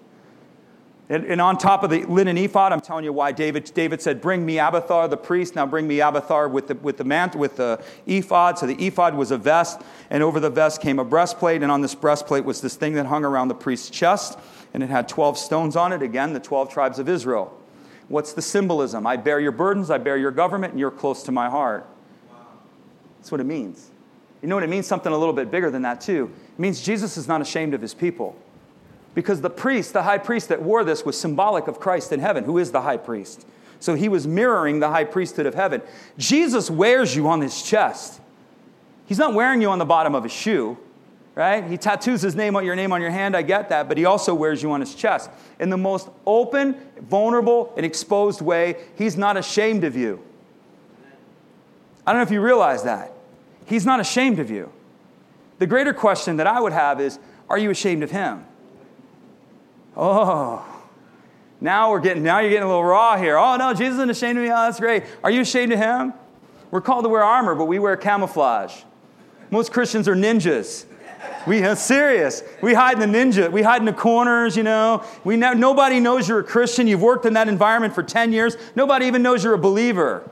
And, 1.08 1.24
and, 1.24 1.40
on 1.40 1.56
top 1.56 1.84
of 1.84 1.90
the 1.90 2.04
linen 2.04 2.36
ephod, 2.36 2.72
I'm 2.72 2.80
telling 2.80 3.04
you 3.04 3.12
why 3.12 3.30
David, 3.30 3.70
David 3.74 4.02
said, 4.02 4.20
Bring 4.20 4.44
me 4.44 4.58
Abiathar 4.58 5.06
the 5.06 5.16
priest. 5.16 5.54
Now 5.54 5.64
bring 5.64 5.86
me 5.86 6.00
Abiathar 6.00 6.48
with 6.48 6.66
the, 6.66 6.74
with, 6.74 6.96
the 6.96 7.04
mant, 7.04 7.36
with 7.36 7.56
the 7.56 7.80
ephod. 8.06 8.58
So 8.58 8.66
the 8.66 8.74
ephod 8.84 9.14
was 9.14 9.30
a 9.30 9.38
vest, 9.38 9.80
and 10.10 10.24
over 10.24 10.40
the 10.40 10.50
vest 10.50 10.82
came 10.82 10.98
a 10.98 11.04
breastplate. 11.04 11.62
And 11.62 11.70
on 11.70 11.80
this 11.80 11.94
breastplate 11.94 12.44
was 12.44 12.60
this 12.60 12.74
thing 12.74 12.94
that 12.94 13.06
hung 13.06 13.24
around 13.24 13.48
the 13.48 13.54
priest's 13.54 13.88
chest, 13.88 14.36
and 14.74 14.82
it 14.82 14.88
had 14.88 15.08
12 15.08 15.38
stones 15.38 15.76
on 15.76 15.92
it. 15.92 16.02
Again, 16.02 16.32
the 16.32 16.40
12 16.40 16.72
tribes 16.72 16.98
of 16.98 17.08
Israel. 17.08 17.56
What's 18.08 18.32
the 18.32 18.42
symbolism? 18.42 19.06
I 19.06 19.16
bear 19.16 19.38
your 19.38 19.52
burdens, 19.52 19.90
I 19.90 19.98
bear 19.98 20.16
your 20.16 20.32
government, 20.32 20.72
and 20.72 20.80
you're 20.80 20.90
close 20.90 21.22
to 21.24 21.32
my 21.32 21.48
heart. 21.48 21.86
That's 23.18 23.30
what 23.30 23.40
it 23.40 23.44
means. 23.44 23.90
You 24.42 24.48
know 24.48 24.56
what 24.56 24.64
it 24.64 24.70
means? 24.70 24.88
Something 24.88 25.12
a 25.12 25.18
little 25.18 25.34
bit 25.34 25.52
bigger 25.52 25.70
than 25.70 25.82
that, 25.82 26.00
too. 26.00 26.32
It 26.54 26.58
means 26.60 26.80
Jesus 26.80 27.16
is 27.16 27.28
not 27.28 27.40
ashamed 27.40 27.74
of 27.74 27.80
his 27.80 27.94
people. 27.94 28.36
Because 29.16 29.40
the 29.40 29.48
priest, 29.48 29.94
the 29.94 30.02
high 30.02 30.18
priest 30.18 30.50
that 30.50 30.60
wore 30.60 30.84
this, 30.84 31.02
was 31.02 31.18
symbolic 31.18 31.68
of 31.68 31.80
Christ 31.80 32.12
in 32.12 32.20
heaven, 32.20 32.44
who 32.44 32.58
is 32.58 32.70
the 32.70 32.82
high 32.82 32.98
priest. 32.98 33.46
So 33.80 33.94
he 33.94 34.10
was 34.10 34.26
mirroring 34.26 34.78
the 34.78 34.90
high 34.90 35.04
priesthood 35.04 35.46
of 35.46 35.54
heaven. 35.54 35.80
Jesus 36.18 36.70
wears 36.70 37.16
you 37.16 37.26
on 37.26 37.40
his 37.40 37.62
chest. 37.62 38.20
He's 39.06 39.16
not 39.16 39.32
wearing 39.32 39.62
you 39.62 39.70
on 39.70 39.78
the 39.78 39.86
bottom 39.86 40.14
of 40.14 40.22
his 40.22 40.32
shoe, 40.32 40.76
right? 41.34 41.64
He 41.64 41.78
tattoos 41.78 42.20
his 42.20 42.34
name 42.36 42.56
on 42.56 42.66
your 42.66 42.76
name 42.76 42.92
on 42.92 43.00
your 43.00 43.10
hand, 43.10 43.34
I 43.34 43.40
get 43.40 43.70
that, 43.70 43.88
but 43.88 43.96
he 43.96 44.04
also 44.04 44.34
wears 44.34 44.62
you 44.62 44.70
on 44.72 44.80
his 44.80 44.94
chest. 44.94 45.30
In 45.58 45.70
the 45.70 45.78
most 45.78 46.10
open, 46.26 46.76
vulnerable, 47.00 47.72
and 47.74 47.86
exposed 47.86 48.42
way, 48.42 48.84
he's 48.96 49.16
not 49.16 49.38
ashamed 49.38 49.84
of 49.84 49.96
you. 49.96 50.22
I 52.06 52.12
don't 52.12 52.18
know 52.18 52.26
if 52.26 52.30
you 52.30 52.42
realize 52.42 52.82
that. 52.82 53.14
He's 53.64 53.86
not 53.86 53.98
ashamed 53.98 54.40
of 54.40 54.50
you. 54.50 54.70
The 55.58 55.66
greater 55.66 55.94
question 55.94 56.36
that 56.36 56.46
I 56.46 56.60
would 56.60 56.74
have 56.74 57.00
is 57.00 57.18
are 57.48 57.56
you 57.56 57.70
ashamed 57.70 58.02
of 58.02 58.10
him? 58.10 58.44
Oh, 59.96 60.64
now 61.60 61.90
we're 61.90 62.00
getting, 62.00 62.22
now 62.22 62.40
you're 62.40 62.50
getting 62.50 62.64
a 62.64 62.68
little 62.68 62.84
raw 62.84 63.16
here. 63.16 63.38
Oh, 63.38 63.56
no, 63.56 63.72
Jesus 63.72 63.94
isn't 63.94 64.10
ashamed 64.10 64.38
of 64.38 64.44
me. 64.44 64.50
Oh, 64.50 64.56
that's 64.56 64.78
great. 64.78 65.04
Are 65.24 65.30
you 65.30 65.40
ashamed 65.40 65.72
of 65.72 65.78
him? 65.78 66.12
We're 66.70 66.82
called 66.82 67.04
to 67.04 67.08
wear 67.08 67.24
armor, 67.24 67.54
but 67.54 67.64
we 67.64 67.78
wear 67.78 67.96
camouflage. 67.96 68.74
Most 69.50 69.72
Christians 69.72 70.06
are 70.08 70.14
ninjas. 70.14 70.84
We 71.46 71.62
are 71.64 71.76
serious. 71.76 72.42
We 72.60 72.74
hide 72.74 73.00
in 73.00 73.10
the 73.10 73.18
ninja. 73.18 73.50
We 73.50 73.62
hide 73.62 73.80
in 73.80 73.86
the 73.86 73.92
corners, 73.92 74.56
you 74.56 74.64
know. 74.64 75.04
We 75.24 75.36
know, 75.36 75.54
nobody 75.54 76.00
knows 76.00 76.28
you're 76.28 76.40
a 76.40 76.44
Christian. 76.44 76.86
You've 76.86 77.02
worked 77.02 77.24
in 77.24 77.34
that 77.34 77.48
environment 77.48 77.94
for 77.94 78.02
10 78.02 78.32
years. 78.32 78.56
Nobody 78.74 79.06
even 79.06 79.22
knows 79.22 79.42
you're 79.42 79.54
a 79.54 79.58
believer. 79.58 80.28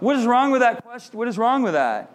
What 0.00 0.16
is 0.16 0.24
wrong 0.24 0.50
with 0.50 0.62
that 0.62 0.82
question? 0.82 1.18
What 1.18 1.28
is 1.28 1.36
wrong 1.36 1.62
with 1.62 1.74
that? 1.74 2.10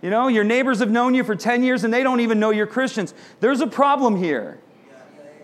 You 0.00 0.10
know, 0.10 0.28
your 0.28 0.44
neighbors 0.44 0.78
have 0.78 0.90
known 0.90 1.14
you 1.14 1.22
for 1.22 1.36
10 1.36 1.62
years 1.62 1.84
and 1.84 1.92
they 1.92 2.02
don't 2.02 2.20
even 2.20 2.40
know 2.40 2.50
you're 2.50 2.66
Christians. 2.66 3.12
There's 3.40 3.60
a 3.60 3.66
problem 3.66 4.16
here. 4.16 4.58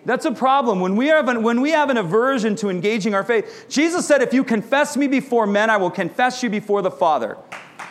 That's 0.04 0.24
a 0.24 0.32
problem. 0.32 0.80
When 0.80 0.96
we, 0.96 1.08
have 1.08 1.28
an, 1.28 1.42
when 1.42 1.60
we 1.60 1.70
have 1.70 1.90
an 1.90 1.96
aversion 1.96 2.56
to 2.56 2.70
engaging 2.70 3.14
our 3.14 3.24
faith, 3.24 3.66
Jesus 3.68 4.06
said, 4.06 4.22
If 4.22 4.32
you 4.32 4.44
confess 4.44 4.96
me 4.96 5.06
before 5.06 5.46
men, 5.46 5.70
I 5.70 5.76
will 5.76 5.90
confess 5.90 6.42
you 6.42 6.50
before 6.50 6.82
the 6.82 6.90
Father. 6.90 7.36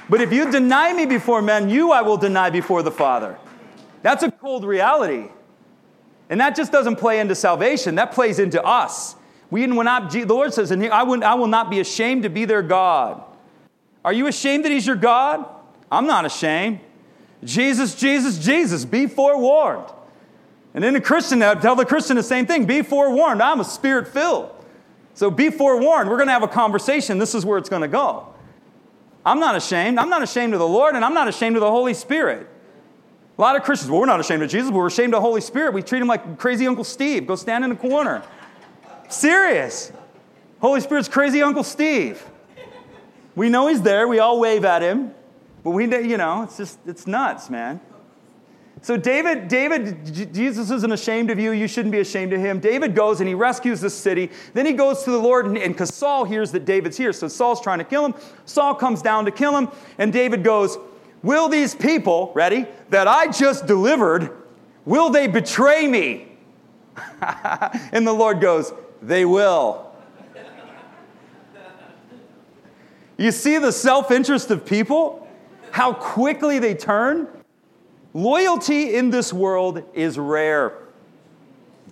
But 0.10 0.22
if 0.22 0.32
you 0.32 0.50
deny 0.52 0.93
me 0.93 1.06
before 1.06 1.41
men, 1.41 1.70
you 1.70 1.91
I 1.91 2.02
will 2.02 2.17
deny 2.17 2.50
before 2.50 2.82
the 2.82 2.91
Father. 2.91 3.38
That's 4.02 4.24
a 4.24 4.32
cold 4.32 4.63
reality. 4.63 5.30
And 6.30 6.41
that 6.41 6.56
just 6.56 6.72
doesn't 6.72 6.98
play 6.98 7.20
into 7.20 7.36
salvation, 7.36 7.96
that 7.96 8.12
plays 8.12 8.39
into 8.39 8.63
us. 8.63 9.15
We 9.50 9.65
will 9.67 9.84
not, 9.84 10.12
the 10.12 10.26
Lord 10.26 10.54
says, 10.54 10.72
and 10.72 10.84
I, 10.86 11.02
I 11.02 11.34
will 11.36 11.48
not 11.48 11.70
be 11.70 11.80
ashamed 11.80 12.24
to 12.24 12.30
be 12.30 12.46
their 12.46 12.62
God. 12.62 13.24
Are 14.04 14.13
you 14.13 14.28
ashamed 14.28 14.65
that 14.65 14.72
He's 14.72 14.86
your 14.86 14.96
God? 14.96 15.46
I'm 15.91 16.06
not 16.06 16.26
ashamed. 16.26 16.80
Jesus, 17.43 17.96
Jesus, 17.96 18.39
Jesus, 18.39 18.84
be 18.84 19.08
forewarned. 19.08 19.86
And 20.78 20.84
then 20.84 20.94
the 20.94 21.02
Christian, 21.02 21.40
tell 21.40 21.76
the 21.76 21.88
Christian 21.88 22.18
the 22.18 22.22
same 22.22 22.46
thing 22.46 22.68
be 22.68 22.84
forewarned. 22.84 23.42
I'm 23.42 23.60
a 23.60 23.66
spirit 23.66 24.08
filled. 24.10 24.52
So 25.16 25.32
be 25.32 25.50
forewarned. 25.50 26.08
We're 26.08 26.18
going 26.18 26.28
to 26.28 26.34
have 26.34 26.44
a 26.44 26.48
conversation. 26.48 27.18
This 27.18 27.34
is 27.34 27.44
where 27.44 27.58
it's 27.58 27.68
going 27.68 27.82
to 27.82 27.88
go. 27.88 28.28
I'm 29.26 29.40
not 29.40 29.56
ashamed. 29.56 29.98
I'm 29.98 30.12
not 30.12 30.22
ashamed 30.22 30.54
of 30.54 30.60
the 30.60 30.68
Lord, 30.68 30.94
and 30.94 31.04
I'm 31.04 31.16
not 31.16 31.28
ashamed 31.28 31.56
of 31.56 31.62
the 31.62 31.72
Holy 31.72 31.96
Spirit. 31.96 32.48
A 33.40 33.42
lot 33.42 33.56
of 33.56 33.63
Christians, 33.63 33.90
well, 33.90 34.02
we're 34.02 34.06
not 34.06 34.20
ashamed 34.20 34.44
of 34.44 34.52
Jesus, 34.52 34.70
but 34.70 34.78
we're 34.78 34.86
ashamed 34.86 35.16
of 35.16 35.18
the 35.18 35.22
Holy 35.22 35.42
Spirit. 35.42 35.74
We 35.74 35.82
treat 35.82 36.00
him 36.00 36.08
like 36.08 36.38
crazy 36.38 36.68
Uncle 36.68 36.84
Steve. 36.84 37.26
Go 37.26 37.36
stand 37.36 37.63
in 37.63 37.72
the 37.72 37.76
corner. 37.76 38.22
Serious. 39.10 39.92
Holy 40.62 40.80
Spirit's 40.80 41.10
crazy 41.10 41.42
Uncle 41.42 41.63
Steve. 41.63 42.24
We 43.34 43.50
know 43.50 43.66
he's 43.66 43.82
there. 43.82 44.08
We 44.08 44.20
all 44.20 44.40
wave 44.40 44.63
at 44.63 44.84
him. 44.84 45.16
But 45.63 45.72
we, 45.72 45.86
you 45.86 46.18
know, 46.18 46.44
it's 46.44 46.58
just, 46.58 46.78
it's 46.86 47.08
nuts, 47.08 47.50
man. 47.50 47.82
So 48.88 48.95
David, 48.95 49.50
David, 49.50 50.34
Jesus 50.34 50.71
isn't 50.71 50.93
ashamed 50.93 51.30
of 51.30 51.38
you. 51.38 51.52
You 51.52 51.67
shouldn't 51.67 51.91
be 51.91 52.00
ashamed 52.00 52.32
of 52.32 52.39
him. 52.39 52.62
David 52.62 52.95
goes 52.95 53.19
and 53.19 53.28
he 53.28 53.36
rescues 53.36 53.82
the 53.82 53.89
city. 53.89 54.32
Then 54.54 54.65
he 54.65 54.71
goes 54.71 55.04
to 55.04 55.12
the 55.12 55.17
Lord, 55.17 55.45
and 55.45 55.73
because 55.73 55.93
Saul 55.93 56.23
hears 56.23 56.54
that 56.54 56.63
David's 56.63 56.95
here, 56.95 57.12
so 57.12 57.28
Saul's 57.28 57.60
trying 57.60 57.80
to 57.80 57.84
kill 57.84 58.06
him. 58.06 58.13
Saul 58.45 58.73
comes 58.73 59.02
down 59.02 59.26
to 59.26 59.32
kill 59.32 59.58
him, 59.58 59.67
and 59.97 60.13
David 60.13 60.41
goes, 60.41 60.78
Will 61.21 61.50
these 61.50 61.76
people, 61.76 62.32
ready, 62.34 62.65
that 62.89 63.10
I 63.10 63.30
just 63.30 63.65
delivered, 63.65 64.32
will 64.86 65.10
they 65.10 65.28
betray 65.28 65.86
me? 65.86 66.38
and 67.91 68.08
the 68.08 68.13
Lord 68.13 68.39
goes, 68.39 68.71
They 69.02 69.26
will. 69.26 69.91
You 73.17 73.34
see 73.34 73.58
the 73.58 73.73
self 73.73 74.12
interest 74.12 74.50
of 74.50 74.65
people? 74.65 75.28
How 75.71 75.91
quickly 75.91 76.60
they 76.60 76.73
turn? 76.73 77.28
Loyalty 78.18 78.96
in 78.96 79.12
this 79.12 79.32
world 79.32 79.84
is 79.94 80.18
rare. 80.18 80.74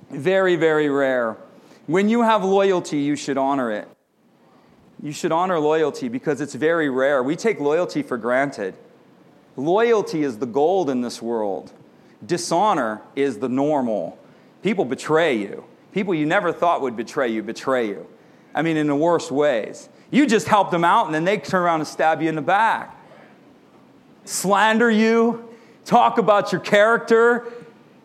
Very, 0.09 0.55
very 0.55 0.89
rare. 0.89 1.37
When 1.85 2.09
you 2.09 2.23
have 2.23 2.43
loyalty, 2.43 2.97
you 2.97 3.15
should 3.15 3.37
honor 3.37 3.71
it. 3.71 3.87
You 5.03 5.11
should 5.11 5.31
honor 5.31 5.59
loyalty 5.59 6.09
because 6.09 6.41
it's 6.41 6.55
very 6.55 6.89
rare. 6.89 7.21
We 7.21 7.35
take 7.35 7.59
loyalty 7.59 8.01
for 8.01 8.17
granted. 8.17 8.73
Loyalty 9.55 10.23
is 10.23 10.39
the 10.39 10.47
gold 10.47 10.89
in 10.89 11.01
this 11.01 11.21
world, 11.21 11.71
dishonor 12.25 13.03
is 13.15 13.37
the 13.37 13.47
normal. 13.47 14.17
People 14.63 14.83
betray 14.83 15.37
you. 15.37 15.63
People 15.91 16.15
you 16.15 16.25
never 16.25 16.51
thought 16.51 16.81
would 16.81 16.97
betray 16.97 17.27
you 17.27 17.43
betray 17.43 17.87
you. 17.87 18.07
I 18.55 18.63
mean, 18.63 18.77
in 18.77 18.87
the 18.87 18.95
worst 18.95 19.29
ways. 19.29 19.89
You 20.09 20.25
just 20.25 20.47
help 20.47 20.71
them 20.71 20.83
out 20.83 21.05
and 21.05 21.13
then 21.13 21.23
they 21.23 21.37
turn 21.37 21.61
around 21.61 21.81
and 21.81 21.87
stab 21.87 22.19
you 22.19 22.29
in 22.29 22.35
the 22.35 22.41
back. 22.41 22.99
Slander 24.23 24.89
you, 24.89 25.44
talk 25.85 26.17
about 26.17 26.51
your 26.51 26.61
character. 26.61 27.51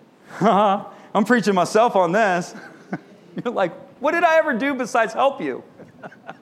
I'm 0.41 1.25
preaching 1.25 1.55
myself 1.55 1.97
on 1.97 2.13
this. 2.13 2.55
You're 3.45 3.53
like, 3.53 3.73
what 4.01 4.13
did 4.13 4.23
I 4.23 4.37
ever 4.37 4.55
do 4.55 4.75
besides 4.75 5.13
help 5.13 5.41
you? 5.41 5.65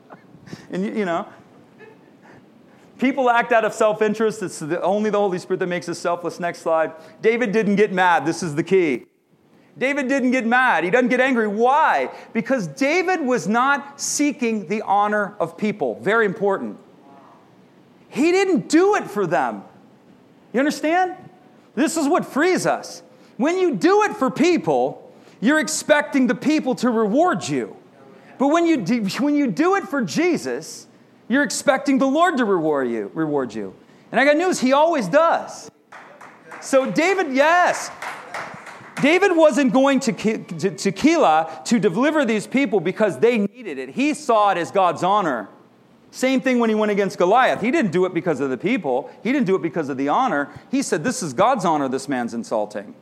and 0.70 0.84
you, 0.84 0.92
you 0.92 1.04
know, 1.04 1.26
People 2.98 3.30
act 3.30 3.52
out 3.52 3.64
of 3.64 3.72
self 3.72 4.02
interest. 4.02 4.42
It's 4.42 4.58
the, 4.58 4.82
only 4.82 5.10
the 5.10 5.18
Holy 5.18 5.38
Spirit 5.38 5.60
that 5.60 5.68
makes 5.68 5.88
us 5.88 5.98
selfless. 5.98 6.40
Next 6.40 6.60
slide. 6.60 6.92
David 7.22 7.52
didn't 7.52 7.76
get 7.76 7.92
mad. 7.92 8.26
This 8.26 8.42
is 8.42 8.54
the 8.54 8.64
key. 8.64 9.06
David 9.78 10.08
didn't 10.08 10.32
get 10.32 10.44
mad. 10.44 10.82
He 10.82 10.90
doesn't 10.90 11.08
get 11.08 11.20
angry. 11.20 11.46
Why? 11.46 12.10
Because 12.32 12.66
David 12.66 13.20
was 13.20 13.46
not 13.46 14.00
seeking 14.00 14.66
the 14.66 14.82
honor 14.82 15.36
of 15.38 15.56
people. 15.56 16.00
Very 16.00 16.26
important. 16.26 16.78
He 18.08 18.32
didn't 18.32 18.68
do 18.68 18.96
it 18.96 19.08
for 19.08 19.24
them. 19.24 19.62
You 20.52 20.58
understand? 20.58 21.14
This 21.78 21.96
is 21.96 22.08
what 22.08 22.26
frees 22.26 22.66
us. 22.66 23.04
When 23.36 23.56
you 23.56 23.76
do 23.76 24.02
it 24.02 24.16
for 24.16 24.32
people, 24.32 25.12
you're 25.40 25.60
expecting 25.60 26.26
the 26.26 26.34
people 26.34 26.74
to 26.74 26.90
reward 26.90 27.48
you. 27.48 27.76
But 28.36 28.48
when 28.48 28.66
you 28.66 28.78
do, 28.78 29.04
when 29.20 29.36
you 29.36 29.46
do 29.46 29.76
it 29.76 29.84
for 29.84 30.02
Jesus, 30.02 30.88
you're 31.28 31.44
expecting 31.44 31.98
the 31.98 32.06
Lord 32.06 32.36
to 32.38 32.44
reward 32.44 32.90
you, 32.90 33.12
reward 33.14 33.54
you. 33.54 33.76
And 34.10 34.20
I 34.20 34.24
got 34.24 34.36
news, 34.36 34.58
he 34.58 34.72
always 34.72 35.06
does. 35.06 35.70
So 36.60 36.90
David, 36.90 37.32
yes. 37.32 37.92
David 39.00 39.36
wasn't 39.36 39.72
going 39.72 40.00
to, 40.00 40.12
to, 40.12 40.38
to 40.70 40.90
Keilah 40.90 41.64
to 41.66 41.78
deliver 41.78 42.24
these 42.24 42.48
people 42.48 42.80
because 42.80 43.20
they 43.20 43.38
needed 43.38 43.78
it. 43.78 43.90
He 43.90 44.14
saw 44.14 44.50
it 44.50 44.58
as 44.58 44.72
God's 44.72 45.04
honor. 45.04 45.48
Same 46.10 46.40
thing 46.40 46.58
when 46.58 46.70
he 46.70 46.74
went 46.74 46.90
against 46.90 47.18
Goliath. 47.18 47.60
He 47.60 47.70
didn't 47.70 47.90
do 47.90 48.06
it 48.06 48.14
because 48.14 48.40
of 48.40 48.50
the 48.50 48.56
people, 48.56 49.10
he 49.22 49.32
didn't 49.32 49.46
do 49.46 49.56
it 49.56 49.62
because 49.62 49.88
of 49.88 49.96
the 49.96 50.08
honor. 50.08 50.48
He 50.70 50.82
said, 50.82 51.04
This 51.04 51.22
is 51.22 51.32
God's 51.32 51.64
honor 51.64 51.88
this 51.88 52.08
man's 52.08 52.34
insulting. 52.34 52.94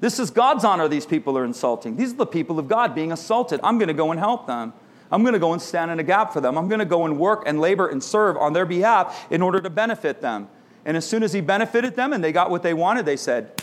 This 0.00 0.18
is 0.18 0.30
God's 0.30 0.64
honor 0.64 0.88
these 0.88 1.06
people 1.06 1.38
are 1.38 1.44
insulting. 1.44 1.94
These 1.94 2.12
are 2.12 2.16
the 2.16 2.26
people 2.26 2.58
of 2.58 2.66
God 2.66 2.92
being 2.92 3.12
assaulted. 3.12 3.60
I'm 3.62 3.78
going 3.78 3.88
to 3.88 3.94
go 3.94 4.10
and 4.10 4.18
help 4.18 4.48
them. 4.48 4.72
I'm 5.12 5.22
going 5.22 5.34
to 5.34 5.38
go 5.38 5.52
and 5.52 5.62
stand 5.62 5.92
in 5.92 6.00
a 6.00 6.02
gap 6.02 6.32
for 6.32 6.40
them. 6.40 6.58
I'm 6.58 6.66
going 6.68 6.80
to 6.80 6.84
go 6.84 7.04
and 7.04 7.18
work 7.18 7.44
and 7.46 7.60
labor 7.60 7.86
and 7.86 8.02
serve 8.02 8.36
on 8.36 8.52
their 8.52 8.66
behalf 8.66 9.26
in 9.30 9.42
order 9.42 9.60
to 9.60 9.70
benefit 9.70 10.20
them. 10.20 10.48
And 10.84 10.96
as 10.96 11.06
soon 11.06 11.22
as 11.22 11.32
he 11.32 11.40
benefited 11.40 11.94
them 11.94 12.12
and 12.12 12.24
they 12.24 12.32
got 12.32 12.50
what 12.50 12.64
they 12.64 12.74
wanted, 12.74 13.06
they 13.06 13.16
said, 13.16 13.62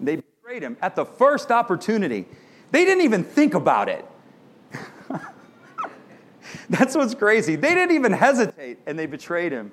they 0.00 0.16
betrayed 0.16 0.62
him 0.62 0.76
at 0.82 0.96
the 0.96 1.04
first 1.04 1.52
opportunity. 1.52 2.26
They 2.72 2.84
didn't 2.84 3.04
even 3.04 3.22
think 3.22 3.54
about 3.54 3.88
it. 3.88 4.04
That's 6.70 6.94
what's 6.94 7.14
crazy. 7.14 7.56
They 7.56 7.74
didn't 7.74 7.94
even 7.94 8.12
hesitate 8.12 8.78
and 8.86 8.98
they 8.98 9.06
betrayed 9.06 9.52
him. 9.52 9.72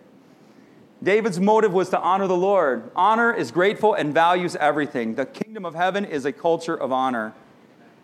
David's 1.01 1.39
motive 1.39 1.73
was 1.73 1.89
to 1.89 1.99
honor 1.99 2.27
the 2.27 2.37
Lord. 2.37 2.89
Honor 2.95 3.33
is 3.33 3.51
grateful 3.51 3.93
and 3.93 4.13
values 4.13 4.55
everything. 4.55 5.15
The 5.15 5.25
kingdom 5.25 5.65
of 5.65 5.75
heaven 5.75 6.05
is 6.05 6.25
a 6.25 6.31
culture 6.31 6.75
of 6.75 6.93
honor. 6.93 7.33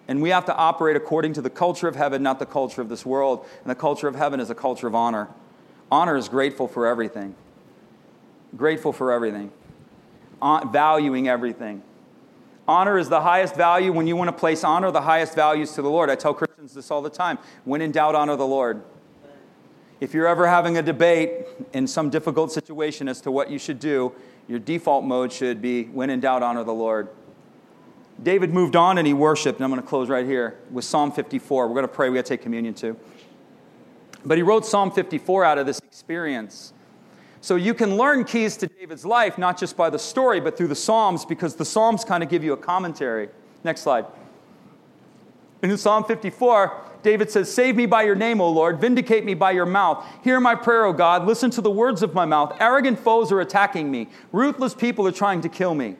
And 0.09 0.21
we 0.21 0.29
have 0.29 0.45
to 0.45 0.55
operate 0.55 0.95
according 0.95 1.33
to 1.33 1.41
the 1.41 1.49
culture 1.49 1.87
of 1.87 1.95
heaven, 1.95 2.23
not 2.23 2.39
the 2.39 2.45
culture 2.45 2.81
of 2.81 2.89
this 2.89 3.05
world. 3.05 3.45
And 3.61 3.69
the 3.69 3.75
culture 3.75 4.07
of 4.07 4.15
heaven 4.15 4.39
is 4.39 4.49
a 4.49 4.55
culture 4.55 4.87
of 4.87 4.95
honor. 4.95 5.29
Honor 5.91 6.17
is 6.17 6.27
grateful 6.27 6.67
for 6.67 6.85
everything, 6.85 7.35
grateful 8.55 8.91
for 8.91 9.11
everything, 9.11 9.51
valuing 10.41 11.27
everything. 11.27 11.83
Honor 12.69 12.99
is 12.99 13.09
the 13.09 13.21
highest 13.21 13.55
value. 13.55 13.91
When 13.91 14.05
you 14.05 14.15
want 14.15 14.27
to 14.27 14.31
place 14.31 14.63
honor, 14.63 14.91
the 14.91 15.01
highest 15.01 15.33
values 15.33 15.71
to 15.71 15.81
the 15.81 15.89
Lord. 15.89 16.11
I 16.11 16.13
tell 16.15 16.35
Christians 16.35 16.75
this 16.75 16.91
all 16.91 17.01
the 17.01 17.09
time. 17.09 17.39
When 17.65 17.81
in 17.81 17.91
doubt, 17.91 18.13
honor 18.13 18.35
the 18.35 18.45
Lord. 18.45 18.83
If 19.99 20.13
you're 20.13 20.27
ever 20.27 20.45
having 20.45 20.77
a 20.77 20.83
debate 20.83 21.47
in 21.73 21.87
some 21.87 22.11
difficult 22.11 22.51
situation 22.51 23.07
as 23.07 23.21
to 23.21 23.31
what 23.31 23.49
you 23.49 23.57
should 23.57 23.79
do, 23.79 24.13
your 24.47 24.59
default 24.59 25.03
mode 25.03 25.33
should 25.33 25.63
be 25.63 25.85
when 25.85 26.11
in 26.11 26.19
doubt, 26.19 26.43
honor 26.43 26.63
the 26.63 26.71
Lord. 26.71 27.07
David 28.21 28.53
moved 28.53 28.75
on 28.75 28.99
and 28.99 29.07
he 29.07 29.15
worshiped, 29.15 29.57
and 29.57 29.65
I'm 29.65 29.71
going 29.71 29.81
to 29.81 29.87
close 29.87 30.07
right 30.07 30.27
here 30.27 30.59
with 30.69 30.85
Psalm 30.85 31.11
54. 31.11 31.67
We're 31.67 31.73
going 31.73 31.87
to 31.87 31.87
pray, 31.87 32.11
we 32.11 32.17
got 32.17 32.25
to 32.25 32.29
take 32.29 32.43
communion 32.43 32.75
too. 32.75 32.95
But 34.23 34.37
he 34.37 34.43
wrote 34.43 34.63
Psalm 34.63 34.91
54 34.91 35.43
out 35.43 35.57
of 35.57 35.65
this 35.65 35.79
experience. 35.79 36.73
So 37.41 37.55
you 37.55 37.73
can 37.73 37.95
learn 37.95 38.25
keys 38.25 38.57
to 38.57 38.67
David's 38.67 39.05
life, 39.05 39.37
not 39.37 39.57
just 39.57 39.77
by 39.77 39.89
the 39.89 39.99
story, 39.99 40.39
but 40.39 40.57
through 40.57 40.67
the 40.67 40.75
Psalms, 40.75 41.25
because 41.25 41.55
the 41.55 41.65
Psalms 41.65 42.03
kind 42.03 42.21
of 42.21 42.29
give 42.29 42.43
you 42.43 42.53
a 42.53 42.57
commentary. 42.57 43.29
Next 43.63 43.81
slide. 43.81 44.05
In 45.61 45.77
Psalm 45.77 46.03
54, 46.03 46.85
David 47.01 47.31
says, 47.31 47.53
Save 47.53 47.75
me 47.75 47.85
by 47.85 48.03
your 48.03 48.15
name, 48.15 48.41
O 48.41 48.49
Lord. 48.49 48.79
Vindicate 48.79 49.25
me 49.25 49.33
by 49.33 49.51
your 49.51 49.65
mouth. 49.65 50.05
Hear 50.23 50.39
my 50.39 50.55
prayer, 50.55 50.85
O 50.85 50.93
God. 50.93 51.25
Listen 51.25 51.49
to 51.51 51.61
the 51.61 51.71
words 51.71 52.03
of 52.03 52.13
my 52.13 52.25
mouth. 52.25 52.55
Arrogant 52.59 52.99
foes 52.99 53.31
are 53.31 53.41
attacking 53.41 53.89
me. 53.89 54.07
Ruthless 54.31 54.73
people 54.73 55.07
are 55.07 55.11
trying 55.11 55.41
to 55.41 55.49
kill 55.49 55.75
me. 55.75 55.95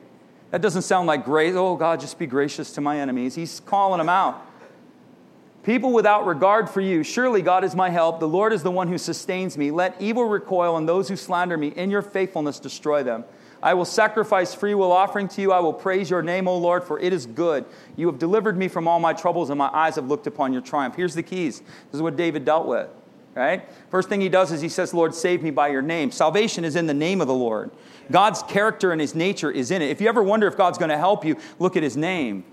That 0.50 0.62
doesn't 0.62 0.82
sound 0.82 1.06
like 1.06 1.24
grace. 1.24 1.54
Oh, 1.54 1.76
God, 1.76 2.00
just 2.00 2.18
be 2.18 2.26
gracious 2.26 2.72
to 2.72 2.80
my 2.80 2.98
enemies. 2.98 3.34
He's 3.34 3.60
calling 3.60 3.98
them 3.98 4.08
out. 4.08 4.46
People 5.62 5.92
without 5.92 6.26
regard 6.26 6.70
for 6.70 6.80
you. 6.80 7.02
Surely 7.02 7.42
God 7.42 7.64
is 7.64 7.74
my 7.74 7.90
help. 7.90 8.18
The 8.18 8.28
Lord 8.28 8.52
is 8.52 8.62
the 8.62 8.70
one 8.70 8.88
who 8.88 8.96
sustains 8.96 9.58
me. 9.58 9.70
Let 9.70 10.00
evil 10.00 10.24
recoil, 10.24 10.76
and 10.76 10.88
those 10.88 11.08
who 11.08 11.16
slander 11.16 11.56
me, 11.56 11.68
in 11.68 11.90
your 11.90 12.02
faithfulness, 12.02 12.58
destroy 12.58 13.02
them. 13.02 13.24
I 13.62 13.74
will 13.74 13.84
sacrifice 13.84 14.54
free 14.54 14.74
will 14.74 14.90
offering 14.90 15.28
to 15.28 15.42
you. 15.42 15.52
I 15.52 15.60
will 15.60 15.74
praise 15.74 16.08
your 16.08 16.22
name, 16.22 16.48
O 16.48 16.56
Lord, 16.56 16.82
for 16.82 16.98
it 16.98 17.12
is 17.12 17.26
good. 17.26 17.66
You 17.94 18.06
have 18.06 18.18
delivered 18.18 18.56
me 18.56 18.68
from 18.68 18.88
all 18.88 18.98
my 19.00 19.12
troubles, 19.12 19.50
and 19.50 19.58
my 19.58 19.68
eyes 19.68 19.96
have 19.96 20.06
looked 20.06 20.26
upon 20.26 20.54
your 20.54 20.62
triumph. 20.62 20.96
Here's 20.96 21.14
the 21.14 21.22
keys. 21.22 21.60
This 21.60 21.94
is 21.94 22.00
what 22.00 22.16
David 22.16 22.46
dealt 22.46 22.66
with, 22.66 22.88
right? 23.34 23.68
First 23.90 24.08
thing 24.08 24.22
he 24.22 24.30
does 24.30 24.50
is 24.52 24.62
he 24.62 24.70
says, 24.70 24.94
Lord, 24.94 25.14
save 25.14 25.42
me 25.42 25.50
by 25.50 25.68
your 25.68 25.82
name. 25.82 26.10
Salvation 26.10 26.64
is 26.64 26.74
in 26.74 26.86
the 26.86 26.94
name 26.94 27.20
of 27.20 27.26
the 27.26 27.34
Lord. 27.34 27.70
God's 28.10 28.42
character 28.44 28.92
and 28.92 29.00
his 29.00 29.14
nature 29.14 29.50
is 29.50 29.70
in 29.70 29.82
it. 29.82 29.90
If 29.90 30.00
you 30.00 30.08
ever 30.08 30.22
wonder 30.22 30.46
if 30.46 30.56
God's 30.56 30.78
going 30.78 30.88
to 30.88 30.96
help 30.96 31.22
you, 31.22 31.36
look 31.58 31.76
at 31.76 31.82
his 31.82 31.98
name. 31.98 32.44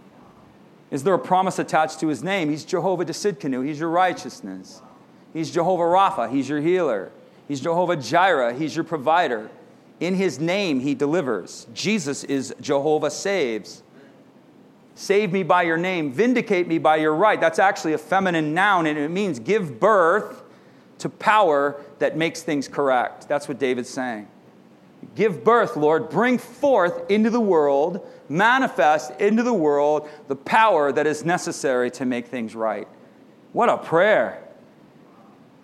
Is 0.89 1.03
there 1.03 1.13
a 1.13 1.19
promise 1.19 1.59
attached 1.59 1.99
to 1.99 2.07
his 2.07 2.23
name? 2.23 2.49
He's 2.49 2.63
Jehovah 2.63 3.05
Tsidkenu. 3.05 3.65
He's 3.65 3.79
your 3.79 3.89
righteousness. 3.89 4.81
He's 5.33 5.51
Jehovah 5.51 5.83
Rapha. 5.83 6.31
He's 6.31 6.47
your 6.47 6.61
healer. 6.61 7.11
He's 7.47 7.59
Jehovah 7.59 7.97
Jireh. 7.97 8.53
He's 8.53 8.75
your 8.75 8.85
provider. 8.85 9.49
In 9.99 10.15
his 10.15 10.39
name, 10.39 10.79
he 10.79 10.95
delivers. 10.95 11.67
Jesus 11.73 12.23
is 12.23 12.53
Jehovah 12.61 13.11
saves. 13.11 13.83
Save 14.95 15.31
me 15.31 15.43
by 15.43 15.63
your 15.63 15.77
name. 15.77 16.11
Vindicate 16.11 16.67
me 16.67 16.77
by 16.77 16.97
your 16.97 17.13
right. 17.13 17.39
That's 17.39 17.59
actually 17.59 17.93
a 17.93 17.97
feminine 17.97 18.53
noun, 18.53 18.87
and 18.87 18.97
it 18.97 19.09
means 19.09 19.39
give 19.39 19.79
birth 19.79 20.43
to 20.99 21.09
power 21.09 21.79
that 21.99 22.17
makes 22.17 22.41
things 22.41 22.67
correct. 22.67 23.27
That's 23.27 23.47
what 23.47 23.59
David's 23.59 23.89
saying. 23.89 24.27
Give 25.15 25.43
birth, 25.43 25.75
Lord. 25.77 26.09
Bring 26.09 26.37
forth 26.37 27.09
into 27.11 27.29
the 27.29 27.39
world, 27.39 28.07
manifest 28.29 29.11
into 29.19 29.43
the 29.43 29.53
world 29.53 30.09
the 30.27 30.35
power 30.35 30.91
that 30.91 31.07
is 31.07 31.23
necessary 31.23 31.91
to 31.91 32.05
make 32.05 32.27
things 32.27 32.55
right. 32.55 32.87
What 33.53 33.69
a 33.69 33.77
prayer. 33.77 34.43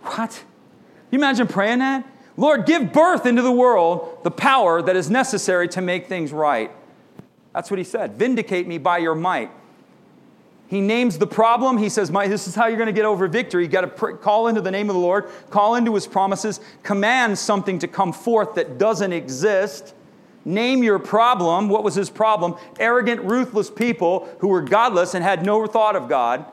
What? 0.03 0.43
You 1.11 1.19
imagine 1.19 1.47
praying 1.47 1.79
that? 1.79 2.05
Lord, 2.35 2.65
give 2.65 2.91
birth 2.91 3.25
into 3.25 3.41
the 3.41 3.51
world 3.51 4.19
the 4.23 4.31
power 4.31 4.81
that 4.81 4.95
is 4.95 5.09
necessary 5.09 5.67
to 5.69 5.81
make 5.81 6.07
things 6.07 6.31
right. 6.31 6.71
That's 7.53 7.69
what 7.69 7.77
he 7.77 7.83
said. 7.83 8.13
Vindicate 8.13 8.67
me 8.67 8.79
by 8.79 8.97
your 8.97 9.15
might. 9.15 9.51
He 10.67 10.81
names 10.81 11.19
the 11.19 11.27
problem. 11.27 11.77
He 11.77 11.89
says, 11.89 12.09
This 12.09 12.47
is 12.47 12.55
how 12.55 12.65
you're 12.65 12.77
going 12.77 12.87
to 12.87 12.93
get 12.93 13.05
over 13.05 13.27
victory. 13.27 13.63
You've 13.63 13.71
got 13.71 13.81
to 13.81 13.87
pr- 13.87 14.11
call 14.13 14.47
into 14.47 14.61
the 14.61 14.71
name 14.71 14.89
of 14.89 14.95
the 14.95 14.99
Lord, 15.01 15.29
call 15.51 15.75
into 15.75 15.93
his 15.93 16.07
promises, 16.07 16.59
command 16.81 17.37
something 17.37 17.77
to 17.79 17.87
come 17.87 18.11
forth 18.11 18.55
that 18.55 18.79
doesn't 18.79 19.13
exist. 19.13 19.93
Name 20.45 20.83
your 20.83 20.99
problem. 20.99 21.69
What 21.69 21.83
was 21.83 21.95
his 21.95 22.09
problem? 22.09 22.55
Arrogant, 22.79 23.21
ruthless 23.21 23.69
people 23.69 24.29
who 24.39 24.49
were 24.49 24.61
godless 24.61 25.13
and 25.13 25.23
had 25.23 25.45
no 25.45 25.65
thought 25.67 25.95
of 25.95 26.09
God. 26.09 26.45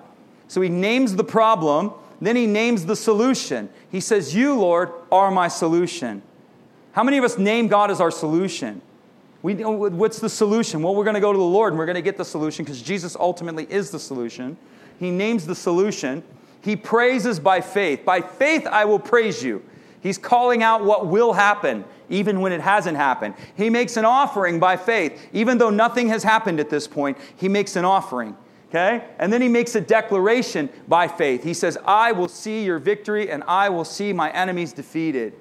So 0.49 0.61
he 0.61 0.69
names 0.69 1.17
the 1.17 1.25
problem. 1.25 1.93
Then 2.21 2.37
he 2.37 2.47
names 2.47 2.87
the 2.87 2.97
solution. 2.97 3.69
He 3.91 4.01
says, 4.01 4.35
You, 4.35 4.55
Lord, 4.55 4.91
are 5.11 5.31
my 5.31 5.49
solution. 5.49 6.23
How 6.93 7.03
many 7.03 7.19
of 7.19 7.25
us 7.25 7.39
name 7.39 7.69
God 7.69 7.91
as 7.91 8.01
our 8.01 8.11
solution? 8.11 8.83
We, 9.43 9.55
what's 9.55 10.19
the 10.19 10.29
solution? 10.29 10.83
Well, 10.83 10.95
we're 10.95 11.05
going 11.05 11.15
to 11.15 11.21
go 11.21 11.33
to 11.33 11.39
the 11.39 11.45
Lord 11.45 11.73
and 11.73 11.79
we're 11.79 11.87
going 11.87 11.95
to 11.97 12.03
get 12.03 12.19
the 12.19 12.25
solution 12.25 12.65
because 12.65 12.83
Jesus 12.83 13.17
ultimately 13.19 13.67
is 13.71 13.91
the 13.91 13.99
solution. 13.99 14.57
He 14.99 15.11
names 15.11 15.47
the 15.47 15.55
solution. 15.55 16.23
He 16.63 16.77
praises 16.77 17.41
by 17.41 17.63
faith. 17.63 18.05
By 18.05 18.21
faith, 18.21 18.67
I 18.67 18.85
will 18.85 18.99
praise 18.99 19.43
you. 19.43 19.65
He's 20.01 20.19
calling 20.19 20.63
out 20.63 20.85
what 20.85 21.07
will 21.07 21.33
happen, 21.35 21.85
even 22.09 22.41
when 22.41 22.53
it 22.53 22.61
hasn't 22.61 22.97
happened. 22.97 23.35
He 23.55 23.69
makes 23.69 23.97
an 23.97 24.05
offering 24.05 24.59
by 24.59 24.77
faith. 24.77 25.29
Even 25.33 25.59
though 25.59 25.71
nothing 25.71 26.09
has 26.09 26.23
happened 26.23 26.59
at 26.59 26.71
this 26.71 26.89
point, 26.89 27.19
he 27.37 27.49
makes 27.49 27.77
an 27.77 27.85
offering. 27.85 28.37
Okay? 28.69 29.05
And 29.19 29.33
then 29.33 29.43
he 29.43 29.49
makes 29.49 29.75
a 29.75 29.81
declaration 29.81 30.71
by 30.87 31.09
faith. 31.09 31.43
He 31.43 31.55
says, 31.55 31.77
I 31.85 32.13
will 32.13 32.29
see 32.29 32.65
your 32.65 32.79
victory 32.79 33.31
and 33.31 33.43
I 33.45 33.69
will 33.69 33.85
see 33.85 34.13
my 34.13 34.31
enemies 34.31 34.73
defeated. 34.73 35.35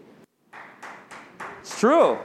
It's 1.60 1.80
true. 1.80 2.18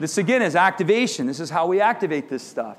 This 0.00 0.18
again 0.18 0.42
is 0.42 0.56
activation. 0.56 1.26
This 1.26 1.40
is 1.40 1.50
how 1.50 1.66
we 1.66 1.80
activate 1.80 2.28
this 2.28 2.42
stuff. 2.42 2.78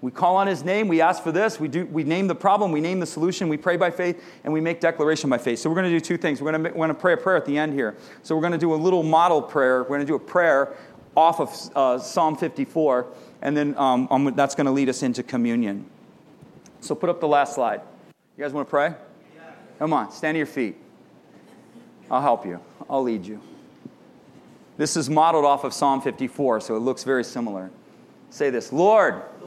We 0.00 0.12
call 0.12 0.36
on 0.36 0.46
his 0.46 0.62
name, 0.64 0.86
we 0.86 1.00
ask 1.00 1.24
for 1.24 1.32
this, 1.32 1.58
we, 1.58 1.66
do, 1.66 1.84
we 1.86 2.04
name 2.04 2.28
the 2.28 2.34
problem, 2.34 2.70
we 2.70 2.80
name 2.80 3.00
the 3.00 3.06
solution, 3.06 3.48
we 3.48 3.56
pray 3.56 3.76
by 3.76 3.90
faith, 3.90 4.22
and 4.44 4.52
we 4.52 4.60
make 4.60 4.80
declaration 4.80 5.28
by 5.28 5.38
faith. 5.38 5.58
So 5.58 5.68
we're 5.68 5.74
going 5.74 5.90
to 5.90 5.98
do 5.98 6.00
two 6.00 6.16
things. 6.16 6.40
We're 6.40 6.52
going 6.52 6.62
to, 6.62 6.70
we're 6.70 6.86
going 6.86 6.88
to 6.90 6.94
pray 6.94 7.14
a 7.14 7.16
prayer 7.16 7.36
at 7.36 7.44
the 7.44 7.58
end 7.58 7.72
here. 7.72 7.96
So 8.22 8.36
we're 8.36 8.42
going 8.42 8.52
to 8.52 8.58
do 8.58 8.74
a 8.74 8.76
little 8.76 9.02
model 9.02 9.42
prayer. 9.42 9.82
We're 9.82 9.88
going 9.88 10.00
to 10.00 10.06
do 10.06 10.14
a 10.14 10.20
prayer 10.20 10.76
off 11.16 11.40
of 11.40 11.76
uh, 11.76 11.98
Psalm 11.98 12.36
54, 12.36 13.06
and 13.42 13.56
then 13.56 13.76
um, 13.76 14.06
um, 14.10 14.32
that's 14.36 14.54
going 14.54 14.66
to 14.66 14.70
lead 14.70 14.88
us 14.88 15.02
into 15.02 15.24
communion. 15.24 15.84
So 16.80 16.94
put 16.94 17.10
up 17.10 17.18
the 17.18 17.26
last 17.26 17.56
slide. 17.56 17.80
You 18.36 18.44
guys 18.44 18.52
want 18.52 18.68
to 18.68 18.70
pray? 18.70 18.94
Come 19.80 19.92
on, 19.92 20.12
stand 20.12 20.36
to 20.36 20.38
your 20.38 20.46
feet. 20.46 20.76
I'll 22.08 22.22
help 22.22 22.46
you, 22.46 22.60
I'll 22.88 23.02
lead 23.02 23.26
you. 23.26 23.40
This 24.76 24.96
is 24.96 25.10
modeled 25.10 25.44
off 25.44 25.64
of 25.64 25.72
Psalm 25.72 26.00
54, 26.00 26.60
so 26.60 26.76
it 26.76 26.80
looks 26.80 27.02
very 27.02 27.24
similar. 27.24 27.70
Say 28.30 28.50
this 28.50 28.72
Lord, 28.72 29.14
Lord 29.14 29.37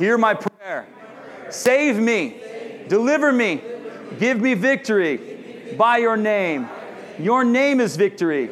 hear 0.00 0.16
my 0.16 0.32
prayer. 0.32 0.86
Save 1.50 1.98
me, 1.98 2.40
deliver 2.88 3.30
me, 3.30 3.60
give 4.18 4.40
me 4.40 4.54
victory 4.54 5.74
by 5.76 5.98
your 5.98 6.16
name. 6.16 6.68
Your 7.18 7.44
name 7.44 7.80
is 7.80 7.96
victory. 7.96 8.50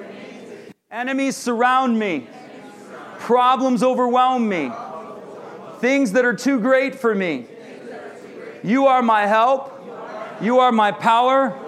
Enemies 0.90 1.38
surround 1.38 1.99
me, 1.99 2.28
problems 3.18 3.82
overwhelm 3.82 4.46
me, 4.46 4.70
things 5.78 6.12
that 6.12 6.26
are 6.26 6.34
too 6.34 6.61
great 6.61 6.94
for 6.94 7.14
me. 7.14 7.46
You 8.62 8.86
are 8.86 9.01
my 9.01 9.26
help, 9.26 9.72
you 10.42 10.59
are 10.59 10.70
my 10.70 10.92
power, 10.92 11.59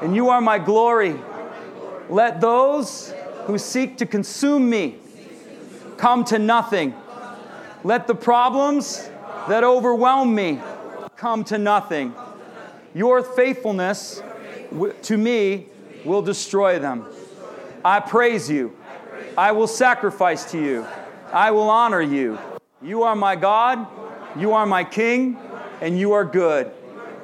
and 0.00 0.14
you 0.14 0.28
are 0.28 0.40
my 0.40 0.60
glory. 0.60 1.16
Let 2.08 2.40
those 2.40 3.12
who 3.46 3.58
seek 3.58 3.98
to 3.98 4.06
consume 4.06 4.70
me 4.70 4.98
come 5.96 6.22
to 6.26 6.38
nothing. 6.38 6.94
Let 7.82 8.06
the 8.06 8.14
problems 8.14 9.10
that 9.48 9.64
overwhelm 9.64 10.34
me 10.34 10.60
come 11.16 11.44
to 11.44 11.58
nothing. 11.58 12.14
Your 12.94 13.22
faithfulness 13.22 14.22
to 15.02 15.16
me 15.16 15.66
will 16.04 16.22
destroy 16.22 16.78
them. 16.78 17.06
I 17.84 18.00
praise 18.00 18.50
you. 18.50 18.76
I 19.36 19.52
will 19.52 19.66
sacrifice 19.66 20.50
to 20.52 20.62
you. 20.62 20.86
I 21.32 21.50
will 21.50 21.68
honor 21.68 22.00
you. 22.00 22.38
You 22.82 23.02
are 23.02 23.16
my 23.16 23.36
God. 23.36 23.86
You 24.38 24.52
are 24.52 24.66
my 24.66 24.84
King. 24.84 25.38
And 25.80 25.98
you 25.98 26.12
are 26.12 26.24
good. 26.24 26.70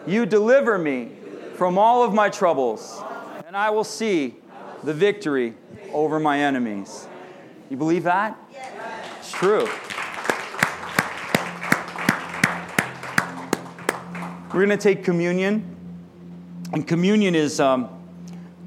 You 0.07 0.27
deliver 0.27 0.79
me 0.79 1.13
from 1.55 1.79
all 1.79 2.03
of 2.03 2.13
my 2.13 2.29
troubles. 2.29 3.03
And 3.47 3.57
I 3.57 3.71
will 3.71 3.85
see 3.85 4.37
the 4.83 4.95
victory 4.95 5.55
over 5.93 6.19
my 6.19 6.41
enemies. 6.41 7.07
You 7.69 7.77
believe 7.77 8.05
that? 8.05 8.39
It's 9.21 9.31
true. 9.31 9.69
We're 14.53 14.67
going 14.67 14.71
to 14.71 14.77
take 14.77 15.05
communion. 15.05 15.65
And 16.73 16.85
communion 16.87 17.37
is 17.37 17.61
um, 17.61 17.85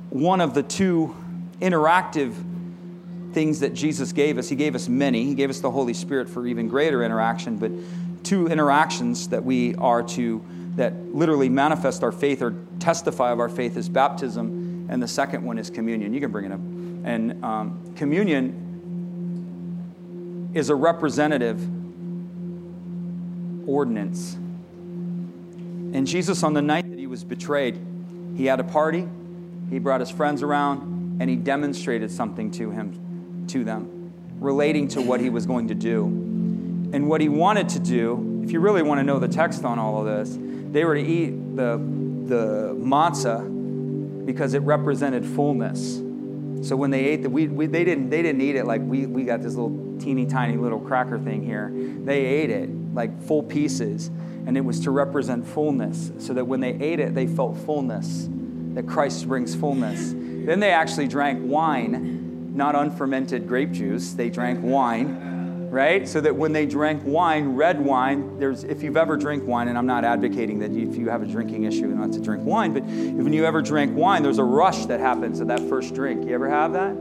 one 0.10 0.40
of 0.40 0.54
the 0.54 0.64
two 0.64 1.14
interactive 1.60 2.34
things 3.34 3.60
that 3.60 3.74
Jesus 3.74 4.14
gave 4.14 4.38
us. 4.38 4.48
He 4.48 4.56
gave 4.56 4.76
us 4.76 4.88
many. 4.88 5.26
He 5.26 5.34
gave 5.36 5.50
us 5.50 5.60
the 5.60 5.72
Holy 5.72 5.94
Spirit 5.94 6.30
for 6.30 6.48
even 6.48 6.70
greater 6.70 7.04
interaction, 7.04 7.58
but 7.58 7.72
two 8.24 8.48
interactions 8.48 9.28
that 9.28 9.44
we 9.44 9.76
are 9.76 10.04
to, 10.04 10.42
that 10.78 10.94
literally 11.14 11.50
manifest 11.50 12.02
our 12.02 12.14
faith 12.14 12.42
or 12.42 12.56
testify 12.80 13.34
of 13.34 13.42
our 13.42 13.50
faith 13.50 13.76
is 13.76 13.90
baptism, 13.90 14.88
and 14.90 15.04
the 15.04 15.08
second 15.08 15.44
one 15.44 15.58
is 15.58 15.70
communion. 15.70 16.14
You 16.14 16.22
can 16.22 16.32
bring 16.32 16.46
it 16.46 16.54
up. 16.54 16.62
And 17.04 17.44
um, 17.44 17.94
communion 17.98 18.62
is 20.54 20.70
a 20.70 20.76
representative 20.76 21.60
ordinance. 23.68 24.38
And 25.94 26.08
Jesus, 26.08 26.42
on 26.42 26.54
the 26.54 26.62
night 26.62 26.90
that 26.90 26.98
he 26.98 27.06
was 27.06 27.24
betrayed, 27.24 27.80
he 28.36 28.48
had 28.48 28.60
a 28.60 28.64
party, 28.64 29.08
he 29.70 29.78
brought 29.78 30.00
his 30.00 30.10
friends 30.10 30.42
around, 30.42 31.22
and 31.22 31.30
he 31.30 31.36
demonstrated 31.36 32.10
something 32.12 32.50
to 32.52 32.72
him, 32.72 33.46
to 33.50 33.64
them, 33.64 34.12
relating 34.40 34.88
to 34.90 35.02
what 35.02 35.22
he 35.22 35.30
was 35.30 35.46
going 35.46 35.68
to 35.68 35.76
do. 35.76 36.06
And 36.94 37.08
what 37.08 37.22
he 37.22 37.30
wanted 37.30 37.70
to 37.70 37.80
do, 37.80 38.42
if 38.44 38.52
you 38.52 38.60
really 38.60 38.82
want 38.82 39.00
to 39.00 39.04
know 39.04 39.20
the 39.20 39.28
text 39.28 39.64
on 39.64 39.78
all 39.78 40.00
of 40.00 40.06
this, 40.06 40.36
they 40.72 40.84
were 40.84 40.96
to 40.96 41.02
eat 41.02 41.56
the, 41.56 41.78
the 42.26 42.76
matzah 42.76 44.26
because 44.26 44.56
it 44.56 44.64
represented 44.64 45.24
fullness. 45.24 46.02
So 46.68 46.76
when 46.76 46.90
they 46.90 47.06
ate 47.06 47.22
the, 47.22 47.30
we, 47.30 47.48
we, 47.48 47.68
they, 47.68 47.84
didn't, 47.84 48.10
they 48.10 48.24
didn't 48.24 48.42
eat 48.42 48.56
it 48.56 48.66
like 48.66 48.82
we, 48.82 49.06
we 49.06 49.24
got 49.24 49.44
this 49.44 49.54
little 49.54 49.98
teeny 50.00 50.26
tiny 50.26 50.58
little 50.58 50.80
cracker 50.80 51.20
thing 51.20 51.44
here. 51.44 51.72
They 51.72 52.26
ate 52.26 52.50
it 52.50 52.70
like 52.96 53.22
full 53.24 53.44
pieces. 53.44 54.10
And 54.46 54.58
it 54.58 54.62
was 54.62 54.80
to 54.82 54.92
represent 54.92 55.48
fullness, 55.48 56.12
so 56.20 56.34
that 56.34 56.46
when 56.46 56.60
they 56.60 56.74
ate 56.74 57.00
it, 57.00 57.16
they 57.16 57.28
felt 57.28 57.58
fullness, 57.58 58.28
that 58.74 58.88
Christ 58.88 59.28
brings 59.28 59.56
fullness. 59.56 60.12
Then 60.14 60.60
they 60.60 60.72
actually 60.72 61.08
drank 61.08 61.40
wine, 61.44 62.56
not 62.56 62.76
unfermented 62.76 63.48
grape 63.48 63.72
juice. 63.72 64.14
They 64.14 64.30
drank 64.30 64.60
wine 64.62 65.32
right? 65.74 66.08
So 66.08 66.22
that 66.22 66.36
when 66.36 66.54
they 66.54 66.68
drank 66.68 67.02
wine, 67.04 67.56
red 67.56 67.84
wine, 67.84 68.38
there's 68.38 68.64
if 68.64 68.84
you've 68.84 68.96
ever 68.96 69.18
drank 69.18 69.44
wine, 69.44 69.70
and 69.70 69.76
I'm 69.76 69.88
not 69.88 70.06
advocating 70.06 70.60
that 70.60 70.70
if 70.70 70.96
you 70.96 71.10
have 71.10 71.24
a 71.24 71.26
drinking 71.26 71.64
issue 71.64 71.88
not 71.88 72.12
to 72.12 72.22
drink 72.22 72.46
wine, 72.46 72.74
but 72.74 72.84
if 72.84 73.24
when 73.24 73.34
you 73.34 73.44
ever 73.44 73.60
drank 73.60 73.98
wine, 73.98 74.22
there's 74.22 74.38
a 74.38 74.44
rush 74.44 74.86
that 74.86 75.00
happens 75.00 75.42
at 75.42 75.48
that 75.48 75.60
first 75.62 75.96
drink. 75.96 76.28
You 76.28 76.36
ever 76.36 76.48
have 76.48 76.74
that? 76.74 76.96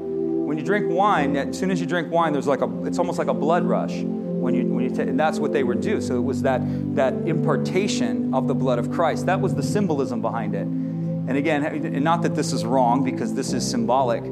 when 0.52 0.58
you 0.58 0.64
drink 0.66 0.90
wine, 0.90 1.34
as 1.34 1.58
soon 1.58 1.70
as 1.70 1.80
you 1.80 1.86
drink 1.86 2.10
wine, 2.10 2.32
there's 2.34 2.46
like 2.46 2.60
a, 2.60 2.84
it's 2.84 2.98
almost 2.98 3.18
like 3.18 3.28
a 3.28 3.34
blood 3.34 3.64
rush 3.64 4.02
when 4.42 4.54
you, 4.54 4.64
when 4.66 4.84
you 4.84 5.00
and 5.00 5.18
that's 5.18 5.38
what 5.38 5.52
they 5.52 5.62
would 5.62 5.80
do. 5.80 6.00
So 6.00 6.16
it 6.16 6.24
was 6.24 6.42
that, 6.42 6.60
that 6.96 7.14
impartation 7.26 8.34
of 8.34 8.48
the 8.48 8.54
blood 8.54 8.78
of 8.78 8.90
Christ. 8.90 9.26
That 9.26 9.40
was 9.40 9.54
the 9.54 9.62
symbolism 9.62 10.20
behind 10.20 10.54
it. 10.54 10.66
And 10.66 11.36
again, 11.36 12.02
not 12.02 12.22
that 12.22 12.34
this 12.34 12.52
is 12.52 12.64
wrong 12.64 13.04
because 13.04 13.32
this 13.32 13.52
is 13.52 13.68
symbolic, 13.68 14.24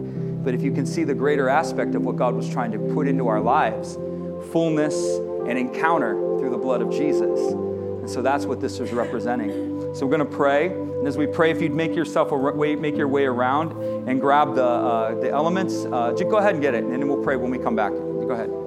but 0.45 0.55
if 0.55 0.63
you 0.63 0.73
can 0.73 0.85
see 0.85 1.05
the 1.05 1.15
greater 1.15 1.49
aspect 1.49 1.95
of 1.95 2.03
what 2.03 2.17
God 2.17 2.35
was 2.35 2.49
trying 2.51 2.73
to 2.73 2.79
put 2.95 3.07
into 3.07 3.29
our 3.29 3.41
lives, 3.41 3.95
fullness 4.53 4.95
and 5.49 5.57
encounter 5.57 6.15
through 6.39 6.51
the 6.51 6.59
blood 6.59 6.83
of 6.83 6.91
Jesus. 6.91 7.39
And 7.53 8.11
so 8.11 8.23
that's 8.23 8.45
what 8.47 8.61
this 8.61 8.81
is 8.81 8.93
representing. 8.93 9.51
So 9.95 10.07
we're 10.07 10.17
going 10.17 10.31
to 10.31 10.37
pray, 10.37 10.67
and 10.67 11.07
as 11.07 11.17
we 11.17 11.27
pray, 11.27 11.51
if 11.51 11.61
you'd 11.63 11.75
make 11.75 11.95
yourself 11.95 12.33
a 12.33 12.37
way, 12.37 12.77
make 12.77 12.97
your 12.97 13.09
way 13.09 13.25
around 13.25 13.73
and 14.09 14.21
grab 14.21 14.55
the 14.55 14.65
uh, 14.65 15.21
the 15.21 15.31
elements, 15.31 15.85
uh, 15.87 16.13
just 16.13 16.31
go 16.31 16.37
ahead 16.37 16.55
and 16.55 16.63
get 16.63 16.75
it, 16.75 16.85
and 16.85 16.93
then 16.93 17.09
we'll 17.09 17.23
pray 17.23 17.37
when 17.37 17.51
we 17.51 17.59
come 17.59 17.75
back. 17.75 17.91
Go 17.91 18.31
ahead. 18.31 18.60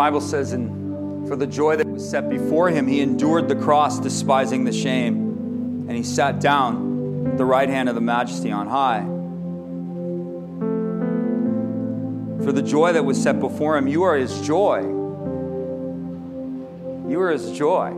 Bible 0.00 0.22
says, 0.22 0.54
and 0.54 1.28
for 1.28 1.36
the 1.36 1.46
joy 1.46 1.76
that 1.76 1.86
was 1.86 2.08
set 2.08 2.30
before 2.30 2.70
him, 2.70 2.86
he 2.86 3.02
endured 3.02 3.50
the 3.50 3.54
cross, 3.54 4.00
despising 4.00 4.64
the 4.64 4.72
shame, 4.72 5.84
and 5.86 5.90
he 5.90 6.02
sat 6.02 6.40
down 6.40 7.26
at 7.26 7.36
the 7.36 7.44
right 7.44 7.68
hand 7.68 7.86
of 7.86 7.94
the 7.94 8.00
majesty 8.00 8.50
on 8.50 8.66
high. 8.66 9.02
For 12.42 12.50
the 12.50 12.62
joy 12.62 12.94
that 12.94 13.04
was 13.04 13.22
set 13.22 13.40
before 13.40 13.76
him, 13.76 13.88
you 13.88 14.04
are 14.04 14.16
his 14.16 14.40
joy. 14.40 14.80
You 17.06 17.20
are 17.20 17.32
his 17.32 17.52
joy. 17.52 17.90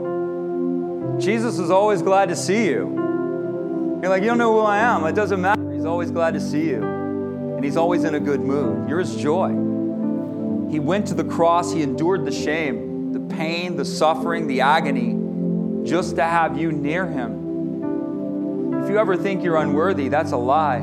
Jesus 1.21 1.61
is 1.61 1.71
always 1.71 2.03
glad 2.03 2.31
to 2.31 2.35
see 2.35 2.67
you. 2.67 4.01
You're 4.03 4.11
like, 4.11 4.23
you 4.23 4.29
don't 4.29 4.39
know 4.39 4.55
who 4.55 4.67
I 4.67 4.79
am. 4.79 5.05
It 5.05 5.15
doesn't 5.15 5.41
matter. 5.41 5.73
He's 5.73 5.85
always 5.85 6.11
glad 6.11 6.35
to 6.35 6.41
see 6.41 6.65
you. 6.65 6.83
And 6.83 7.65
he's 7.65 7.77
always 7.77 8.03
in 8.03 8.17
a 8.17 8.21
good 8.21 8.41
mood. 8.41 8.89
You're 8.89 8.99
his 8.99 9.15
joy. 9.15 9.72
He 10.73 10.81
went 10.81 11.07
to 11.09 11.15
the 11.15 11.25
cross, 11.25 11.71
he 11.71 11.83
endured 11.83 12.25
the 12.25 12.33
shame, 12.33 13.13
the 13.13 13.21
pain, 13.37 13.77
the 13.77 13.85
suffering, 13.85 14.47
the 14.47 14.63
agony, 14.63 15.19
just 15.87 16.17
to 16.17 16.23
have 16.23 16.59
you 16.59 16.73
near 16.73 17.07
him. 17.07 18.83
If 18.83 18.89
you 18.89 18.99
ever 18.99 19.15
think 19.15 19.45
you're 19.45 19.59
unworthy, 19.59 20.09
that's 20.09 20.33
a 20.33 20.39
lie. 20.39 20.83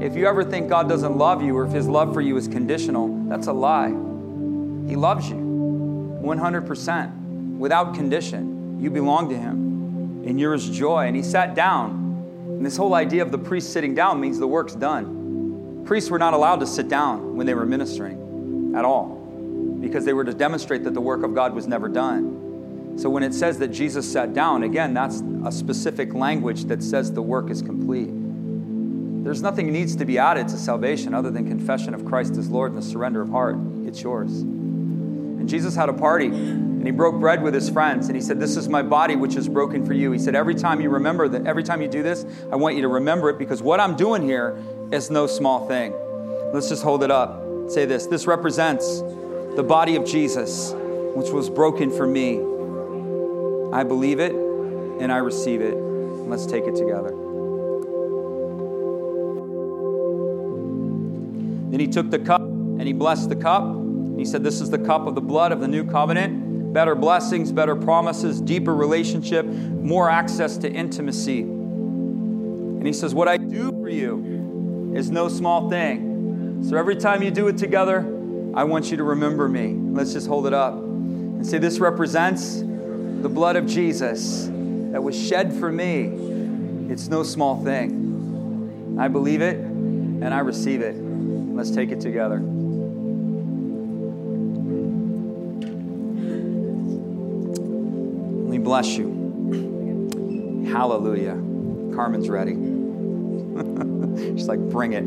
If 0.00 0.16
you 0.16 0.26
ever 0.26 0.42
think 0.42 0.70
God 0.70 0.88
doesn't 0.88 1.18
love 1.18 1.42
you 1.42 1.54
or 1.54 1.66
if 1.66 1.72
his 1.72 1.86
love 1.86 2.14
for 2.14 2.22
you 2.22 2.38
is 2.38 2.48
conditional, 2.48 3.08
that's 3.28 3.46
a 3.46 3.52
lie. 3.52 3.90
He 3.90 4.96
loves 4.96 5.28
you 5.28 5.36
100% 5.36 7.58
without 7.58 7.94
condition. 7.94 8.80
You 8.80 8.90
belong 8.90 9.28
to 9.28 9.36
him 9.36 10.24
and 10.26 10.40
you're 10.40 10.54
his 10.54 10.70
joy. 10.70 11.08
And 11.08 11.14
he 11.14 11.22
sat 11.22 11.54
down. 11.54 11.90
And 12.48 12.64
this 12.64 12.78
whole 12.78 12.94
idea 12.94 13.20
of 13.20 13.30
the 13.30 13.38
priest 13.38 13.70
sitting 13.70 13.94
down 13.94 14.18
means 14.18 14.38
the 14.38 14.46
work's 14.46 14.74
done. 14.74 15.84
Priests 15.84 16.08
were 16.08 16.18
not 16.18 16.32
allowed 16.32 16.60
to 16.60 16.66
sit 16.66 16.88
down 16.88 17.36
when 17.36 17.46
they 17.46 17.52
were 17.52 17.66
ministering 17.66 18.23
at 18.74 18.84
all 18.84 19.20
because 19.80 20.04
they 20.04 20.12
were 20.12 20.24
to 20.24 20.34
demonstrate 20.34 20.84
that 20.84 20.94
the 20.94 21.00
work 21.00 21.22
of 21.22 21.34
God 21.34 21.54
was 21.54 21.66
never 21.66 21.88
done. 21.88 22.96
So 22.96 23.10
when 23.10 23.22
it 23.22 23.34
says 23.34 23.58
that 23.58 23.68
Jesus 23.68 24.10
sat 24.10 24.34
down, 24.34 24.62
again, 24.62 24.94
that's 24.94 25.22
a 25.44 25.52
specific 25.52 26.14
language 26.14 26.64
that 26.64 26.82
says 26.82 27.12
the 27.12 27.22
work 27.22 27.50
is 27.50 27.60
complete. 27.60 28.10
There's 29.24 29.42
nothing 29.42 29.72
needs 29.72 29.96
to 29.96 30.04
be 30.04 30.18
added 30.18 30.48
to 30.48 30.56
salvation 30.56 31.14
other 31.14 31.30
than 31.30 31.48
confession 31.48 31.94
of 31.94 32.04
Christ 32.04 32.36
as 32.36 32.48
Lord 32.48 32.72
and 32.72 32.82
the 32.82 32.86
surrender 32.86 33.22
of 33.22 33.30
heart. 33.30 33.56
It's 33.84 34.02
yours. 34.02 34.30
And 35.44 35.48
Jesus 35.48 35.74
had 35.74 35.88
a 35.88 35.92
party 35.92 36.26
and 36.26 36.86
he 36.86 36.92
broke 36.92 37.18
bread 37.18 37.42
with 37.42 37.52
his 37.52 37.68
friends 37.68 38.06
and 38.06 38.16
he 38.16 38.22
said, 38.22 38.38
This 38.38 38.56
is 38.56 38.68
my 38.68 38.82
body 38.82 39.16
which 39.16 39.36
is 39.36 39.48
broken 39.48 39.84
for 39.84 39.92
you. 39.92 40.12
He 40.12 40.18
said, 40.18 40.34
Every 40.34 40.54
time 40.54 40.80
you 40.80 40.90
remember 40.90 41.28
that, 41.28 41.46
every 41.46 41.62
time 41.62 41.82
you 41.82 41.88
do 41.88 42.02
this, 42.02 42.24
I 42.52 42.56
want 42.56 42.76
you 42.76 42.82
to 42.82 42.88
remember 42.88 43.30
it 43.30 43.38
because 43.38 43.62
what 43.62 43.80
I'm 43.80 43.96
doing 43.96 44.22
here 44.22 44.56
is 44.92 45.10
no 45.10 45.26
small 45.26 45.66
thing. 45.66 45.92
Let's 46.52 46.68
just 46.68 46.82
hold 46.82 47.02
it 47.02 47.10
up. 47.10 47.43
Say 47.68 47.86
this 47.86 48.06
this 48.06 48.26
represents 48.26 49.00
the 49.56 49.64
body 49.66 49.96
of 49.96 50.04
Jesus, 50.04 50.72
which 51.14 51.30
was 51.30 51.48
broken 51.48 51.90
for 51.90 52.06
me. 52.06 52.38
I 53.72 53.82
believe 53.82 54.20
it 54.20 54.32
and 54.32 55.12
I 55.12 55.18
receive 55.18 55.60
it. 55.60 55.74
Let's 55.74 56.46
take 56.46 56.64
it 56.64 56.74
together. 56.76 57.10
Then 61.70 61.80
he 61.80 61.88
took 61.88 62.10
the 62.10 62.20
cup 62.20 62.40
and 62.40 62.82
he 62.82 62.92
blessed 62.92 63.28
the 63.28 63.36
cup. 63.36 63.64
He 64.16 64.24
said, 64.24 64.44
This 64.44 64.60
is 64.60 64.70
the 64.70 64.78
cup 64.78 65.06
of 65.06 65.14
the 65.14 65.20
blood 65.20 65.50
of 65.50 65.60
the 65.60 65.68
new 65.68 65.84
covenant. 65.84 66.72
Better 66.72 66.94
blessings, 66.94 67.52
better 67.52 67.74
promises, 67.76 68.40
deeper 68.40 68.74
relationship, 68.74 69.46
more 69.46 70.10
access 70.10 70.56
to 70.58 70.70
intimacy. 70.70 71.40
And 71.40 72.86
he 72.86 72.92
says, 72.92 73.14
What 73.14 73.28
I 73.28 73.38
do 73.38 73.70
for 73.72 73.88
you 73.88 74.92
is 74.94 75.10
no 75.10 75.28
small 75.28 75.68
thing. 75.68 76.13
So 76.62 76.76
every 76.76 76.96
time 76.96 77.22
you 77.22 77.30
do 77.30 77.48
it 77.48 77.58
together, 77.58 78.00
I 78.54 78.64
want 78.64 78.90
you 78.90 78.96
to 78.98 79.04
remember 79.04 79.48
me. 79.48 79.74
Let's 79.74 80.12
just 80.12 80.28
hold 80.28 80.46
it 80.46 80.54
up 80.54 80.74
and 80.74 81.46
say, 81.46 81.58
This 81.58 81.78
represents 81.78 82.60
the 82.60 83.28
blood 83.28 83.56
of 83.56 83.66
Jesus 83.66 84.46
that 84.92 85.02
was 85.02 85.20
shed 85.20 85.52
for 85.52 85.72
me. 85.72 86.04
It's 86.90 87.08
no 87.08 87.22
small 87.22 87.62
thing. 87.64 88.96
I 88.98 89.08
believe 89.08 89.42
it 89.42 89.56
and 89.56 90.32
I 90.32 90.38
receive 90.38 90.80
it. 90.80 90.94
Let's 90.94 91.70
take 91.70 91.90
it 91.90 92.00
together. 92.00 92.38
We 98.48 98.58
bless 98.58 98.96
you. 98.96 100.66
Hallelujah. 100.70 101.34
Carmen's 101.94 102.28
ready. 102.28 102.52
She's 104.36 104.48
like, 104.48 104.60
bring 104.60 104.92
it. 104.92 105.04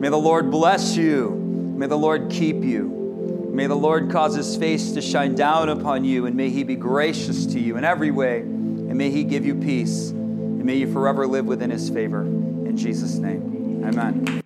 May 0.00 0.08
the 0.08 0.16
Lord 0.16 0.50
bless 0.50 0.96
you. 0.96 1.30
May 1.76 1.86
the 1.86 1.98
Lord 1.98 2.30
keep 2.30 2.64
you. 2.64 3.50
May 3.52 3.66
the 3.66 3.74
Lord 3.74 4.10
cause 4.10 4.34
his 4.34 4.56
face 4.56 4.92
to 4.92 5.02
shine 5.02 5.34
down 5.34 5.68
upon 5.68 6.04
you, 6.04 6.24
and 6.24 6.34
may 6.34 6.48
he 6.48 6.62
be 6.62 6.74
gracious 6.74 7.44
to 7.46 7.60
you 7.60 7.76
in 7.76 7.84
every 7.84 8.10
way, 8.10 8.38
and 8.38 8.96
may 8.96 9.10
he 9.10 9.24
give 9.24 9.44
you 9.44 9.54
peace, 9.54 10.08
and 10.08 10.64
may 10.64 10.76
you 10.76 10.90
forever 10.90 11.26
live 11.26 11.44
within 11.44 11.68
his 11.68 11.90
favor. 11.90 12.22
In 12.22 12.78
Jesus' 12.78 13.16
name, 13.16 13.84
amen. 13.84 14.39